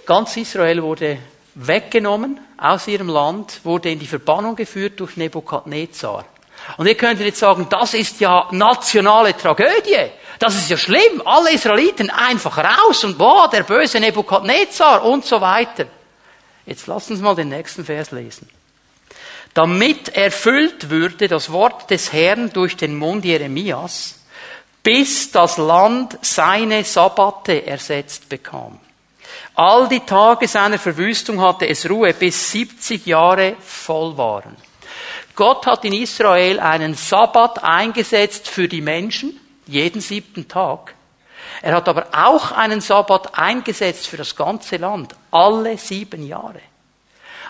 Ganz 0.08 0.36
Israel 0.38 0.82
wurde 0.82 1.20
weggenommen 1.54 2.40
aus 2.58 2.88
ihrem 2.88 3.10
Land, 3.10 3.62
wurde 3.64 3.92
in 3.92 4.00
die 4.00 4.08
Verbannung 4.08 4.56
geführt 4.56 5.00
durch 5.00 5.18
Nebukadnezar. 5.18 6.26
Und 6.76 6.88
ihr 6.88 6.96
könnt 6.96 7.22
jetzt 7.22 7.40
sagen, 7.40 7.68
das 7.70 7.94
ist 7.94 8.20
ja 8.20 8.48
nationale 8.52 9.36
Tragödie. 9.36 10.12
Das 10.40 10.56
ist 10.56 10.70
ja 10.70 10.78
schlimm. 10.78 11.22
Alle 11.26 11.52
Israeliten 11.52 12.10
einfach 12.10 12.58
raus 12.58 13.04
und 13.04 13.18
boah, 13.18 13.50
der 13.50 13.64
böse 13.64 14.00
Nebukadnezar 14.00 15.04
und 15.04 15.26
so 15.26 15.40
weiter. 15.40 15.86
Jetzt 16.66 16.88
lasst 16.88 17.10
uns 17.10 17.22
mal 17.22 17.36
den 17.36 17.50
nächsten 17.50 17.86
Vers 17.86 18.12
lesen. 18.12 18.50
Damit 19.54 20.10
erfüllt 20.10 20.90
würde 20.90 21.28
das 21.28 21.52
Wort 21.52 21.90
des 21.90 22.14
Herrn 22.14 22.52
durch 22.52 22.76
den 22.78 22.96
Mund 22.96 23.26
Jeremias, 23.26 24.20
bis 24.84 25.32
das 25.32 25.58
Land 25.58 26.20
seine 26.22 26.84
Sabbate 26.84 27.66
ersetzt 27.66 28.30
bekam. 28.30 28.80
All 29.56 29.88
die 29.88 30.02
Tage 30.02 30.48
seiner 30.48 30.78
Verwüstung 30.78 31.42
hatte 31.42 31.68
es 31.68 31.90
Ruhe, 31.90 32.14
bis 32.14 32.52
70 32.52 33.06
Jahre 33.08 33.56
voll 33.60 34.16
waren. 34.18 34.56
Gott 35.38 35.68
hat 35.68 35.86
in 35.86 35.94
Israel 35.94 36.60
einen 36.60 36.96
Sabbat 36.96 37.64
eingesetzt 37.64 38.48
für 38.50 38.68
die 38.68 38.82
Menschen, 38.82 39.40
jeden 39.68 40.02
siebten 40.02 40.48
Tag. 40.48 40.96
Er 41.62 41.76
hat 41.76 41.88
aber 41.88 42.08
auch 42.12 42.52
einen 42.52 42.82
Sabbat 42.82 43.38
eingesetzt 43.38 44.08
für 44.08 44.18
das 44.18 44.36
ganze 44.36 44.78
Land, 44.78 45.14
alle 45.30 45.78
sieben 45.78 46.26
Jahre. 46.26 46.60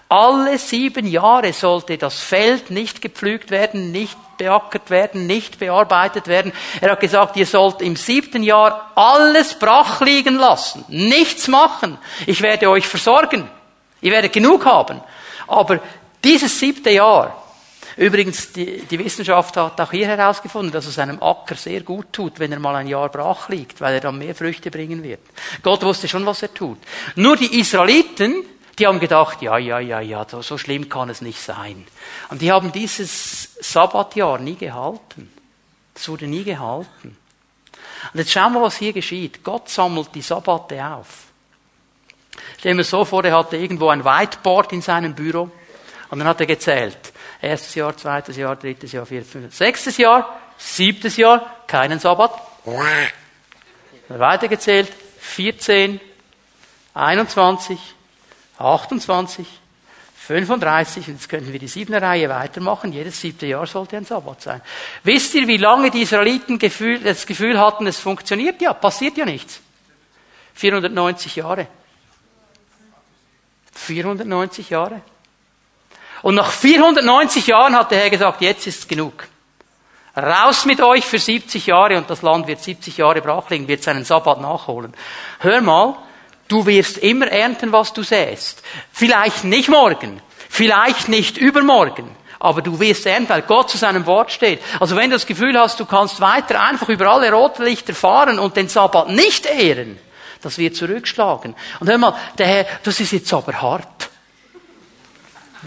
Alle 0.09 0.57
sieben 0.57 1.07
Jahre 1.07 1.53
sollte 1.53 1.97
das 1.97 2.19
Feld 2.19 2.71
nicht 2.71 3.01
gepflügt 3.01 3.51
werden, 3.51 3.93
nicht 3.93 4.17
beackert 4.37 4.89
werden, 4.89 5.25
nicht 5.25 5.57
bearbeitet 5.57 6.27
werden. 6.27 6.51
Er 6.81 6.91
hat 6.91 6.99
gesagt, 6.99 7.37
ihr 7.37 7.45
sollt 7.45 7.81
im 7.81 7.95
siebten 7.95 8.43
Jahr 8.43 8.91
alles 8.95 9.57
brach 9.57 10.01
liegen 10.01 10.35
lassen, 10.35 10.83
nichts 10.89 11.47
machen. 11.47 11.97
Ich 12.25 12.41
werde 12.41 12.69
euch 12.69 12.85
versorgen. 12.85 13.49
Ihr 14.01 14.11
werdet 14.11 14.33
genug 14.33 14.65
haben. 14.65 15.01
Aber 15.47 15.79
dieses 16.21 16.59
siebte 16.59 16.89
Jahr, 16.89 17.46
Übrigens, 17.97 18.51
die, 18.53 18.83
die 18.83 18.99
Wissenschaft 18.99 19.57
hat 19.57 19.81
auch 19.81 19.91
hier 19.91 20.07
herausgefunden, 20.07 20.71
dass 20.71 20.85
es 20.85 20.99
einem 20.99 21.21
Acker 21.21 21.55
sehr 21.55 21.81
gut 21.81 22.13
tut, 22.13 22.39
wenn 22.39 22.51
er 22.51 22.59
mal 22.59 22.75
ein 22.75 22.87
Jahr 22.87 23.09
brach 23.09 23.49
liegt, 23.49 23.81
weil 23.81 23.95
er 23.95 24.01
dann 24.01 24.19
mehr 24.19 24.35
Früchte 24.35 24.69
bringen 24.69 25.01
wird. 25.01 25.21
Gott 25.63 25.81
wusste 25.81 26.07
schon, 26.07 26.25
was 26.25 26.43
er 26.43 26.53
tut. 26.53 26.77
Nur 27.15 27.35
die 27.35 27.59
Israeliten, 27.59 28.43
die 28.77 28.85
haben 28.85 28.99
gedacht, 28.99 29.41
ja, 29.41 29.57
ja, 29.57 29.79
ja, 29.79 29.99
ja, 29.99 30.27
so 30.29 30.59
schlimm 30.59 30.87
kann 30.89 31.09
es 31.09 31.21
nicht 31.21 31.41
sein. 31.41 31.87
Und 32.29 32.43
die 32.43 32.51
haben 32.51 32.71
dieses 32.71 33.55
Sabbatjahr 33.61 34.37
nie 34.37 34.55
gehalten. 34.55 35.33
Das 35.95 36.07
wurde 36.07 36.27
nie 36.27 36.43
gehalten. 36.43 37.17
Und 38.13 38.19
jetzt 38.19 38.31
schauen 38.31 38.53
wir, 38.53 38.61
was 38.61 38.77
hier 38.77 38.93
geschieht. 38.93 39.43
Gott 39.43 39.69
sammelt 39.69 40.13
die 40.13 40.21
Sabbate 40.21 40.85
auf. 40.85 41.07
Stell 42.59 42.75
mir 42.75 42.83
so 42.83 43.03
vor, 43.05 43.25
er 43.25 43.35
hatte 43.35 43.57
irgendwo 43.57 43.89
ein 43.89 44.05
Whiteboard 44.05 44.73
in 44.73 44.83
seinem 44.83 45.15
Büro 45.15 45.49
und 46.11 46.19
dann 46.19 46.27
hat 46.27 46.39
er 46.39 46.45
gezählt. 46.45 47.13
Erstes 47.41 47.75
Jahr, 47.75 47.95
zweites 47.95 48.37
Jahr, 48.37 48.55
drittes 48.55 48.91
Jahr, 48.91 49.05
viertes, 49.05 49.31
fünftes, 49.31 49.57
sechstes 49.57 49.97
Jahr, 49.97 50.39
siebtes 50.57 51.17
Jahr, 51.17 51.63
keinen 51.67 51.99
Sabbat. 51.99 52.31
Weitergezählt, 54.09 54.91
14, 55.19 55.99
21, 56.93 57.79
28, 58.57 59.47
35, 60.27 61.07
und 61.07 61.13
jetzt 61.13 61.29
könnten 61.29 61.53
wir 61.53 61.59
die 61.59 61.67
siebte 61.67 62.01
Reihe 62.01 62.27
weitermachen. 62.27 62.91
Jedes 62.91 63.21
siebte 63.21 63.45
Jahr 63.45 63.65
sollte 63.65 63.97
ein 63.97 64.05
Sabbat 64.05 64.41
sein. 64.41 64.61
Wisst 65.03 65.35
ihr, 65.35 65.47
wie 65.47 65.57
lange 65.57 65.91
die 65.91 66.01
Israeliten 66.01 66.59
das 66.59 67.25
Gefühl 67.25 67.59
hatten, 67.59 67.87
es 67.87 67.99
funktioniert? 67.99 68.61
Ja, 68.61 68.73
passiert 68.73 69.15
ja 69.15 69.25
nichts. 69.25 69.61
490 70.55 71.35
Jahre. 71.35 71.67
490 73.73 74.69
Jahre. 74.69 75.01
Und 76.21 76.35
nach 76.35 76.51
490 76.51 77.47
Jahren 77.47 77.75
hat 77.75 77.91
der 77.91 77.99
Herr 77.99 78.09
gesagt, 78.09 78.41
jetzt 78.41 78.67
ist 78.67 78.89
genug. 78.89 79.27
Raus 80.15 80.65
mit 80.65 80.81
euch 80.81 81.05
für 81.05 81.19
70 81.19 81.67
Jahre 81.67 81.95
und 81.97 82.09
das 82.09 82.23
Land 82.23 82.47
wird 82.47 82.63
70 82.63 82.97
Jahre 82.97 83.21
brach 83.21 83.49
liegen, 83.51 83.67
wird 83.67 83.83
seinen 83.83 84.03
Sabbat 84.03 84.41
nachholen. 84.41 84.93
Hör 85.39 85.61
mal, 85.61 85.95
du 86.47 86.65
wirst 86.65 86.97
immer 86.97 87.27
ernten, 87.27 87.71
was 87.71 87.93
du 87.93 88.01
säst. 88.01 88.63
Vielleicht 88.91 89.43
nicht 89.43 89.69
morgen, 89.69 90.19
vielleicht 90.49 91.07
nicht 91.07 91.37
übermorgen, 91.37 92.09
aber 92.39 92.63
du 92.63 92.79
wirst 92.79 93.05
ernten, 93.05 93.29
weil 93.29 93.43
Gott 93.43 93.69
zu 93.69 93.77
seinem 93.77 94.07
Wort 94.07 94.31
steht. 94.31 94.59
Also 94.79 94.95
wenn 94.95 95.11
du 95.11 95.17
das 95.17 95.27
Gefühl 95.27 95.57
hast, 95.59 95.79
du 95.79 95.85
kannst 95.85 96.19
weiter 96.19 96.61
einfach 96.61 96.89
über 96.89 97.11
alle 97.11 97.31
Rotlichter 97.31 97.93
fahren 97.93 98.39
und 98.39 98.57
den 98.57 98.69
Sabbat 98.69 99.09
nicht 99.09 99.45
ehren, 99.45 99.99
das 100.41 100.57
wird 100.57 100.75
zurückschlagen. 100.75 101.55
Und 101.79 101.89
hör 101.89 101.97
mal, 101.99 102.15
der 102.39 102.47
Herr, 102.47 102.65
das 102.81 102.99
ist 102.99 103.11
jetzt 103.11 103.31
aber 103.33 103.61
hart. 103.61 104.09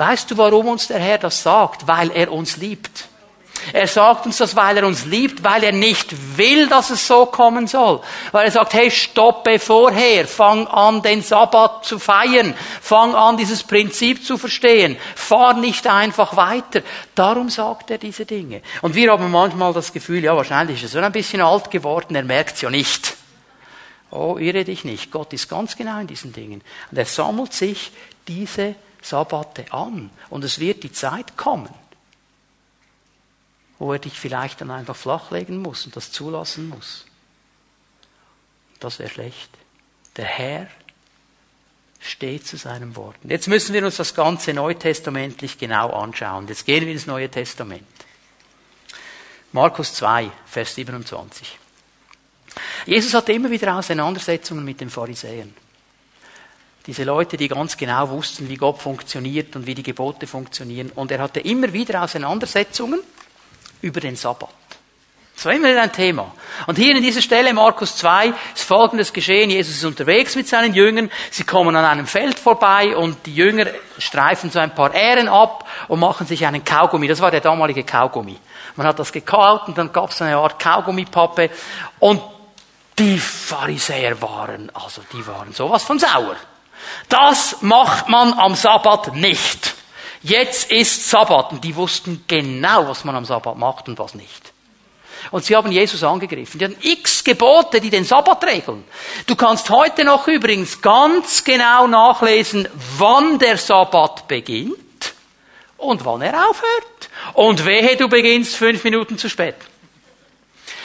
Weißt 0.01 0.30
du, 0.30 0.38
warum 0.38 0.68
uns 0.68 0.86
der 0.86 0.98
Herr 0.98 1.18
das 1.18 1.42
sagt? 1.42 1.86
Weil 1.86 2.11
er 2.12 2.32
uns 2.32 2.57
liebt. 2.57 3.07
Er 3.74 3.86
sagt 3.86 4.24
uns 4.24 4.38
das, 4.38 4.57
weil 4.57 4.78
er 4.78 4.86
uns 4.86 5.05
liebt, 5.05 5.44
weil 5.44 5.62
er 5.62 5.72
nicht 5.72 6.38
will, 6.38 6.68
dass 6.68 6.88
es 6.88 7.07
so 7.07 7.26
kommen 7.26 7.66
soll. 7.66 8.01
Weil 8.32 8.46
er 8.46 8.51
sagt, 8.51 8.72
hey, 8.72 8.90
stoppe 8.90 9.59
vorher, 9.59 10.26
fang 10.26 10.66
an, 10.68 11.03
den 11.03 11.20
Sabbat 11.20 11.84
zu 11.84 11.98
feiern, 11.98 12.55
fang 12.80 13.14
an, 13.14 13.36
dieses 13.36 13.62
Prinzip 13.62 14.24
zu 14.24 14.38
verstehen, 14.38 14.96
fahr 15.14 15.53
nicht 15.53 15.86
einfach 15.86 16.34
weiter. 16.34 16.80
Darum 17.14 17.51
sagt 17.51 17.90
er 17.90 17.98
diese 17.98 18.24
Dinge. 18.24 18.62
Und 18.80 18.94
wir 18.94 19.12
haben 19.12 19.30
manchmal 19.30 19.74
das 19.74 19.92
Gefühl, 19.92 20.24
ja, 20.24 20.34
wahrscheinlich 20.34 20.82
ist 20.82 20.94
er 20.94 21.03
so 21.03 21.07
ein 21.07 21.12
bisschen 21.12 21.42
alt 21.42 21.70
geworden, 21.70 22.16
er 22.16 22.24
merkt's 22.24 22.62
ja 22.62 22.70
nicht. 22.70 23.18
Oh, 24.11 24.38
irre 24.38 24.64
dich 24.64 24.82
nicht. 24.84 25.11
Gott 25.11 25.34
ist 25.34 25.51
ganz 25.51 25.76
genau 25.76 26.01
in 26.01 26.07
diesen 26.07 26.32
Dingen. 26.32 26.62
Und 26.90 26.96
er 26.96 27.05
sammelt 27.05 27.53
sich 27.53 27.92
diese 28.26 28.76
Sabbate 29.03 29.72
an. 29.72 30.11
Und 30.28 30.44
es 30.44 30.59
wird 30.59 30.82
die 30.82 30.92
Zeit 30.92 31.36
kommen, 31.36 31.74
wo 33.78 33.92
er 33.92 33.98
dich 33.98 34.18
vielleicht 34.18 34.61
dann 34.61 34.70
einfach 34.70 34.96
flachlegen 34.96 35.59
muss 35.59 35.86
und 35.86 35.96
das 35.96 36.12
zulassen 36.12 36.68
muss. 36.68 37.07
Das 38.78 38.98
wäre 38.98 39.11
schlecht. 39.11 39.51
Der 40.16 40.24
Herr 40.24 40.66
steht 42.01 42.46
zu 42.46 42.57
seinem 42.57 42.96
Wort. 42.96 43.16
Jetzt 43.24 43.46
müssen 43.46 43.74
wir 43.74 43.84
uns 43.84 43.96
das 43.96 44.14
Ganze 44.14 44.55
neutestamentlich 44.55 45.59
genau 45.59 45.90
anschauen. 45.90 46.48
Jetzt 46.48 46.64
gehen 46.64 46.86
wir 46.86 46.92
ins 46.92 47.07
Neue 47.07 47.30
Testament. 47.30 47.86
Markus 49.53 49.94
2, 49.94 50.30
Vers 50.46 50.74
27. 50.74 51.59
Jesus 52.86 53.14
hatte 53.14 53.32
immer 53.32 53.51
wieder 53.51 53.76
Auseinandersetzungen 53.76 54.64
mit 54.64 54.80
den 54.80 54.90
Pharisäern. 54.90 55.55
Diese 56.91 57.05
Leute, 57.05 57.36
die 57.36 57.47
ganz 57.47 57.76
genau 57.76 58.11
wussten, 58.11 58.49
wie 58.49 58.57
Gott 58.57 58.82
funktioniert 58.82 59.55
und 59.55 59.64
wie 59.64 59.76
die 59.76 59.84
Gebote 59.84 60.26
funktionieren. 60.26 60.91
Und 60.97 61.12
er 61.12 61.20
hatte 61.20 61.38
immer 61.38 61.72
wieder 61.72 62.03
Auseinandersetzungen 62.03 62.99
über 63.80 64.01
den 64.01 64.16
Sabbat. 64.16 64.51
Das 65.36 65.45
war 65.45 65.53
immer 65.53 65.68
ein 65.68 65.93
Thema. 65.93 66.34
Und 66.66 66.78
hier 66.78 66.97
in 66.97 67.01
dieser 67.01 67.22
Stelle, 67.22 67.55
Markus 67.55 67.95
2, 67.95 68.34
ist 68.57 68.64
folgendes 68.64 69.12
geschehen. 69.12 69.51
Jesus 69.51 69.76
ist 69.76 69.84
unterwegs 69.84 70.34
mit 70.34 70.49
seinen 70.49 70.74
Jüngern. 70.74 71.12
Sie 71.30 71.45
kommen 71.45 71.76
an 71.76 71.84
einem 71.84 72.09
Feld 72.09 72.41
vorbei 72.41 72.97
und 72.97 73.24
die 73.24 73.36
Jünger 73.36 73.68
streifen 73.99 74.51
so 74.51 74.59
ein 74.59 74.74
paar 74.74 74.93
Ähren 74.93 75.28
ab 75.28 75.68
und 75.86 76.01
machen 76.01 76.26
sich 76.26 76.45
einen 76.45 76.64
Kaugummi. 76.64 77.07
Das 77.07 77.20
war 77.20 77.30
der 77.30 77.41
damalige 77.41 77.84
Kaugummi. 77.84 78.36
Man 78.74 78.84
hat 78.84 78.99
das 78.99 79.12
gekaut 79.12 79.68
und 79.68 79.78
dann 79.78 79.93
gab 79.93 80.11
es 80.11 80.20
eine 80.22 80.38
Art 80.38 80.59
Kaugummipappe. 80.59 81.51
Und 82.01 82.20
Die 83.01 83.18
Pharisäer 83.18 84.20
waren, 84.20 84.68
also 84.74 85.01
die 85.11 85.26
waren 85.26 85.55
sowas 85.55 85.82
von 85.84 85.99
sauer. 85.99 86.36
Das 87.09 87.62
macht 87.62 88.09
man 88.09 88.33
am 88.33 88.55
Sabbat 88.55 89.14
nicht. 89.14 89.74
Jetzt 90.22 90.70
ist 90.70 91.09
Sabbat. 91.09 91.53
Und 91.53 91.64
die 91.64 91.74
wussten 91.76 92.24
genau, 92.26 92.89
was 92.89 93.05
man 93.05 93.16
am 93.16 93.24
Sabbat 93.24 93.57
macht 93.57 93.89
und 93.89 93.99
was 93.99 94.14
nicht. 94.14 94.53
Und 95.31 95.45
sie 95.45 95.55
haben 95.55 95.70
Jesus 95.70 96.03
angegriffen. 96.03 96.59
Die 96.59 96.64
hatten 96.64 96.76
x 96.81 97.22
Gebote, 97.24 97.81
die 97.81 97.91
den 97.91 98.05
Sabbat 98.05 98.45
regeln. 98.45 98.85
Du 99.26 99.37
kannst 99.37 99.68
heute 99.70 100.05
noch 100.05 100.26
übrigens 100.28 100.81
ganz 100.81 101.45
genau 101.45 101.87
nachlesen, 101.87 102.68
wann 102.97 103.39
der 103.39 103.59
Sabbat 103.59 104.26
beginnt 104.28 104.78
und 105.76 106.05
wann 106.05 106.22
er 106.22 106.49
aufhört. 106.49 107.11
Und 107.35 107.64
wehe, 107.64 107.97
du 107.97 108.09
beginnst 108.09 108.57
fünf 108.57 108.83
Minuten 108.85 109.18
zu 109.18 109.28
spät. 109.28 109.57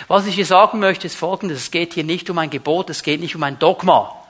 Was 0.07 0.27
ich 0.27 0.35
hier 0.35 0.45
sagen 0.45 0.79
möchte, 0.79 1.07
ist 1.07 1.15
folgendes. 1.15 1.63
Es 1.63 1.71
geht 1.71 1.93
hier 1.93 2.03
nicht 2.03 2.29
um 2.29 2.37
ein 2.37 2.49
Gebot, 2.49 2.89
es 2.89 3.03
geht 3.03 3.21
nicht 3.21 3.35
um 3.35 3.43
ein 3.43 3.57
Dogma. 3.57 4.24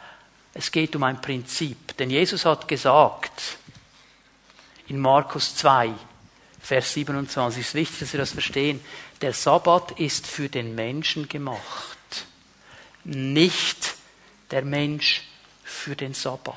Es 0.58 0.72
geht 0.72 0.96
um 0.96 1.04
ein 1.04 1.22
Prinzip. 1.22 1.96
Denn 1.98 2.10
Jesus 2.10 2.46
hat 2.46 2.68
gesagt, 2.68 3.58
in 4.88 5.00
Markus 5.00 5.56
2, 5.58 5.92
Vers 6.62 6.94
27, 6.94 7.62
es 7.62 7.68
ist 7.68 7.76
wichtig, 7.76 8.00
dass 8.00 8.14
wir 8.14 8.20
das 8.20 8.32
verstehen, 8.32 8.80
der 9.22 9.34
Sabbat 9.34 10.00
ist 10.00 10.26
für 10.26 10.48
den 10.50 10.74
Menschen 10.74 11.28
gemacht, 11.28 12.26
nicht 13.04 13.96
der 14.50 14.64
Mensch 14.64 15.24
für 15.64 15.96
den 15.96 16.14
Sabbat. 16.14 16.56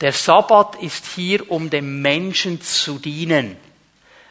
Der 0.00 0.12
Sabbat 0.12 0.80
ist 0.82 1.06
hier, 1.06 1.50
um 1.50 1.70
dem 1.70 2.00
Menschen 2.00 2.62
zu 2.62 2.98
dienen. 2.98 3.56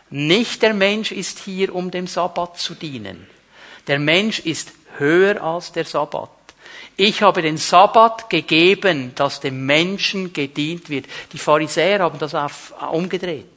Nicht 0.09 0.61
der 0.61 0.73
Mensch 0.73 1.11
ist 1.11 1.39
hier, 1.39 1.75
um 1.75 1.91
dem 1.91 2.07
Sabbat 2.07 2.59
zu 2.59 2.75
dienen. 2.75 3.27
Der 3.87 3.99
Mensch 3.99 4.39
ist 4.39 4.71
höher 4.97 5.41
als 5.43 5.71
der 5.71 5.85
Sabbat. 5.85 6.29
Ich 6.95 7.21
habe 7.23 7.41
den 7.41 7.57
Sabbat 7.57 8.29
gegeben, 8.29 9.13
dass 9.15 9.39
dem 9.39 9.65
Menschen 9.65 10.31
gedient 10.31 10.89
wird. 10.89 11.07
Die 11.31 11.39
Pharisäer 11.39 11.99
haben 11.99 12.19
das 12.19 12.35
auf, 12.35 12.73
umgedreht. 12.91 13.47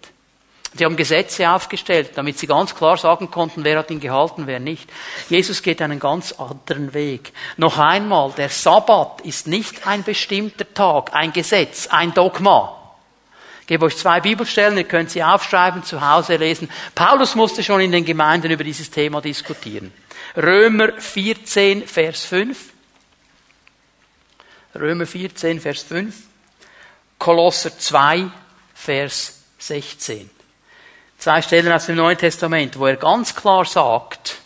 Sie 0.75 0.85
haben 0.85 0.97
Gesetze 0.97 1.49
aufgestellt, 1.49 2.13
damit 2.17 2.39
sie 2.39 2.47
ganz 2.47 2.75
klar 2.75 2.97
sagen 2.97 3.31
konnten, 3.31 3.65
wer 3.65 3.79
hat 3.79 3.91
ihn 3.91 4.01
gehalten, 4.01 4.47
wer 4.47 4.61
nicht. 4.61 4.91
Jesus 5.31 5.63
geht 5.63 5.81
einen 5.81 5.99
ganz 5.99 6.33
anderen 6.33 6.93
Weg. 6.93 7.33
Noch 7.57 7.79
einmal, 7.79 8.33
der 8.37 8.51
Sabbat 8.51 9.23
ist 9.23 9.47
nicht 9.47 9.87
ein 9.87 10.03
bestimmter 10.03 10.73
Tag, 10.75 11.15
ein 11.15 11.33
Gesetz, 11.33 11.87
ein 11.87 12.13
Dogma. 12.13 12.77
Ich 13.63 13.67
gebe 13.67 13.87
euch 13.87 13.97
zwei 13.97 14.21
Bibelstellen, 14.21 14.77
ihr 14.77 14.85
könnt 14.85 15.11
sie 15.11 15.25
aufschreiben, 15.25 15.83
zu 15.83 16.07
Hause 16.07 16.37
lesen. 16.37 16.69
Paulus 16.95 17.35
musste 17.35 17.63
schon 17.63 17.81
in 17.81 17.93
den 17.93 18.05
Gemeinden 18.05 18.51
über 18.51 18.63
dieses 18.63 18.91
Thema 18.91 19.21
diskutieren. 19.21 19.93
Römer 20.37 20.93
14, 20.93 21.87
Vers 21.87 22.25
5. 22.27 22.76
Römer 24.81 25.07
14, 25.07 25.61
Vers 25.61 25.83
5. 25.83 26.15
Kolosser 27.19 27.77
2, 27.79 28.31
Vers 28.75 29.41
16. 29.59 30.31
Zwei 31.19 31.43
Stellen 31.43 31.73
aus 31.73 31.87
dem 31.87 31.97
Neuen 31.97 32.19
Testament, 32.19 32.79
wo 32.79 32.87
er 32.87 32.97
ganz 32.97 33.35
klar 33.35 33.65
sagt, 33.65 34.37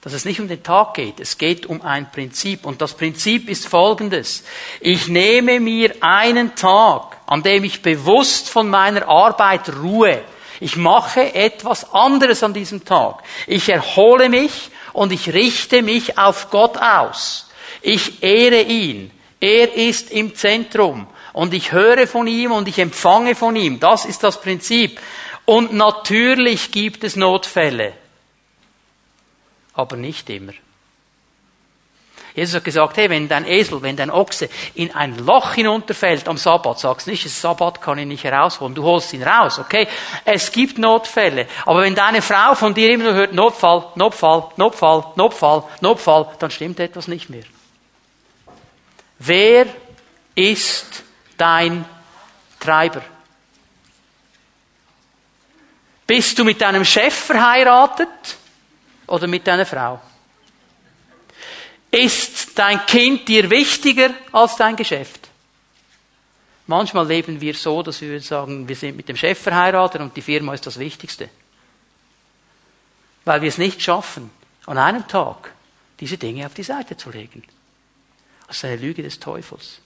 dass 0.00 0.12
es 0.12 0.24
nicht 0.26 0.40
um 0.40 0.48
den 0.48 0.62
Tag 0.62 0.94
geht, 0.94 1.18
es 1.18 1.38
geht 1.38 1.64
um 1.64 1.80
ein 1.80 2.10
Prinzip. 2.10 2.66
Und 2.66 2.82
das 2.82 2.94
Prinzip 2.94 3.48
ist 3.48 3.66
folgendes. 3.66 4.44
Ich 4.80 5.08
nehme 5.08 5.60
mir 5.60 5.94
einen 6.00 6.54
Tag, 6.54 7.16
an 7.26 7.42
dem 7.42 7.64
ich 7.64 7.80
bewusst 7.80 8.50
von 8.50 8.68
meiner 8.68 9.08
Arbeit 9.08 9.74
ruhe. 9.76 10.22
Ich 10.60 10.76
mache 10.76 11.34
etwas 11.34 11.94
anderes 11.94 12.42
an 12.42 12.52
diesem 12.52 12.84
Tag. 12.84 13.22
Ich 13.46 13.68
erhole 13.68 14.28
mich 14.28 14.70
und 14.92 15.10
ich 15.10 15.32
richte 15.32 15.80
mich 15.80 16.18
auf 16.18 16.50
Gott 16.50 16.76
aus. 16.76 17.48
Ich 17.80 18.22
ehre 18.22 18.60
ihn. 18.60 19.10
Er 19.44 19.74
ist 19.74 20.10
im 20.10 20.34
Zentrum 20.34 21.06
und 21.34 21.52
ich 21.52 21.70
höre 21.70 22.06
von 22.06 22.26
ihm 22.26 22.50
und 22.50 22.66
ich 22.66 22.78
empfange 22.78 23.34
von 23.34 23.54
ihm. 23.56 23.78
Das 23.78 24.06
ist 24.06 24.24
das 24.24 24.40
Prinzip. 24.40 24.98
Und 25.44 25.74
natürlich 25.74 26.72
gibt 26.72 27.04
es 27.04 27.14
Notfälle, 27.14 27.92
aber 29.74 29.96
nicht 29.96 30.30
immer. 30.30 30.54
Jesus 32.34 32.54
hat 32.54 32.64
gesagt, 32.64 32.96
hey, 32.96 33.10
wenn 33.10 33.28
dein 33.28 33.46
Esel, 33.46 33.82
wenn 33.82 33.96
dein 33.96 34.10
Ochse 34.10 34.48
in 34.76 34.94
ein 34.94 35.18
Loch 35.18 35.52
hinunterfällt 35.52 36.26
am 36.26 36.38
Sabbat, 36.38 36.78
sagst 36.78 37.06
nicht, 37.06 37.26
das 37.26 37.38
Sabbat 37.38 37.82
kann 37.82 37.98
ihn 37.98 38.08
nicht 38.08 38.24
herausholen, 38.24 38.74
du 38.74 38.82
holst 38.82 39.12
ihn 39.12 39.22
raus, 39.22 39.58
okay? 39.58 39.86
Es 40.24 40.52
gibt 40.52 40.78
Notfälle. 40.78 41.48
Aber 41.66 41.82
wenn 41.82 41.94
deine 41.94 42.22
Frau 42.22 42.54
von 42.54 42.72
dir 42.72 42.90
immer 42.90 43.04
nur 43.04 43.14
hört, 43.14 43.34
Notfall, 43.34 43.88
Notfall, 43.94 44.48
Notfall, 44.56 45.04
Notfall, 45.16 45.64
Notfall, 45.82 46.28
dann 46.38 46.50
stimmt 46.50 46.80
etwas 46.80 47.08
nicht 47.08 47.28
mehr. 47.28 47.44
Wer 49.26 49.66
ist 50.34 51.02
dein 51.38 51.84
Treiber? 52.60 53.02
Bist 56.06 56.38
du 56.38 56.44
mit 56.44 56.60
deinem 56.60 56.84
Chef 56.84 57.14
verheiratet 57.14 58.08
oder 59.06 59.26
mit 59.26 59.46
deiner 59.46 59.64
Frau? 59.64 59.98
Ist 61.90 62.58
dein 62.58 62.84
Kind 62.84 63.26
dir 63.26 63.48
wichtiger 63.48 64.10
als 64.32 64.56
dein 64.56 64.76
Geschäft? 64.76 65.28
Manchmal 66.66 67.06
leben 67.06 67.40
wir 67.40 67.54
so, 67.54 67.82
dass 67.82 68.02
wir 68.02 68.20
sagen, 68.20 68.68
wir 68.68 68.76
sind 68.76 68.96
mit 68.96 69.08
dem 69.08 69.16
Chef 69.16 69.38
verheiratet 69.38 70.02
und 70.02 70.14
die 70.14 70.22
Firma 70.22 70.52
ist 70.52 70.66
das 70.66 70.78
Wichtigste. 70.78 71.30
Weil 73.24 73.40
wir 73.40 73.48
es 73.48 73.58
nicht 73.58 73.80
schaffen, 73.80 74.30
an 74.66 74.76
einem 74.76 75.08
Tag 75.08 75.52
diese 76.00 76.18
Dinge 76.18 76.44
auf 76.44 76.52
die 76.52 76.62
Seite 76.62 76.96
zu 76.96 77.10
legen. 77.10 77.42
Das 78.46 78.58
ist 78.58 78.64
eine 78.64 78.76
Lüge 78.76 79.02
des 79.02 79.20
Teufels. 79.20 79.80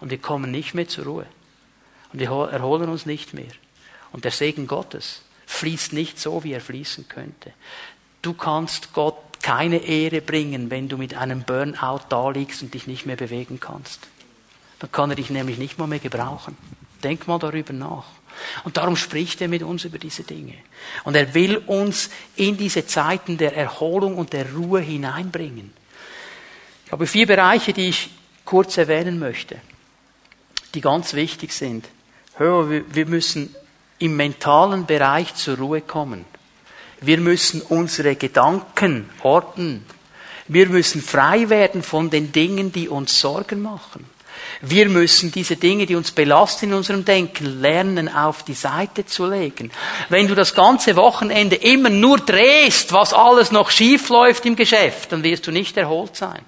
Und 0.00 0.10
wir 0.10 0.18
kommen 0.18 0.50
nicht 0.50 0.74
mehr 0.74 0.88
zur 0.88 1.04
Ruhe. 1.04 1.26
Und 2.12 2.18
wir 2.18 2.28
erholen 2.28 2.88
uns 2.88 3.06
nicht 3.06 3.34
mehr. 3.34 3.52
Und 4.12 4.24
der 4.24 4.32
Segen 4.32 4.66
Gottes 4.66 5.22
fließt 5.46 5.92
nicht 5.92 6.18
so, 6.18 6.44
wie 6.44 6.52
er 6.52 6.60
fließen 6.60 7.08
könnte. 7.08 7.52
Du 8.22 8.34
kannst 8.34 8.92
Gott 8.92 9.16
keine 9.42 9.78
Ehre 9.78 10.20
bringen, 10.20 10.70
wenn 10.70 10.88
du 10.88 10.96
mit 10.96 11.14
einem 11.14 11.42
Burnout 11.42 12.02
da 12.08 12.30
liegst 12.30 12.62
und 12.62 12.74
dich 12.74 12.86
nicht 12.86 13.06
mehr 13.06 13.16
bewegen 13.16 13.58
kannst. 13.60 14.08
Dann 14.78 14.92
kann 14.92 15.10
er 15.10 15.16
dich 15.16 15.30
nämlich 15.30 15.58
nicht 15.58 15.78
mal 15.78 15.86
mehr 15.86 15.98
gebrauchen. 15.98 16.56
Denk 17.02 17.26
mal 17.26 17.38
darüber 17.38 17.72
nach. 17.72 18.06
Und 18.64 18.76
darum 18.76 18.96
spricht 18.96 19.40
er 19.40 19.48
mit 19.48 19.62
uns 19.62 19.84
über 19.84 19.98
diese 19.98 20.22
Dinge. 20.22 20.54
Und 21.04 21.16
er 21.16 21.34
will 21.34 21.58
uns 21.58 22.10
in 22.36 22.56
diese 22.56 22.86
Zeiten 22.86 23.38
der 23.38 23.56
Erholung 23.56 24.16
und 24.16 24.32
der 24.32 24.52
Ruhe 24.52 24.80
hineinbringen. 24.80 25.72
Ich 26.90 26.92
habe 26.92 27.06
vier 27.06 27.28
Bereiche, 27.28 27.72
die 27.72 27.90
ich 27.90 28.10
kurz 28.44 28.76
erwähnen 28.76 29.20
möchte, 29.20 29.58
die 30.74 30.80
ganz 30.80 31.14
wichtig 31.14 31.52
sind. 31.52 31.84
Hör, 32.34 32.68
wir 32.68 33.06
müssen 33.06 33.54
im 34.00 34.16
mentalen 34.16 34.86
Bereich 34.86 35.36
zur 35.36 35.58
Ruhe 35.58 35.82
kommen. 35.82 36.24
Wir 37.00 37.18
müssen 37.18 37.62
unsere 37.62 38.16
Gedanken 38.16 39.08
orten. 39.22 39.86
Wir 40.48 40.66
müssen 40.68 41.00
frei 41.00 41.48
werden 41.48 41.84
von 41.84 42.10
den 42.10 42.32
Dingen, 42.32 42.72
die 42.72 42.88
uns 42.88 43.20
Sorgen 43.20 43.62
machen. 43.62 44.04
Wir 44.60 44.88
müssen 44.88 45.30
diese 45.30 45.54
Dinge, 45.54 45.86
die 45.86 45.94
uns 45.94 46.10
belasten 46.10 46.70
in 46.70 46.74
unserem 46.74 47.04
Denken, 47.04 47.60
lernen 47.60 48.12
auf 48.12 48.42
die 48.42 48.54
Seite 48.54 49.06
zu 49.06 49.26
legen. 49.26 49.70
Wenn 50.08 50.26
du 50.26 50.34
das 50.34 50.56
ganze 50.56 50.96
Wochenende 50.96 51.54
immer 51.54 51.88
nur 51.88 52.18
drehst, 52.18 52.92
was 52.92 53.12
alles 53.12 53.52
noch 53.52 53.70
schief 53.70 54.08
läuft 54.08 54.44
im 54.44 54.56
Geschäft, 54.56 55.12
dann 55.12 55.22
wirst 55.22 55.46
du 55.46 55.52
nicht 55.52 55.76
erholt 55.76 56.16
sein. 56.16 56.40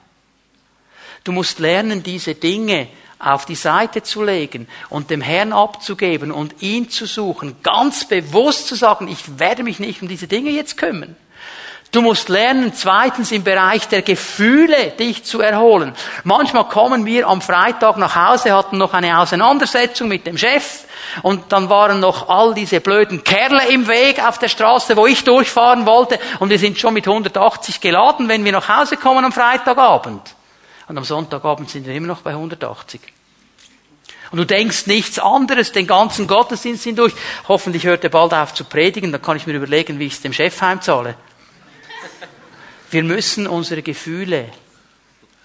Du 1.25 1.33
musst 1.33 1.59
lernen, 1.59 2.03
diese 2.03 2.35
Dinge 2.35 2.89
auf 3.19 3.45
die 3.47 3.55
Seite 3.55 4.03
zu 4.03 4.25
legen 4.25 4.67
und 4.91 5.11
dem 5.11 5.21
Herrn 5.21 5.53
abzugeben 5.53 6.33
und 6.33 6.61
ihn 6.61 6.91
zu 6.91 7.07
suchen, 7.07 7.57
ganz 7.63 8.05
bewusst 8.05 8.67
zu 8.67 8.75
sagen, 8.75 9.07
ich 9.07 9.39
werde 9.39 9.63
mich 9.63 9.79
nicht 9.79 10.03
um 10.03 10.09
diese 10.09 10.27
Dinge 10.27 10.51
jetzt 10.51 10.77
kümmern. 10.77 11.17
Du 11.93 12.01
musst 12.01 12.31
lernen, 12.31 12.73
zweitens 12.75 13.33
im 13.33 13.45
Bereich 13.45 13.87
der 13.87 14.01
Gefühle 14.01 14.93
dich 14.99 15.25
zu 15.25 15.43
erholen. 15.43 15.93
Manchmal 16.25 16.67
kommen 16.67 17.05
wir 17.05 17.29
am 17.29 17.43
Freitag 17.43 17.99
nach 17.99 18.17
Hause, 18.17 18.57
hatten 18.57 18.79
noch 18.79 18.95
eine 18.95 19.19
Auseinandersetzung 19.19 20.09
mit 20.09 20.27
dem 20.27 20.39
Chef 20.39 20.85
und 21.21 21.53
dann 21.53 21.69
waren 21.69 22.01
noch 22.01 22.31
all 22.31 22.55
diese 22.55 22.81
blöden 22.81 23.23
Kerle 23.23 23.69
im 23.69 23.89
Weg 23.89 24.27
auf 24.27 24.39
der 24.39 24.49
Straße, 24.49 24.97
wo 24.97 25.07
ich 25.07 25.23
durchfahren 25.23 25.85
wollte 25.85 26.19
und 26.41 26.49
wir 26.49 26.59
sind 26.59 26.79
schon 26.79 26.95
mit 26.95 27.07
180 27.07 27.81
geladen, 27.83 28.27
wenn 28.27 28.43
wir 28.45 28.53
nach 28.53 28.69
Hause 28.69 28.97
kommen 28.97 29.27
am 29.27 29.33
Freitagabend. 29.33 30.35
Und 30.93 30.99
am 30.99 31.05
Sonntagabend 31.05 31.71
sind 31.71 31.87
wir 31.87 31.95
immer 31.95 32.09
noch 32.09 32.21
bei 32.21 32.33
180. 32.33 33.01
Und 34.31 34.37
du 34.37 34.45
denkst 34.45 34.87
nichts 34.87 35.19
anderes 35.19 35.73
den 35.73 35.87
ganzen 35.87 36.27
Gottesdienst 36.27 36.85
hindurch. 36.85 37.15
Hoffentlich 37.49 37.85
hört 37.85 38.05
er 38.05 38.11
bald 38.11 38.35
auf 38.35 38.53
zu 38.53 38.65
predigen, 38.65 39.11
dann 39.11 39.23
kann 39.23 39.39
ich 39.39 39.47
mir 39.47 39.55
überlegen, 39.55 39.99
wie 39.99 40.05
ich 40.05 40.13
es 40.13 40.21
dem 40.21 40.35
Chef 40.35 40.61
heimzahle. 40.61 41.15
Wir 42.91 43.03
müssen 43.05 43.47
unsere 43.47 43.81
Gefühle 43.81 44.51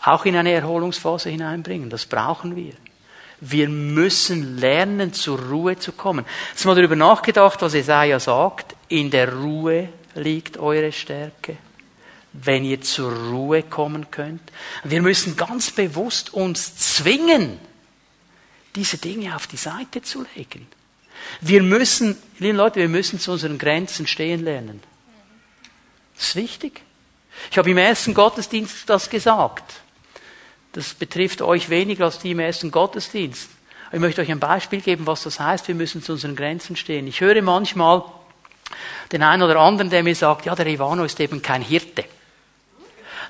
auch 0.03 0.25
in 0.25 0.35
eine 0.35 0.51
Erholungsphase 0.51 1.29
hineinbringen. 1.29 1.89
Das 1.89 2.05
brauchen 2.05 2.57
wir. 2.57 2.73
Wir 3.39 3.69
müssen 3.69 4.57
lernen, 4.57 5.13
zur 5.13 5.39
Ruhe 5.39 5.79
zu 5.79 5.93
kommen. 5.93 6.25
Hast 6.51 6.65
du 6.65 6.67
mal 6.67 6.75
darüber 6.75 6.97
nachgedacht, 6.97 7.61
was 7.61 7.73
Jesaja 7.73 8.19
sagt? 8.19 8.75
In 8.89 9.11
der 9.11 9.33
Ruhe 9.33 9.87
liegt 10.13 10.57
eure 10.57 10.91
Stärke. 10.91 11.55
Wenn 12.43 12.63
ihr 12.63 12.81
zur 12.81 13.11
Ruhe 13.11 13.63
kommen 13.63 14.11
könnt. 14.11 14.41
Wir 14.83 15.01
müssen 15.01 15.35
ganz 15.35 15.71
bewusst 15.71 16.33
uns 16.33 16.75
zwingen, 16.75 17.59
diese 18.75 18.97
Dinge 18.97 19.35
auf 19.35 19.47
die 19.47 19.57
Seite 19.57 20.01
zu 20.01 20.25
legen. 20.35 20.67
Wir 21.41 21.63
müssen, 21.63 22.15
liebe 22.39 22.57
Leute, 22.57 22.79
wir 22.79 22.89
müssen 22.89 23.19
zu 23.19 23.31
unseren 23.31 23.57
Grenzen 23.57 24.05
stehen 24.07 24.43
lernen. 24.43 24.81
Das 26.15 26.29
ist 26.29 26.35
wichtig. 26.35 26.81
Ich 27.51 27.57
habe 27.57 27.69
im 27.69 27.77
ersten 27.77 28.13
Gottesdienst 28.13 28.89
das 28.89 29.09
gesagt. 29.09 29.81
Das 30.73 30.93
betrifft 30.93 31.41
euch 31.41 31.69
weniger 31.69 32.05
als 32.05 32.19
die 32.19 32.31
im 32.31 32.39
ersten 32.39 32.71
Gottesdienst. 32.71 33.49
Ich 33.91 33.99
möchte 33.99 34.21
euch 34.21 34.31
ein 34.31 34.39
Beispiel 34.39 34.81
geben, 34.81 35.07
was 35.07 35.23
das 35.23 35.39
heißt. 35.39 35.67
Wir 35.67 35.75
müssen 35.75 36.03
zu 36.03 36.13
unseren 36.13 36.35
Grenzen 36.35 36.75
stehen. 36.75 37.07
Ich 37.07 37.21
höre 37.21 37.41
manchmal 37.41 38.03
den 39.11 39.23
einen 39.23 39.43
oder 39.43 39.59
anderen, 39.59 39.89
der 39.89 40.03
mir 40.03 40.15
sagt, 40.15 40.45
ja, 40.45 40.55
der 40.55 40.67
Ivano 40.67 41.03
ist 41.03 41.19
eben 41.19 41.41
kein 41.41 41.61
Hirte. 41.61 42.05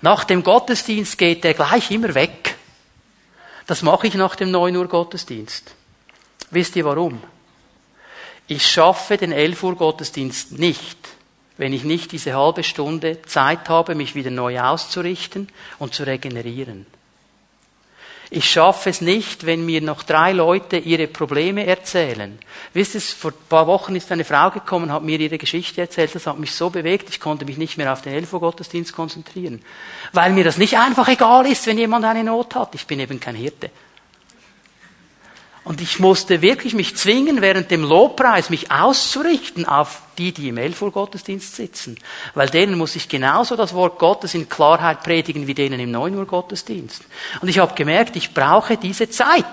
Nach 0.02 0.24
dem 0.24 0.44
Gottesdienst 0.44 1.18
geht 1.18 1.44
er 1.46 1.54
gleich 1.54 1.92
immer 1.92 2.14
weg. 2.14 2.56
Das 3.66 3.82
mache 3.82 4.08
ich 4.08 4.14
nach 4.14 4.36
dem 4.36 4.52
9 4.52 4.76
Uhr 4.76 4.88
Gottesdienst. 4.88 5.74
Wisst 6.52 6.76
ihr 6.76 6.86
warum? 6.86 7.22
Ich 8.48 8.66
schaffe 8.66 9.18
den 9.18 9.32
11 9.32 9.64
Uhr 9.64 9.76
Gottesdienst 9.76 10.54
nicht, 10.54 10.98
wenn 11.58 11.74
ich 11.74 11.84
nicht 11.84 12.12
diese 12.12 12.34
halbe 12.34 12.64
Stunde 12.64 13.22
Zeit 13.24 13.68
habe, 13.68 13.96
mich 13.96 14.16
wieder 14.16 14.32
neu 14.32 14.62
auszurichten 14.62 15.50
und 15.80 15.94
zu 15.94 16.04
regenerieren. 16.04 16.86
Ich 18.30 18.50
schaffe 18.50 18.90
es 18.90 19.00
nicht, 19.00 19.46
wenn 19.46 19.66
mir 19.66 19.82
noch 19.82 20.04
drei 20.04 20.34
Leute 20.34 20.78
ihre 20.78 21.08
Probleme 21.08 21.66
erzählen. 21.66 22.38
Wisst 22.74 22.96
ihr, 22.96 23.02
vor 23.02 23.32
ein 23.32 23.48
paar 23.48 23.68
Wochen 23.68 23.96
ist 23.96 24.12
eine 24.12 24.26
Frau 24.26 24.52
gekommen, 24.52 24.92
hat 24.92 25.04
mir 25.04 25.18
ihre 25.18 25.38
Geschichte 25.38 25.80
erzählt, 25.80 26.14
das 26.14 26.28
hat 26.28 26.38
mich 26.38 26.52
so 26.52 26.70
bewegt, 26.70 27.10
ich 27.10 27.22
konnte 27.22 27.46
mich 27.46 27.58
nicht 27.58 27.78
mehr 27.78 27.94
auf 27.94 28.02
den 28.02 28.14
Elfo-Gottesdienst 28.14 28.92
konzentrieren. 28.92 29.62
Weil 30.12 30.34
mir 30.34 30.44
das 30.44 30.58
nicht 30.58 30.78
einfach 30.78 31.08
egal 31.08 31.46
ist, 31.48 31.68
wenn 31.68 31.78
jemand 31.78 32.04
eine 32.04 32.26
Not 32.26 32.56
hat. 32.56 32.76
Ich 32.76 32.86
bin 32.86 33.00
eben 33.00 33.20
kein 33.20 33.36
Hirte. 33.36 33.70
Und 35.68 35.82
ich 35.82 36.00
musste 36.00 36.42
wirklich 36.42 36.74
mich 36.74 36.96
zwingen, 36.96 37.42
während 37.42 37.72
dem 37.72 37.84
Lobpreis 37.84 38.50
mich 38.50 38.72
auszurichten 38.72 39.66
auf 39.66 40.02
die, 40.18 40.32
die 40.32 40.48
im 40.48 40.56
Elf 40.56 40.80
Gottesdienst 40.80 41.58
sitzen. 41.58 42.00
Weil 42.36 42.50
denen 42.50 42.78
muss 42.78 42.96
ich 42.96 43.10
genauso 43.10 43.58
das 43.58 43.74
Wort 43.74 44.00
Gottes 44.00 44.34
in 44.34 44.48
Klarheit 44.48 45.04
predigen 45.04 45.46
wie 45.46 45.54
denen 45.54 45.82
im 45.82 45.92
9 45.92 46.16
Uhr 46.16 46.26
Gottesdienst. 46.26 47.04
Und 47.42 47.50
ich 47.50 47.60
habe 47.60 47.76
gemerkt, 47.76 48.16
ich 48.16 48.34
brauche 48.34 48.78
diese 48.78 49.10
Zeit. 49.10 49.44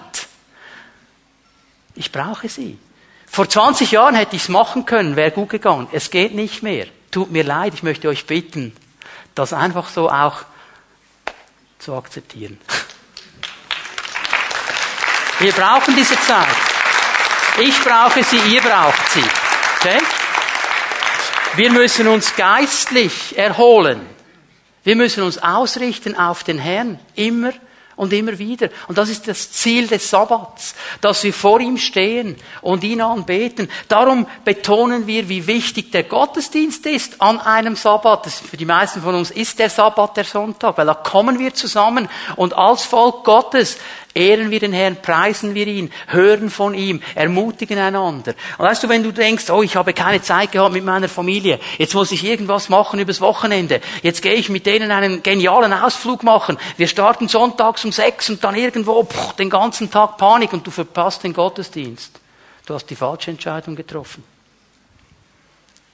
Ich 1.97 2.13
brauche 2.13 2.49
sie. 2.49 2.79
Vor 3.27 3.49
20 3.49 3.91
Jahren 3.91 4.15
hätte 4.15 4.37
ich 4.37 4.43
es 4.43 4.49
machen 4.49 4.87
können, 4.87 5.17
wäre 5.17 5.33
gut 5.33 5.49
gegangen. 5.49 5.89
Es 5.91 6.13
geht 6.13 6.33
nicht 6.33 6.63
mehr. 6.63 6.87
Tut 7.11 7.33
mir 7.33 7.43
leid, 7.43 7.75
ich 7.75 7.83
möchte 7.83 8.09
euch 8.09 8.25
bitten, 8.25 8.73
das 9.35 9.53
einfach 9.53 9.89
so 9.89 10.09
auch 10.09 10.45
zu 11.81 11.93
akzeptieren. 11.93 12.61
Wir 15.45 15.53
brauchen 15.53 15.95
diese 15.95 16.19
Zeit. 16.21 16.57
Ich 17.61 17.79
brauche 17.81 18.25
sie, 18.25 18.39
ihr 18.51 18.63
braucht 18.63 19.11
sie. 19.11 19.23
Okay? 19.79 19.99
Wir 21.57 21.71
müssen 21.71 22.09
uns 22.09 22.35
geistlich 22.35 23.37
erholen. 23.37 24.01
Wir 24.85 24.97
müssen 24.97 25.23
uns 25.23 25.37
ausrichten 25.37 26.17
auf 26.17 26.45
den 26.45 26.59
Herrn. 26.59 26.99
Immer 27.15 27.53
und 27.97 28.13
immer 28.13 28.39
wieder. 28.39 28.71
Und 28.89 28.99
das 28.99 29.09
ist 29.09 29.29
das 29.29 29.53
Ziel 29.53 29.87
des 29.87 30.09
Sabbats, 30.09 30.75
dass 31.01 31.23
wir 31.23 31.33
vor 31.33 31.61
ihm 31.61 31.77
stehen 31.77 32.37
und 32.61 32.83
ihn 32.83 33.01
anbeten. 33.01 33.69
Darum 33.89 34.27
betonen 34.45 35.07
wir, 35.07 35.29
wie 35.29 35.47
wichtig 35.47 35.93
der 35.93 36.05
Gottesdienst 36.05 36.87
ist 36.87 37.21
an 37.21 37.39
einem 37.39 37.77
Sabbat. 37.77 38.27
Das 38.27 38.41
für 38.41 38.57
die 38.57 38.65
meisten 38.65 39.03
von 39.03 39.15
uns 39.15 39.31
ist 39.31 39.59
der 39.59 39.71
Sabbat 39.71 40.17
der 40.17 40.25
Sonntag, 40.25 40.79
weil 40.79 40.87
da 40.87 40.95
kommen 40.95 41.39
wir 41.39 41.55
zusammen 41.55 42.09
und 42.37 42.55
als 42.55 42.85
Volk 42.85 43.25
Gottes 43.25 43.77
Ehren 44.15 44.53
wir 44.53 44.61
den 44.61 44.73
Herrn, 44.73 44.97
preisen 45.03 45.55
wir 45.55 45.67
ihn, 45.67 45.91
hören 46.07 46.49
von 46.49 46.73
ihm, 46.73 47.03
ermutigen 47.17 47.79
einander. 47.79 48.35
Und 48.59 48.65
weißt 48.65 48.85
du, 48.85 48.89
wenn 48.89 49.03
du 49.03 49.11
denkst, 49.11 49.51
oh, 49.51 49.63
ich 49.63 49.75
habe 49.75 49.93
keine 49.93 50.23
Zeit 50.23 50.53
gehabt 50.53 50.73
mit 50.73 50.85
meiner 50.85 51.09
Familie, 51.09 51.59
jetzt 51.79 51.95
muss 51.95 52.13
ich 52.13 52.25
irgendwas 52.25 52.69
machen 52.69 53.01
übers 53.01 53.21
Wochenende, 53.21 53.81
jetzt 54.03 54.23
gehe 54.23 54.35
ich 54.35 54.49
mit 54.51 54.67
denen 54.67 54.93
einen 54.93 55.25
genialen 55.25 55.73
Ausflug 55.73 56.23
machen, 56.23 56.59
wir 56.77 56.87
starten 56.87 57.27
sonntags 57.27 57.85
um 57.85 57.91
sechs 57.91 58.31
und 58.31 58.45
dann 58.45 58.55
irgendwo 58.55 59.03
pff, 59.03 59.33
den 59.33 59.51
ganzen 59.51 59.91
Tag 59.91 60.17
Panik 60.17 60.53
und 60.53 60.65
du 60.65 60.71
verpasst 60.71 61.25
den 61.25 61.33
Gottesdienst. 61.33 62.21
Du 62.67 62.75
hast 62.75 62.87
die 62.87 62.97
falsche 62.97 63.33
Entscheidung 63.33 63.75
getroffen. 63.75 64.23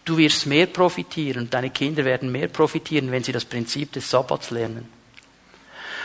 Du 0.04 0.16
wirst 0.18 0.46
mehr 0.46 0.66
profitieren, 0.66 1.48
deine 1.50 1.70
Kinder 1.70 2.04
werden 2.04 2.30
mehr 2.30 2.48
profitieren, 2.48 3.10
wenn 3.10 3.24
sie 3.24 3.32
das 3.32 3.44
Prinzip 3.44 3.92
des 3.92 4.10
Sabbats 4.10 4.50
lernen. 4.50 4.88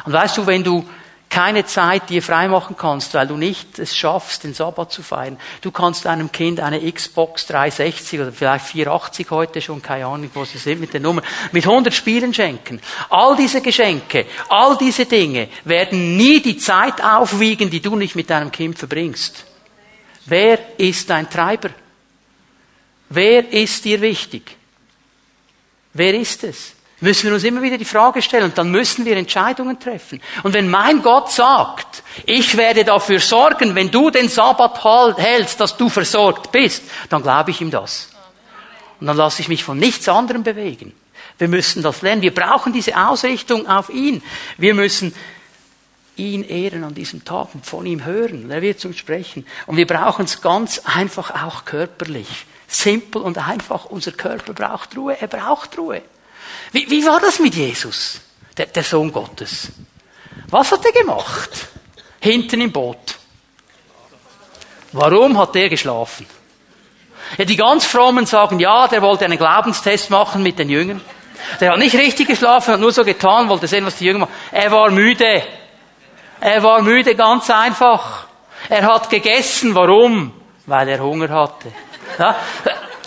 Und 0.06 0.14
weißt 0.14 0.38
du, 0.38 0.48
wenn 0.48 0.64
du 0.64 0.88
keine 1.36 1.66
Zeit 1.66 2.10
dir 2.10 2.24
freimachen 2.24 2.78
kannst, 2.78 3.14
weil 3.14 3.28
du 3.28 3.36
nicht 3.36 3.78
es 3.78 3.94
schaffst, 3.94 4.46
den 4.46 4.54
Sabbat 4.54 4.94
zu 4.94 5.04
feiern. 5.04 5.38
Du 5.60 5.70
kannst 5.70 6.06
deinem 6.06 6.32
Kind 6.32 6.62
eine 6.62 6.90
Xbox 6.90 7.46
360 7.48 8.22
oder 8.22 8.32
vielleicht 8.32 8.64
480 8.68 9.32
heute 9.32 9.62
schon, 9.62 9.82
keine 9.82 10.06
Ahnung, 10.06 10.32
wo 10.34 10.46
sie 10.46 10.58
sind 10.58 10.80
mit 10.80 10.94
der 10.94 11.02
Nummer, 11.02 11.22
mit 11.52 11.66
100 11.68 11.94
Spielen 11.94 12.34
schenken. 12.34 12.80
All 13.10 13.36
diese 13.36 13.60
Geschenke, 13.60 14.28
all 14.48 14.78
diese 14.78 15.06
Dinge 15.06 15.50
werden 15.66 16.16
nie 16.16 16.42
die 16.42 16.56
Zeit 16.56 17.04
aufwiegen, 17.04 17.70
die 17.70 17.82
du 17.82 17.98
nicht 17.98 18.16
mit 18.16 18.30
deinem 18.30 18.50
Kind 18.50 18.80
verbringst. 18.80 19.44
Wer 20.28 20.80
ist 20.80 21.10
dein 21.10 21.30
Treiber? 21.30 21.72
Wer 23.10 23.52
ist 23.52 23.84
dir 23.84 24.00
wichtig? 24.00 24.56
Wer 25.92 26.14
ist 26.14 26.46
es? 26.46 26.75
Müssen 27.06 27.28
wir 27.28 27.34
uns 27.34 27.44
immer 27.46 27.62
wieder 27.62 27.78
die 27.78 27.86
Frage 27.86 28.22
stellen 28.22 28.46
und 28.46 28.58
dann 28.58 28.70
müssen 28.70 29.06
wir 29.06 29.16
Entscheidungen 29.16 29.80
treffen. 29.80 30.20
Und 30.44 30.54
wenn 30.54 30.70
mein 30.70 31.02
Gott 31.02 31.32
sagt, 31.32 32.04
ich 32.26 32.58
werde 32.58 32.84
dafür 32.84 33.20
sorgen, 33.20 33.76
wenn 33.76 33.92
du 33.92 34.10
den 34.10 34.28
Sabbat 34.28 35.18
hältst, 35.18 35.62
dass 35.62 35.78
du 35.78 35.88
versorgt 35.88 36.52
bist, 36.52 36.84
dann 37.10 37.22
glaube 37.22 37.52
ich 37.52 37.62
ihm 37.62 37.72
das. 37.72 38.10
Und 39.00 39.08
dann 39.08 39.16
lasse 39.16 39.42
ich 39.42 39.48
mich 39.48 39.64
von 39.64 39.78
nichts 39.78 40.10
anderem 40.10 40.44
bewegen. 40.44 40.94
Wir 41.38 41.48
müssen 41.48 41.84
das 41.84 42.02
lernen. 42.02 42.22
Wir 42.22 42.34
brauchen 42.34 42.74
diese 42.74 42.98
Ausrichtung 42.98 43.68
auf 43.68 43.90
ihn. 43.90 44.24
Wir 44.58 44.74
müssen 44.74 45.14
ihn 46.16 46.44
ehren 46.44 46.84
an 46.84 46.96
diesem 46.96 47.24
Tag 47.26 47.50
und 47.54 47.66
von 47.66 47.86
ihm 47.86 48.06
hören. 48.06 48.50
Er 48.50 48.62
wird 48.62 48.84
uns 48.86 48.98
sprechen. 48.98 49.46
Und 49.68 49.78
wir 49.78 49.86
brauchen 49.86 50.26
es 50.26 50.42
ganz 50.42 50.82
einfach 50.86 51.44
auch 51.44 51.66
körperlich. 51.66 52.46
Simpel 52.68 53.22
und 53.22 53.38
einfach. 53.38 53.86
Unser 53.86 54.14
Körper 54.14 54.54
braucht 54.54 54.96
Ruhe. 54.98 55.18
Er 55.20 55.28
braucht 55.28 55.78
Ruhe. 55.78 56.02
Wie, 56.72 56.90
wie 56.90 57.06
war 57.06 57.20
das 57.20 57.40
mit 57.40 57.56
Jesus, 57.56 58.22
der, 58.58 58.68
der 58.68 58.84
Sohn 58.84 59.12
Gottes? 59.12 59.70
Was 60.50 60.72
hat 60.72 60.86
er 60.86 60.92
gemacht? 60.92 61.50
Hinten 62.20 62.62
im 62.62 62.72
Boot. 62.72 63.16
Warum 64.92 65.38
hat 65.38 65.56
er 65.56 65.70
geschlafen? 65.70 66.26
Ja, 67.38 67.46
die 67.46 67.56
ganz 67.56 67.86
Frommen 67.86 68.26
sagen, 68.26 68.60
ja, 68.60 68.88
der 68.88 69.02
wollte 69.02 69.26
einen 69.26 69.38
Glaubenstest 69.38 70.10
machen 70.10 70.44
mit 70.44 70.60
den 70.60 70.70
Jüngern. 70.70 71.02
Der 71.60 71.72
hat 71.72 71.80
nicht 71.80 71.96
richtig 71.96 72.28
geschlafen, 72.28 72.74
hat 72.74 72.80
nur 72.80 72.92
so 72.92 73.04
getan, 73.04 73.50
wollte 73.50 73.68
sehen, 73.68 73.86
was 73.86 73.98
die 73.98 74.06
Jünger 74.06 74.20
machen. 74.20 74.34
Er 74.52 74.72
war 74.72 74.90
müde. 74.92 75.44
Er 76.40 76.64
war 76.64 76.82
müde, 76.82 77.16
ganz 77.16 77.50
einfach. 77.50 78.28
Er 78.70 78.84
hat 78.84 79.10
gegessen. 79.10 79.76
Warum? 79.76 80.34
Weil 80.66 80.90
er 80.90 81.00
Hunger 81.00 81.30
hatte. 81.30 81.72
Ja? 82.18 82.36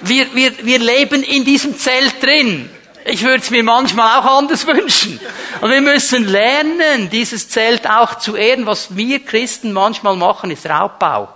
Wir, 0.03 0.35
wir, 0.35 0.65
wir 0.65 0.79
leben 0.79 1.23
in 1.23 1.45
diesem 1.45 1.77
Zelt 1.77 2.23
drin. 2.23 2.71
Ich 3.11 3.23
würde 3.23 3.43
es 3.43 3.51
mir 3.51 3.63
manchmal 3.63 4.19
auch 4.19 4.39
anders 4.39 4.67
wünschen. 4.67 5.19
Und 5.61 5.71
wir 5.71 5.81
müssen 5.81 6.27
lernen, 6.27 7.09
dieses 7.11 7.49
Zelt 7.49 7.89
auch 7.89 8.17
zu 8.17 8.37
ehren. 8.37 8.67
Was 8.67 8.97
wir 8.97 9.25
Christen 9.25 9.73
manchmal 9.73 10.17
machen, 10.17 10.51
ist 10.51 10.67
Raubbau 10.67 11.29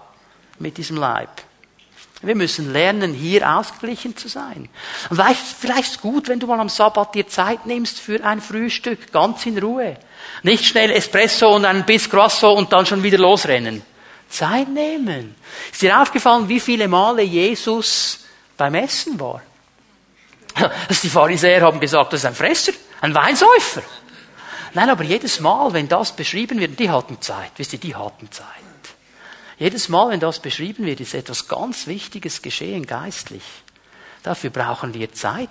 mit 0.59 0.77
diesem 0.77 0.99
Leib. 0.99 1.31
Wir 2.21 2.37
müssen 2.37 2.73
lernen, 2.73 3.15
hier 3.15 3.57
ausgeglichen 3.57 4.17
zu 4.17 4.29
sein. 4.29 4.69
Und 5.11 5.17
vielleicht, 5.17 5.81
ist 5.81 5.93
es 5.93 6.01
gut, 6.01 6.29
wenn 6.29 6.39
du 6.39 6.47
mal 6.47 6.61
am 6.61 6.69
Sabbat 6.69 7.15
dir 7.15 7.27
Zeit 7.27 7.67
nimmst 7.67 7.99
für 7.99 8.23
ein 8.25 8.41
Frühstück, 8.41 9.11
ganz 9.11 9.45
in 9.47 9.59
Ruhe. 9.59 9.97
Nicht 10.43 10.65
schnell 10.65 10.91
Espresso 10.91 11.57
und 11.57 11.65
ein 11.65 11.85
Biss 11.85 12.09
Grasso 12.09 12.53
und 12.53 12.73
dann 12.73 12.87
schon 12.87 13.03
wieder 13.03 13.19
losrennen. 13.19 13.83
Zeit 14.29 14.69
nehmen. 14.69 15.35
Ist 15.73 15.83
dir 15.83 16.01
aufgefallen, 16.01 16.49
wie 16.49 16.61
viele 16.61 16.87
Male 16.87 17.23
Jesus 17.23 18.21
beim 18.57 18.75
Essen 18.75 19.19
war? 19.19 19.43
die 21.03 21.09
Pharisäer 21.09 21.63
haben 21.63 21.81
gesagt, 21.81 22.13
das 22.13 22.21
ist 22.21 22.27
ein 22.27 22.35
Fresser, 22.35 22.73
ein 23.01 23.15
Weinsäufer. 23.15 23.83
Nein, 24.75 24.89
aber 24.89 25.05
jedes 25.05 25.41
Mal, 25.41 25.73
wenn 25.73 25.89
das 25.89 26.13
beschrieben 26.13 26.59
wird, 26.59 26.79
die 26.79 26.91
hatten 26.91 27.21
Zeit, 27.21 27.53
wisst 27.57 27.73
ihr, 27.75 27.79
die 27.79 27.95
hatten 27.95 28.31
Zeit. 28.31 28.47
Jedes 29.59 29.89
Mal, 29.89 30.11
wenn 30.11 30.21
das 30.21 30.41
beschrieben 30.41 30.87
wird, 30.87 31.01
ist 31.01 31.15
etwas 31.15 31.47
ganz 31.47 31.87
Wichtiges 31.87 32.43
geschehen 32.43 32.87
geistlich. 32.87 33.45
Dafür 34.23 34.51
brauchen 34.51 34.95
wir 34.95 35.13
Zeit. 35.13 35.49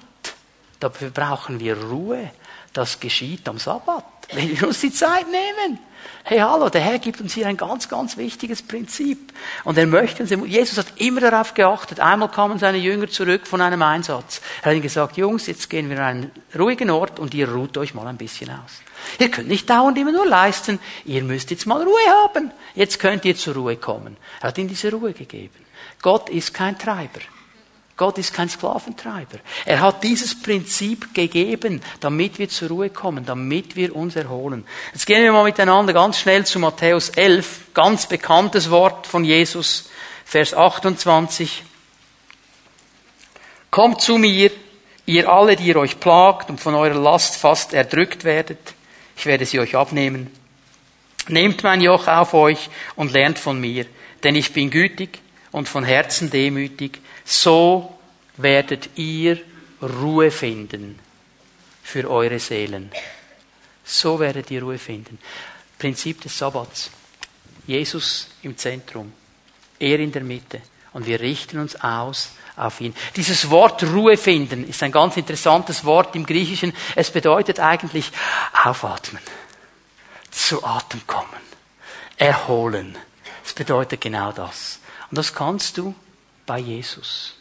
Dafür 0.80 1.12
brauchen 1.12 1.60
wir 1.60 1.78
Ruhe. 1.78 2.32
Das 2.74 3.00
geschieht 3.00 3.48
am 3.48 3.58
Sabbat, 3.58 4.21
wenn 4.34 4.50
wir 4.50 4.68
uns 4.68 4.80
die 4.82 4.92
Zeit 4.92 5.26
nehmen. 5.28 5.80
Hey, 6.24 6.38
hallo, 6.40 6.70
der 6.70 6.82
Herr 6.82 7.00
gibt 7.00 7.20
uns 7.20 7.34
hier 7.34 7.48
ein 7.48 7.58
ganz, 7.58 7.90
ganz 7.90 8.16
wichtiges 8.16 8.62
Prinzip. 8.62 9.34
Und 9.64 9.78
er 9.78 9.88
möchte 9.88 10.22
uns, 10.22 10.32
Jesus 10.48 10.78
hat 10.78 10.94
immer 10.98 11.20
darauf 11.20 11.56
geachtet. 11.56 12.00
Einmal 12.00 12.30
kamen 12.30 12.60
seine 12.60 12.78
Jünger 12.78 13.10
zurück 13.10 13.48
von 13.48 13.60
einem 13.60 13.82
Einsatz. 13.82 14.40
Er 14.62 14.68
hat 14.68 14.74
ihnen 14.74 14.84
gesagt, 14.84 15.18
Jungs, 15.18 15.48
jetzt 15.48 15.70
gehen 15.70 15.90
wir 15.90 15.98
an 15.98 16.04
einen 16.04 16.32
ruhigen 16.58 16.92
Ort 16.92 17.20
und 17.20 17.34
ihr 17.34 17.50
ruht 17.50 17.76
euch 17.78 17.96
mal 17.96 18.06
ein 18.06 18.18
bisschen 18.18 18.52
aus. 18.52 18.82
Ihr 19.18 19.32
könnt 19.32 19.48
nicht 19.48 19.68
dauernd 19.70 19.98
immer 19.98 20.12
nur 20.12 20.28
leisten. 20.28 20.80
Ihr 21.06 21.24
müsst 21.24 21.50
jetzt 21.50 21.66
mal 21.66 21.82
Ruhe 21.82 22.24
haben. 22.24 22.52
Jetzt 22.76 23.00
könnt 23.00 23.26
ihr 23.26 23.36
zur 23.36 23.56
Ruhe 23.56 23.78
kommen. 23.78 24.16
Er 24.42 24.50
hat 24.50 24.58
ihnen 24.60 24.70
diese 24.70 24.92
Ruhe 24.92 25.14
gegeben. 25.14 25.66
Gott 26.04 26.30
ist 26.30 26.54
kein 26.54 26.78
Treiber. 26.78 27.22
Gott 28.02 28.18
ist 28.18 28.34
kein 28.34 28.50
Sklaventreiber. 28.50 29.38
Er 29.64 29.80
hat 29.80 30.04
dieses 30.04 30.42
Prinzip 30.42 31.14
gegeben, 31.14 31.84
damit 32.00 32.40
wir 32.40 32.50
zur 32.50 32.70
Ruhe 32.70 32.90
kommen, 32.90 33.28
damit 33.28 33.76
wir 33.76 33.96
uns 33.96 34.16
erholen. 34.16 34.66
Jetzt 34.92 35.06
gehen 35.06 35.22
wir 35.22 35.32
mal 35.32 35.44
miteinander 35.44 35.94
ganz 35.94 36.18
schnell 36.18 36.44
zu 36.44 36.58
Matthäus 36.58 37.10
11, 37.10 37.76
ganz 37.76 38.08
bekanntes 38.08 38.72
Wort 38.72 39.06
von 39.06 39.24
Jesus, 39.24 39.92
Vers 40.26 40.56
28. 40.56 41.62
Kommt 43.70 44.02
zu 44.02 44.18
mir, 44.18 44.50
ihr 45.06 45.30
alle, 45.30 45.56
die 45.56 45.68
ihr 45.68 45.76
euch 45.76 46.00
plagt 46.00 46.50
und 46.50 46.60
von 46.60 46.74
eurer 46.74 47.00
Last 47.00 47.36
fast 47.36 47.72
erdrückt 47.72 48.24
werdet. 48.24 48.74
Ich 49.16 49.28
werde 49.28 49.46
sie 49.46 49.60
euch 49.60 49.76
abnehmen. 49.76 50.32
Nehmt 51.28 51.62
mein 51.62 51.82
Joch 51.82 52.08
auf 52.08 52.34
euch 52.34 52.72
und 52.96 53.12
lernt 53.12 53.38
von 53.38 53.62
mir, 53.62 53.86
denn 54.24 54.34
ich 54.34 54.54
bin 54.54 54.72
gütig 54.72 55.20
und 55.52 55.70
von 55.70 55.84
Herzen 55.84 56.32
demütig 56.32 57.00
so 57.26 57.91
werdet 58.42 58.98
ihr 58.98 59.40
Ruhe 59.82 60.32
finden 60.32 61.00
für 61.84 62.10
eure 62.10 62.40
Seelen. 62.40 62.92
So 63.84 64.20
werdet 64.20 64.52
ihr 64.52 64.62
Ruhe 64.64 64.78
finden. 64.78 65.20
Prinzip 65.78 66.22
des 66.22 66.38
Sabbats. 66.38 66.92
Jesus 67.66 68.28
im 68.44 68.58
Zentrum. 68.58 69.12
Er 69.80 70.00
in 70.00 70.12
der 70.12 70.24
Mitte. 70.24 70.62
Und 70.94 71.06
wir 71.06 71.20
richten 71.20 71.60
uns 71.60 71.76
aus 71.82 72.32
auf 72.56 72.82
ihn. 72.82 72.94
Dieses 73.16 73.50
Wort 73.50 73.84
Ruhe 73.84 74.18
finden 74.18 74.68
ist 74.68 74.84
ein 74.84 74.92
ganz 74.92 75.18
interessantes 75.18 75.84
Wort 75.86 76.16
im 76.16 76.26
Griechischen. 76.26 76.74
Es 76.96 77.10
bedeutet 77.10 77.60
eigentlich 77.60 78.12
aufatmen, 78.64 79.22
zu 80.30 80.64
Atem 80.64 81.06
kommen, 81.08 81.42
erholen. 82.18 82.98
Es 83.44 83.54
bedeutet 83.54 84.02
genau 84.02 84.32
das. 84.32 84.80
Und 85.10 85.18
das 85.18 85.34
kannst 85.34 85.78
du 85.78 85.96
bei 86.46 86.60
Jesus. 86.60 87.36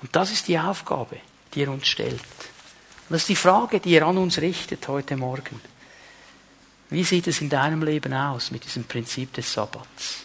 Und 0.00 0.14
das 0.14 0.30
ist 0.30 0.48
die 0.48 0.58
Aufgabe, 0.58 1.16
die 1.54 1.62
er 1.62 1.70
uns 1.70 1.86
stellt. 1.86 2.12
Und 2.12 3.14
das 3.14 3.22
ist 3.22 3.28
die 3.28 3.36
Frage, 3.36 3.80
die 3.80 3.94
er 3.94 4.06
an 4.06 4.18
uns 4.18 4.38
richtet 4.40 4.86
heute 4.88 5.16
Morgen. 5.16 5.60
Wie 6.90 7.04
sieht 7.04 7.26
es 7.26 7.40
in 7.40 7.48
deinem 7.48 7.82
Leben 7.82 8.12
aus 8.14 8.50
mit 8.50 8.64
diesem 8.64 8.84
Prinzip 8.84 9.32
des 9.34 9.52
Sabbats? 9.52 10.24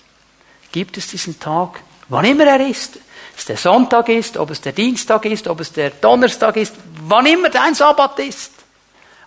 Gibt 0.72 0.98
es 0.98 1.08
diesen 1.08 1.40
Tag, 1.40 1.82
wann 2.10 2.26
immer 2.26 2.46
er 2.46 2.68
ist, 2.68 2.96
ob 2.96 3.40
es 3.40 3.46
der 3.46 3.58
Sonntag 3.58 4.10
ist, 4.10 4.38
ob 4.38 4.50
es 4.52 4.62
der 4.62 4.74
Dienstag 4.74 5.26
ist, 5.26 5.48
ob 5.48 5.60
es 5.60 5.72
der 5.72 5.90
Donnerstag 5.90 6.56
ist, 6.58 6.74
wann 7.08 7.26
immer 7.26 7.50
dein 7.50 7.74
Sabbat 7.74 8.20
ist. 8.20 8.52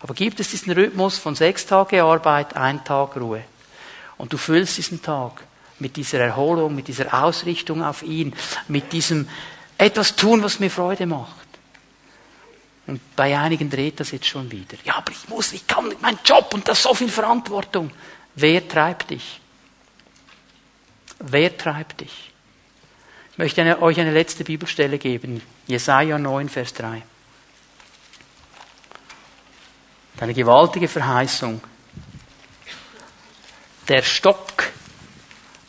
Aber 0.00 0.14
gibt 0.14 0.38
es 0.40 0.50
diesen 0.50 0.72
Rhythmus 0.72 1.18
von 1.18 1.34
sechs 1.34 1.66
Tage 1.66 2.02
Arbeit, 2.02 2.56
ein 2.56 2.84
Tag 2.84 3.16
Ruhe? 3.16 3.42
Und 4.16 4.32
du 4.32 4.38
füllst 4.38 4.78
diesen 4.78 5.02
Tag 5.02 5.42
mit 5.78 5.96
dieser 5.96 6.20
Erholung, 6.20 6.74
mit 6.74 6.88
dieser 6.88 7.22
Ausrichtung 7.22 7.82
auf 7.82 8.02
ihn, 8.02 8.34
mit 8.68 8.92
diesem 8.92 9.28
etwas 9.78 10.16
tun, 10.16 10.42
was 10.42 10.58
mir 10.58 10.70
Freude 10.70 11.06
macht. 11.06 11.46
Und 12.86 13.00
bei 13.16 13.36
einigen 13.36 13.68
dreht 13.68 13.98
das 13.98 14.12
jetzt 14.12 14.26
schon 14.26 14.50
wieder. 14.50 14.76
Ja, 14.84 14.96
aber 14.96 15.10
ich 15.10 15.28
muss, 15.28 15.52
ich 15.52 15.66
kann 15.66 15.88
nicht, 15.88 16.00
mein 16.00 16.18
Job 16.24 16.54
und 16.54 16.68
das 16.68 16.82
so 16.82 16.94
viel 16.94 17.08
Verantwortung. 17.08 17.90
Wer 18.36 18.66
treibt 18.66 19.10
dich? 19.10 19.40
Wer 21.18 21.56
treibt 21.56 22.00
dich? 22.00 22.32
Ich 23.32 23.38
möchte 23.38 23.60
eine, 23.60 23.82
euch 23.82 23.98
eine 24.00 24.12
letzte 24.12 24.44
Bibelstelle 24.44 24.98
geben. 24.98 25.42
Jesaja 25.66 26.18
9, 26.18 26.48
Vers 26.48 26.74
3. 26.74 27.02
Eine 30.20 30.34
gewaltige 30.34 30.88
Verheißung. 30.88 31.60
Der 33.88 34.02
Stock 34.02 34.64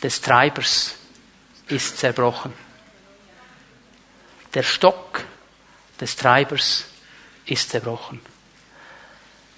des 0.02 0.22
Treibers 0.22 0.96
ist 1.68 1.98
zerbrochen. 1.98 2.67
Der 4.54 4.64
Stock 4.64 5.24
des 6.00 6.16
Treibers 6.16 6.86
ist 7.46 7.70
zerbrochen. 7.70 8.22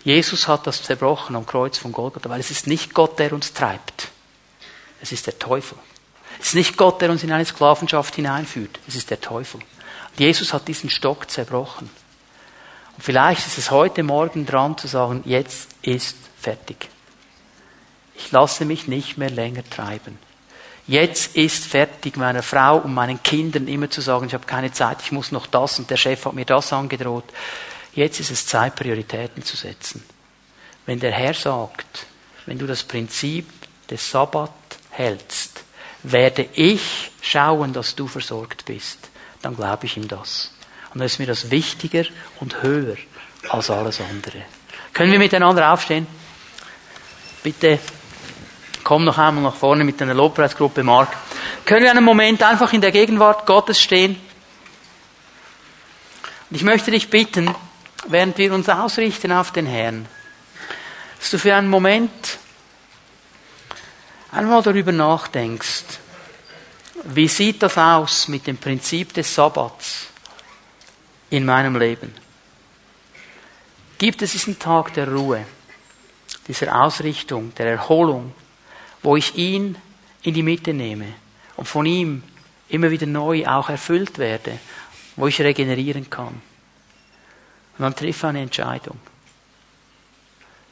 Jesus 0.04 0.48
hat 0.48 0.66
das 0.66 0.84
zerbrochen 0.84 1.36
am 1.36 1.46
Kreuz 1.46 1.78
von 1.78 1.92
Golgatha, 1.92 2.30
weil 2.30 2.40
es 2.40 2.52
ist 2.52 2.68
nicht 2.68 2.94
Gott, 2.94 3.20
der 3.20 3.34
uns 3.34 3.54
treibt. 3.54 4.10
Es 5.02 5.12
ist 5.12 5.28
der 5.28 5.38
Teufel. 5.38 5.78
Es 6.40 6.50
ist 6.50 6.56
nicht 6.56 6.78
Gott, 6.78 7.02
der 7.02 7.12
uns 7.12 7.24
in 7.24 7.32
eine 7.32 7.46
Sklavenschaft 7.46 8.16
hineinführt. 8.16 8.80
Es 8.88 8.96
ist 8.96 9.10
der 9.10 9.20
Teufel. 9.20 9.60
Und 9.60 10.20
Jesus 10.20 10.54
hat 10.54 10.68
diesen 10.68 10.90
Stock 10.90 11.30
zerbrochen. 11.30 11.90
Und 12.96 13.04
vielleicht 13.04 13.46
ist 13.46 13.58
es 13.58 13.72
heute 13.72 14.04
Morgen 14.04 14.46
dran 14.46 14.78
zu 14.78 14.88
sagen, 14.88 15.22
jetzt 15.26 15.70
ist 15.82 16.18
fertig. 16.40 16.90
Ich 18.16 18.32
lasse 18.32 18.66
mich 18.66 18.88
nicht 18.88 19.18
mehr 19.18 19.30
länger 19.30 19.64
treiben. 19.70 20.18
Jetzt 20.90 21.36
ist 21.36 21.66
fertig, 21.66 22.18
meiner 22.18 22.42
Frau 22.42 22.78
und 22.78 22.96
meinen 22.96 23.22
Kindern 23.22 23.68
immer 23.68 23.92
zu 23.92 24.02
sagen, 24.02 24.26
ich 24.26 24.34
habe 24.34 24.48
keine 24.48 24.72
Zeit, 24.72 24.98
ich 25.04 25.12
muss 25.12 25.32
noch 25.32 25.46
das 25.46 25.78
und 25.78 25.88
der 25.88 25.98
Chef 25.98 26.26
hat 26.26 26.34
mir 26.34 26.46
das 26.46 26.74
angedroht. 26.74 27.26
Jetzt 27.94 28.20
ist 28.20 28.32
es 28.32 28.48
Zeit, 28.48 28.76
Prioritäten 28.76 29.44
zu 29.44 29.56
setzen. 29.56 30.04
Wenn 30.88 31.00
der 31.00 31.12
Herr 31.12 31.36
sagt, 31.36 32.08
wenn 32.48 32.58
du 32.58 32.66
das 32.66 32.82
Prinzip 32.82 33.48
des 33.88 34.10
Sabbat 34.10 34.50
hältst, 34.90 35.64
werde 36.02 36.50
ich 36.54 37.12
schauen, 37.22 37.72
dass 37.72 37.94
du 37.94 38.08
versorgt 38.08 38.66
bist, 38.66 39.12
dann 39.44 39.56
glaube 39.56 39.86
ich 39.86 39.96
ihm 39.96 40.08
das. 40.08 40.56
Und 40.92 41.02
dann 41.02 41.06
ist 41.06 41.20
mir 41.20 41.28
das 41.28 41.52
wichtiger 41.52 42.06
und 42.40 42.64
höher 42.64 42.98
als 43.50 43.70
alles 43.70 44.02
andere. 44.02 44.42
Können 44.92 45.12
wir 45.12 45.20
miteinander 45.20 45.72
aufstehen? 45.72 46.08
Bitte 47.44 47.78
komm 48.90 49.04
noch 49.04 49.20
einmal 49.20 49.44
nach 49.44 49.54
vorne 49.54 49.84
mit 49.84 50.02
einer 50.02 50.16
Lobpreisgruppe, 50.16 50.84
Mark. 50.84 51.16
Können 51.64 51.84
wir 51.84 51.92
einen 51.92 52.04
Moment 52.04 52.42
einfach 52.42 52.74
in 52.74 52.82
der 52.82 52.92
Gegenwart 52.92 53.46
Gottes 53.46 53.80
stehen? 53.80 54.20
Und 56.50 56.56
ich 56.56 56.64
möchte 56.64 56.90
dich 56.90 57.08
bitten, 57.08 57.54
während 58.08 58.40
wir 58.40 58.52
uns 58.52 58.68
ausrichten 58.68 59.32
auf 59.32 59.52
den 59.52 59.68
Herrn, 59.68 60.08
dass 61.20 61.30
du 61.30 61.38
für 61.38 61.54
einen 61.54 61.68
Moment 61.68 62.40
einmal 64.32 64.64
darüber 64.64 64.92
nachdenkst, 64.92 65.86
wie 67.04 67.28
sieht 67.28 67.62
das 67.62 67.78
aus 67.78 68.28
mit 68.28 68.48
dem 68.48 68.58
Prinzip 68.58 69.14
des 69.14 69.36
Sabbats 69.36 70.08
in 71.30 71.46
meinem 71.46 71.76
Leben? 71.76 72.12
Gibt 74.00 74.24
es 74.24 74.32
diesen 74.32 74.58
Tag 74.58 74.96
der 74.96 75.12
Ruhe, 75.12 75.46
dieser 76.48 76.76
Ausrichtung, 76.82 77.54
der 77.54 77.68
Erholung, 77.68 78.34
wo 79.02 79.16
ich 79.16 79.36
ihn 79.36 79.76
in 80.24 80.34
die 80.34 80.44
Mitte 80.44 80.74
nehme 80.74 81.14
und 81.56 81.68
von 81.68 81.86
ihm 81.86 82.24
immer 82.68 82.92
wieder 82.92 83.08
neu 83.08 83.48
auch 83.48 83.70
erfüllt 83.70 84.18
werde, 84.18 84.60
wo 85.16 85.28
ich 85.28 85.42
regenerieren 85.42 86.10
kann. 86.10 86.42
Und 87.78 87.84
dann 87.84 87.96
triff 87.96 88.24
eine 88.24 88.42
Entscheidung. 88.42 89.00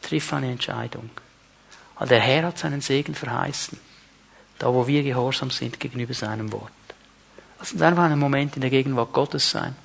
Triff 0.01 0.33
eine 0.33 0.51
Entscheidung. 0.51 1.09
Weil 1.97 2.07
der 2.07 2.19
Herr 2.19 2.43
hat 2.43 2.57
seinen 2.57 2.81
Segen 2.81 3.15
verheißen, 3.15 3.79
da 4.59 4.73
wo 4.73 4.87
wir 4.87 5.03
gehorsam 5.03 5.49
sind 5.49 5.79
gegenüber 5.79 6.13
seinem 6.13 6.51
Wort. 6.51 6.71
Lass 7.59 7.71
uns 7.71 7.81
einfach 7.81 8.03
einen 8.03 8.19
Moment 8.19 8.55
in 8.55 8.61
der 8.61 8.69
Gegenwart 8.69 9.13
Gottes 9.13 9.49
sein. 9.49 9.75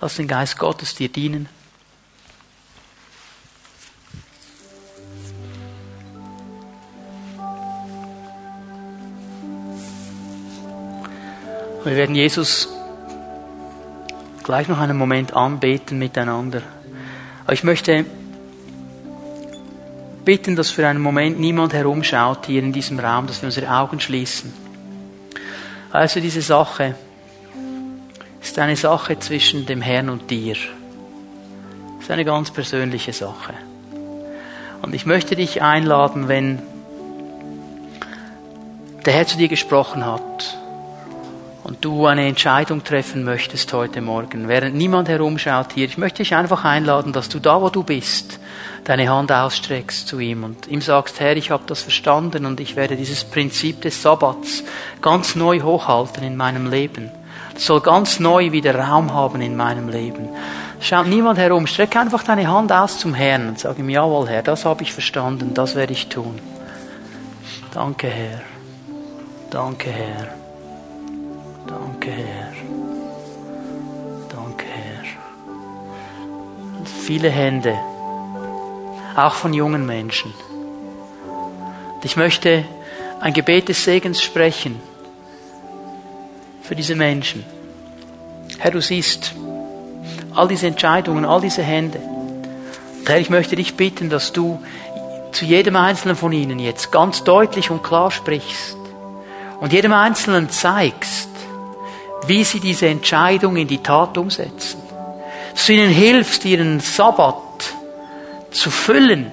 Lass 0.00 0.16
den 0.16 0.26
Geist 0.26 0.58
Gottes 0.58 0.94
dir 0.94 1.08
dienen. 1.08 1.48
Wir 11.84 11.96
werden 11.96 12.14
Jesus 12.14 12.70
gleich 14.42 14.68
noch 14.68 14.78
einen 14.78 14.96
Moment 14.96 15.34
anbeten 15.34 15.98
miteinander. 15.98 16.62
Aber 17.44 17.52
ich 17.52 17.62
möchte 17.62 18.06
bitten, 20.24 20.56
dass 20.56 20.70
für 20.70 20.88
einen 20.88 21.02
Moment 21.02 21.38
niemand 21.38 21.74
herumschaut 21.74 22.46
hier 22.46 22.62
in 22.62 22.72
diesem 22.72 22.98
Raum, 22.98 23.26
dass 23.26 23.42
wir 23.42 23.48
unsere 23.48 23.70
Augen 23.70 24.00
schließen. 24.00 24.50
Also 25.90 26.20
diese 26.20 26.40
Sache 26.40 26.94
ist 28.40 28.58
eine 28.58 28.76
Sache 28.76 29.18
zwischen 29.18 29.66
dem 29.66 29.82
Herrn 29.82 30.08
und 30.08 30.30
dir. 30.30 30.56
Es 31.98 32.04
ist 32.04 32.10
eine 32.10 32.24
ganz 32.24 32.50
persönliche 32.50 33.12
Sache. 33.12 33.52
Und 34.80 34.94
ich 34.94 35.04
möchte 35.04 35.36
dich 35.36 35.60
einladen, 35.60 36.28
wenn 36.28 36.62
der 39.04 39.12
Herr 39.12 39.26
zu 39.26 39.36
dir 39.36 39.48
gesprochen 39.48 40.06
hat, 40.06 40.56
du 41.80 42.06
eine 42.06 42.26
Entscheidung 42.26 42.84
treffen 42.84 43.24
möchtest 43.24 43.72
heute 43.72 44.02
Morgen, 44.02 44.48
während 44.48 44.74
niemand 44.74 45.08
herumschaut 45.08 45.72
hier, 45.72 45.86
ich 45.86 45.96
möchte 45.96 46.18
dich 46.18 46.34
einfach 46.34 46.64
einladen, 46.64 47.12
dass 47.12 47.30
du 47.30 47.38
da, 47.38 47.60
wo 47.62 47.70
du 47.70 47.82
bist, 47.82 48.38
deine 48.84 49.08
Hand 49.08 49.32
ausstreckst 49.32 50.06
zu 50.06 50.18
ihm 50.18 50.44
und 50.44 50.66
ihm 50.68 50.82
sagst, 50.82 51.20
Herr, 51.20 51.36
ich 51.36 51.50
habe 51.50 51.64
das 51.66 51.80
verstanden 51.80 52.44
und 52.44 52.60
ich 52.60 52.76
werde 52.76 52.96
dieses 52.96 53.24
Prinzip 53.24 53.80
des 53.80 54.02
Sabbats 54.02 54.62
ganz 55.00 55.36
neu 55.36 55.60
hochhalten 55.60 56.22
in 56.22 56.36
meinem 56.36 56.70
Leben. 56.70 57.10
Das 57.54 57.66
soll 57.66 57.80
ganz 57.80 58.20
neu 58.20 58.52
wieder 58.52 58.74
Raum 58.74 59.14
haben 59.14 59.40
in 59.40 59.56
meinem 59.56 59.88
Leben. 59.88 60.28
Schaut 60.80 61.06
niemand 61.06 61.38
herum, 61.38 61.66
streck 61.66 61.96
einfach 61.96 62.24
deine 62.24 62.46
Hand 62.46 62.72
aus 62.72 62.98
zum 62.98 63.14
Herrn 63.14 63.48
und 63.48 63.58
sag 63.58 63.78
ihm, 63.78 63.88
jawohl 63.88 64.28
Herr, 64.28 64.42
das 64.42 64.66
habe 64.66 64.82
ich 64.82 64.92
verstanden, 64.92 65.54
das 65.54 65.74
werde 65.74 65.94
ich 65.94 66.08
tun. 66.08 66.38
Danke 67.72 68.08
Herr. 68.08 68.42
Danke 69.50 69.90
Herr. 69.90 70.43
Danke 72.04 72.22
Herr. 72.22 72.52
Danke 74.28 74.66
Herr. 74.66 75.04
Und 76.78 76.86
viele 76.86 77.30
Hände, 77.30 77.78
auch 79.16 79.32
von 79.32 79.54
jungen 79.54 79.86
Menschen. 79.86 80.34
Und 81.94 82.04
ich 82.04 82.16
möchte 82.16 82.66
ein 83.20 83.32
Gebet 83.32 83.70
des 83.70 83.84
Segens 83.84 84.20
sprechen 84.20 84.78
für 86.62 86.76
diese 86.76 86.94
Menschen. 86.94 87.42
Herr, 88.58 88.72
du 88.72 88.82
siehst 88.82 89.32
all 90.34 90.48
diese 90.48 90.66
Entscheidungen, 90.66 91.24
all 91.24 91.40
diese 91.40 91.62
Hände. 91.62 92.00
Und 92.98 93.08
Herr, 93.08 93.18
ich 93.18 93.30
möchte 93.30 93.56
dich 93.56 93.76
bitten, 93.76 94.10
dass 94.10 94.30
du 94.34 94.62
zu 95.32 95.46
jedem 95.46 95.76
Einzelnen 95.76 96.16
von 96.16 96.32
ihnen 96.32 96.58
jetzt 96.58 96.92
ganz 96.92 97.24
deutlich 97.24 97.70
und 97.70 97.82
klar 97.82 98.10
sprichst 98.10 98.76
und 99.58 99.72
jedem 99.72 99.94
Einzelnen 99.94 100.50
zeigst, 100.50 101.30
wie 102.26 102.44
sie 102.44 102.60
diese 102.60 102.86
Entscheidung 102.86 103.56
in 103.56 103.68
die 103.68 103.82
Tat 103.82 104.16
umsetzen. 104.18 104.80
Dass 105.52 105.66
du 105.66 105.72
ihnen 105.72 105.90
hilfst, 105.90 106.44
ihren 106.44 106.80
Sabbat 106.80 107.36
zu 108.50 108.70
füllen, 108.70 109.30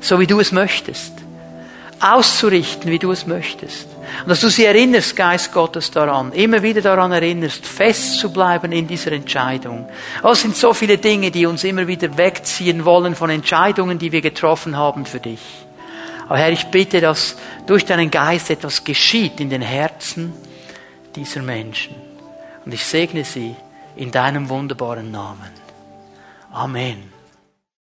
so 0.00 0.20
wie 0.20 0.26
du 0.26 0.40
es 0.40 0.52
möchtest. 0.52 1.12
Auszurichten, 2.00 2.90
wie 2.90 2.98
du 2.98 3.12
es 3.12 3.26
möchtest. 3.26 3.88
Und 4.22 4.28
dass 4.28 4.40
du 4.40 4.48
sie 4.48 4.64
erinnerst, 4.64 5.16
Geist 5.16 5.52
Gottes, 5.52 5.90
daran, 5.90 6.32
immer 6.32 6.62
wieder 6.62 6.82
daran 6.82 7.12
erinnerst, 7.12 7.64
fest 7.66 8.18
zu 8.18 8.32
bleiben 8.32 8.72
in 8.72 8.86
dieser 8.86 9.12
Entscheidung. 9.12 9.88
Oh, 10.22 10.30
es 10.30 10.42
sind 10.42 10.56
so 10.56 10.74
viele 10.74 10.98
Dinge, 10.98 11.30
die 11.30 11.46
uns 11.46 11.64
immer 11.64 11.86
wieder 11.86 12.16
wegziehen 12.16 12.84
wollen 12.84 13.14
von 13.14 13.30
Entscheidungen, 13.30 13.98
die 13.98 14.12
wir 14.12 14.20
getroffen 14.20 14.76
haben 14.76 15.06
für 15.06 15.20
dich. 15.20 15.40
Aber 16.28 16.38
Herr, 16.38 16.52
ich 16.52 16.66
bitte, 16.66 17.00
dass 17.00 17.36
durch 17.66 17.84
deinen 17.84 18.10
Geist 18.10 18.50
etwas 18.50 18.84
geschieht 18.84 19.40
in 19.40 19.50
den 19.50 19.62
Herzen 19.62 20.32
dieser 21.16 21.42
Menschen. 21.42 21.94
Und 22.64 22.74
ich 22.74 22.84
segne 22.84 23.24
sie 23.24 23.56
in 23.96 24.10
deinem 24.10 24.48
wunderbaren 24.48 25.10
Namen. 25.10 25.50
Amen. 26.50 27.13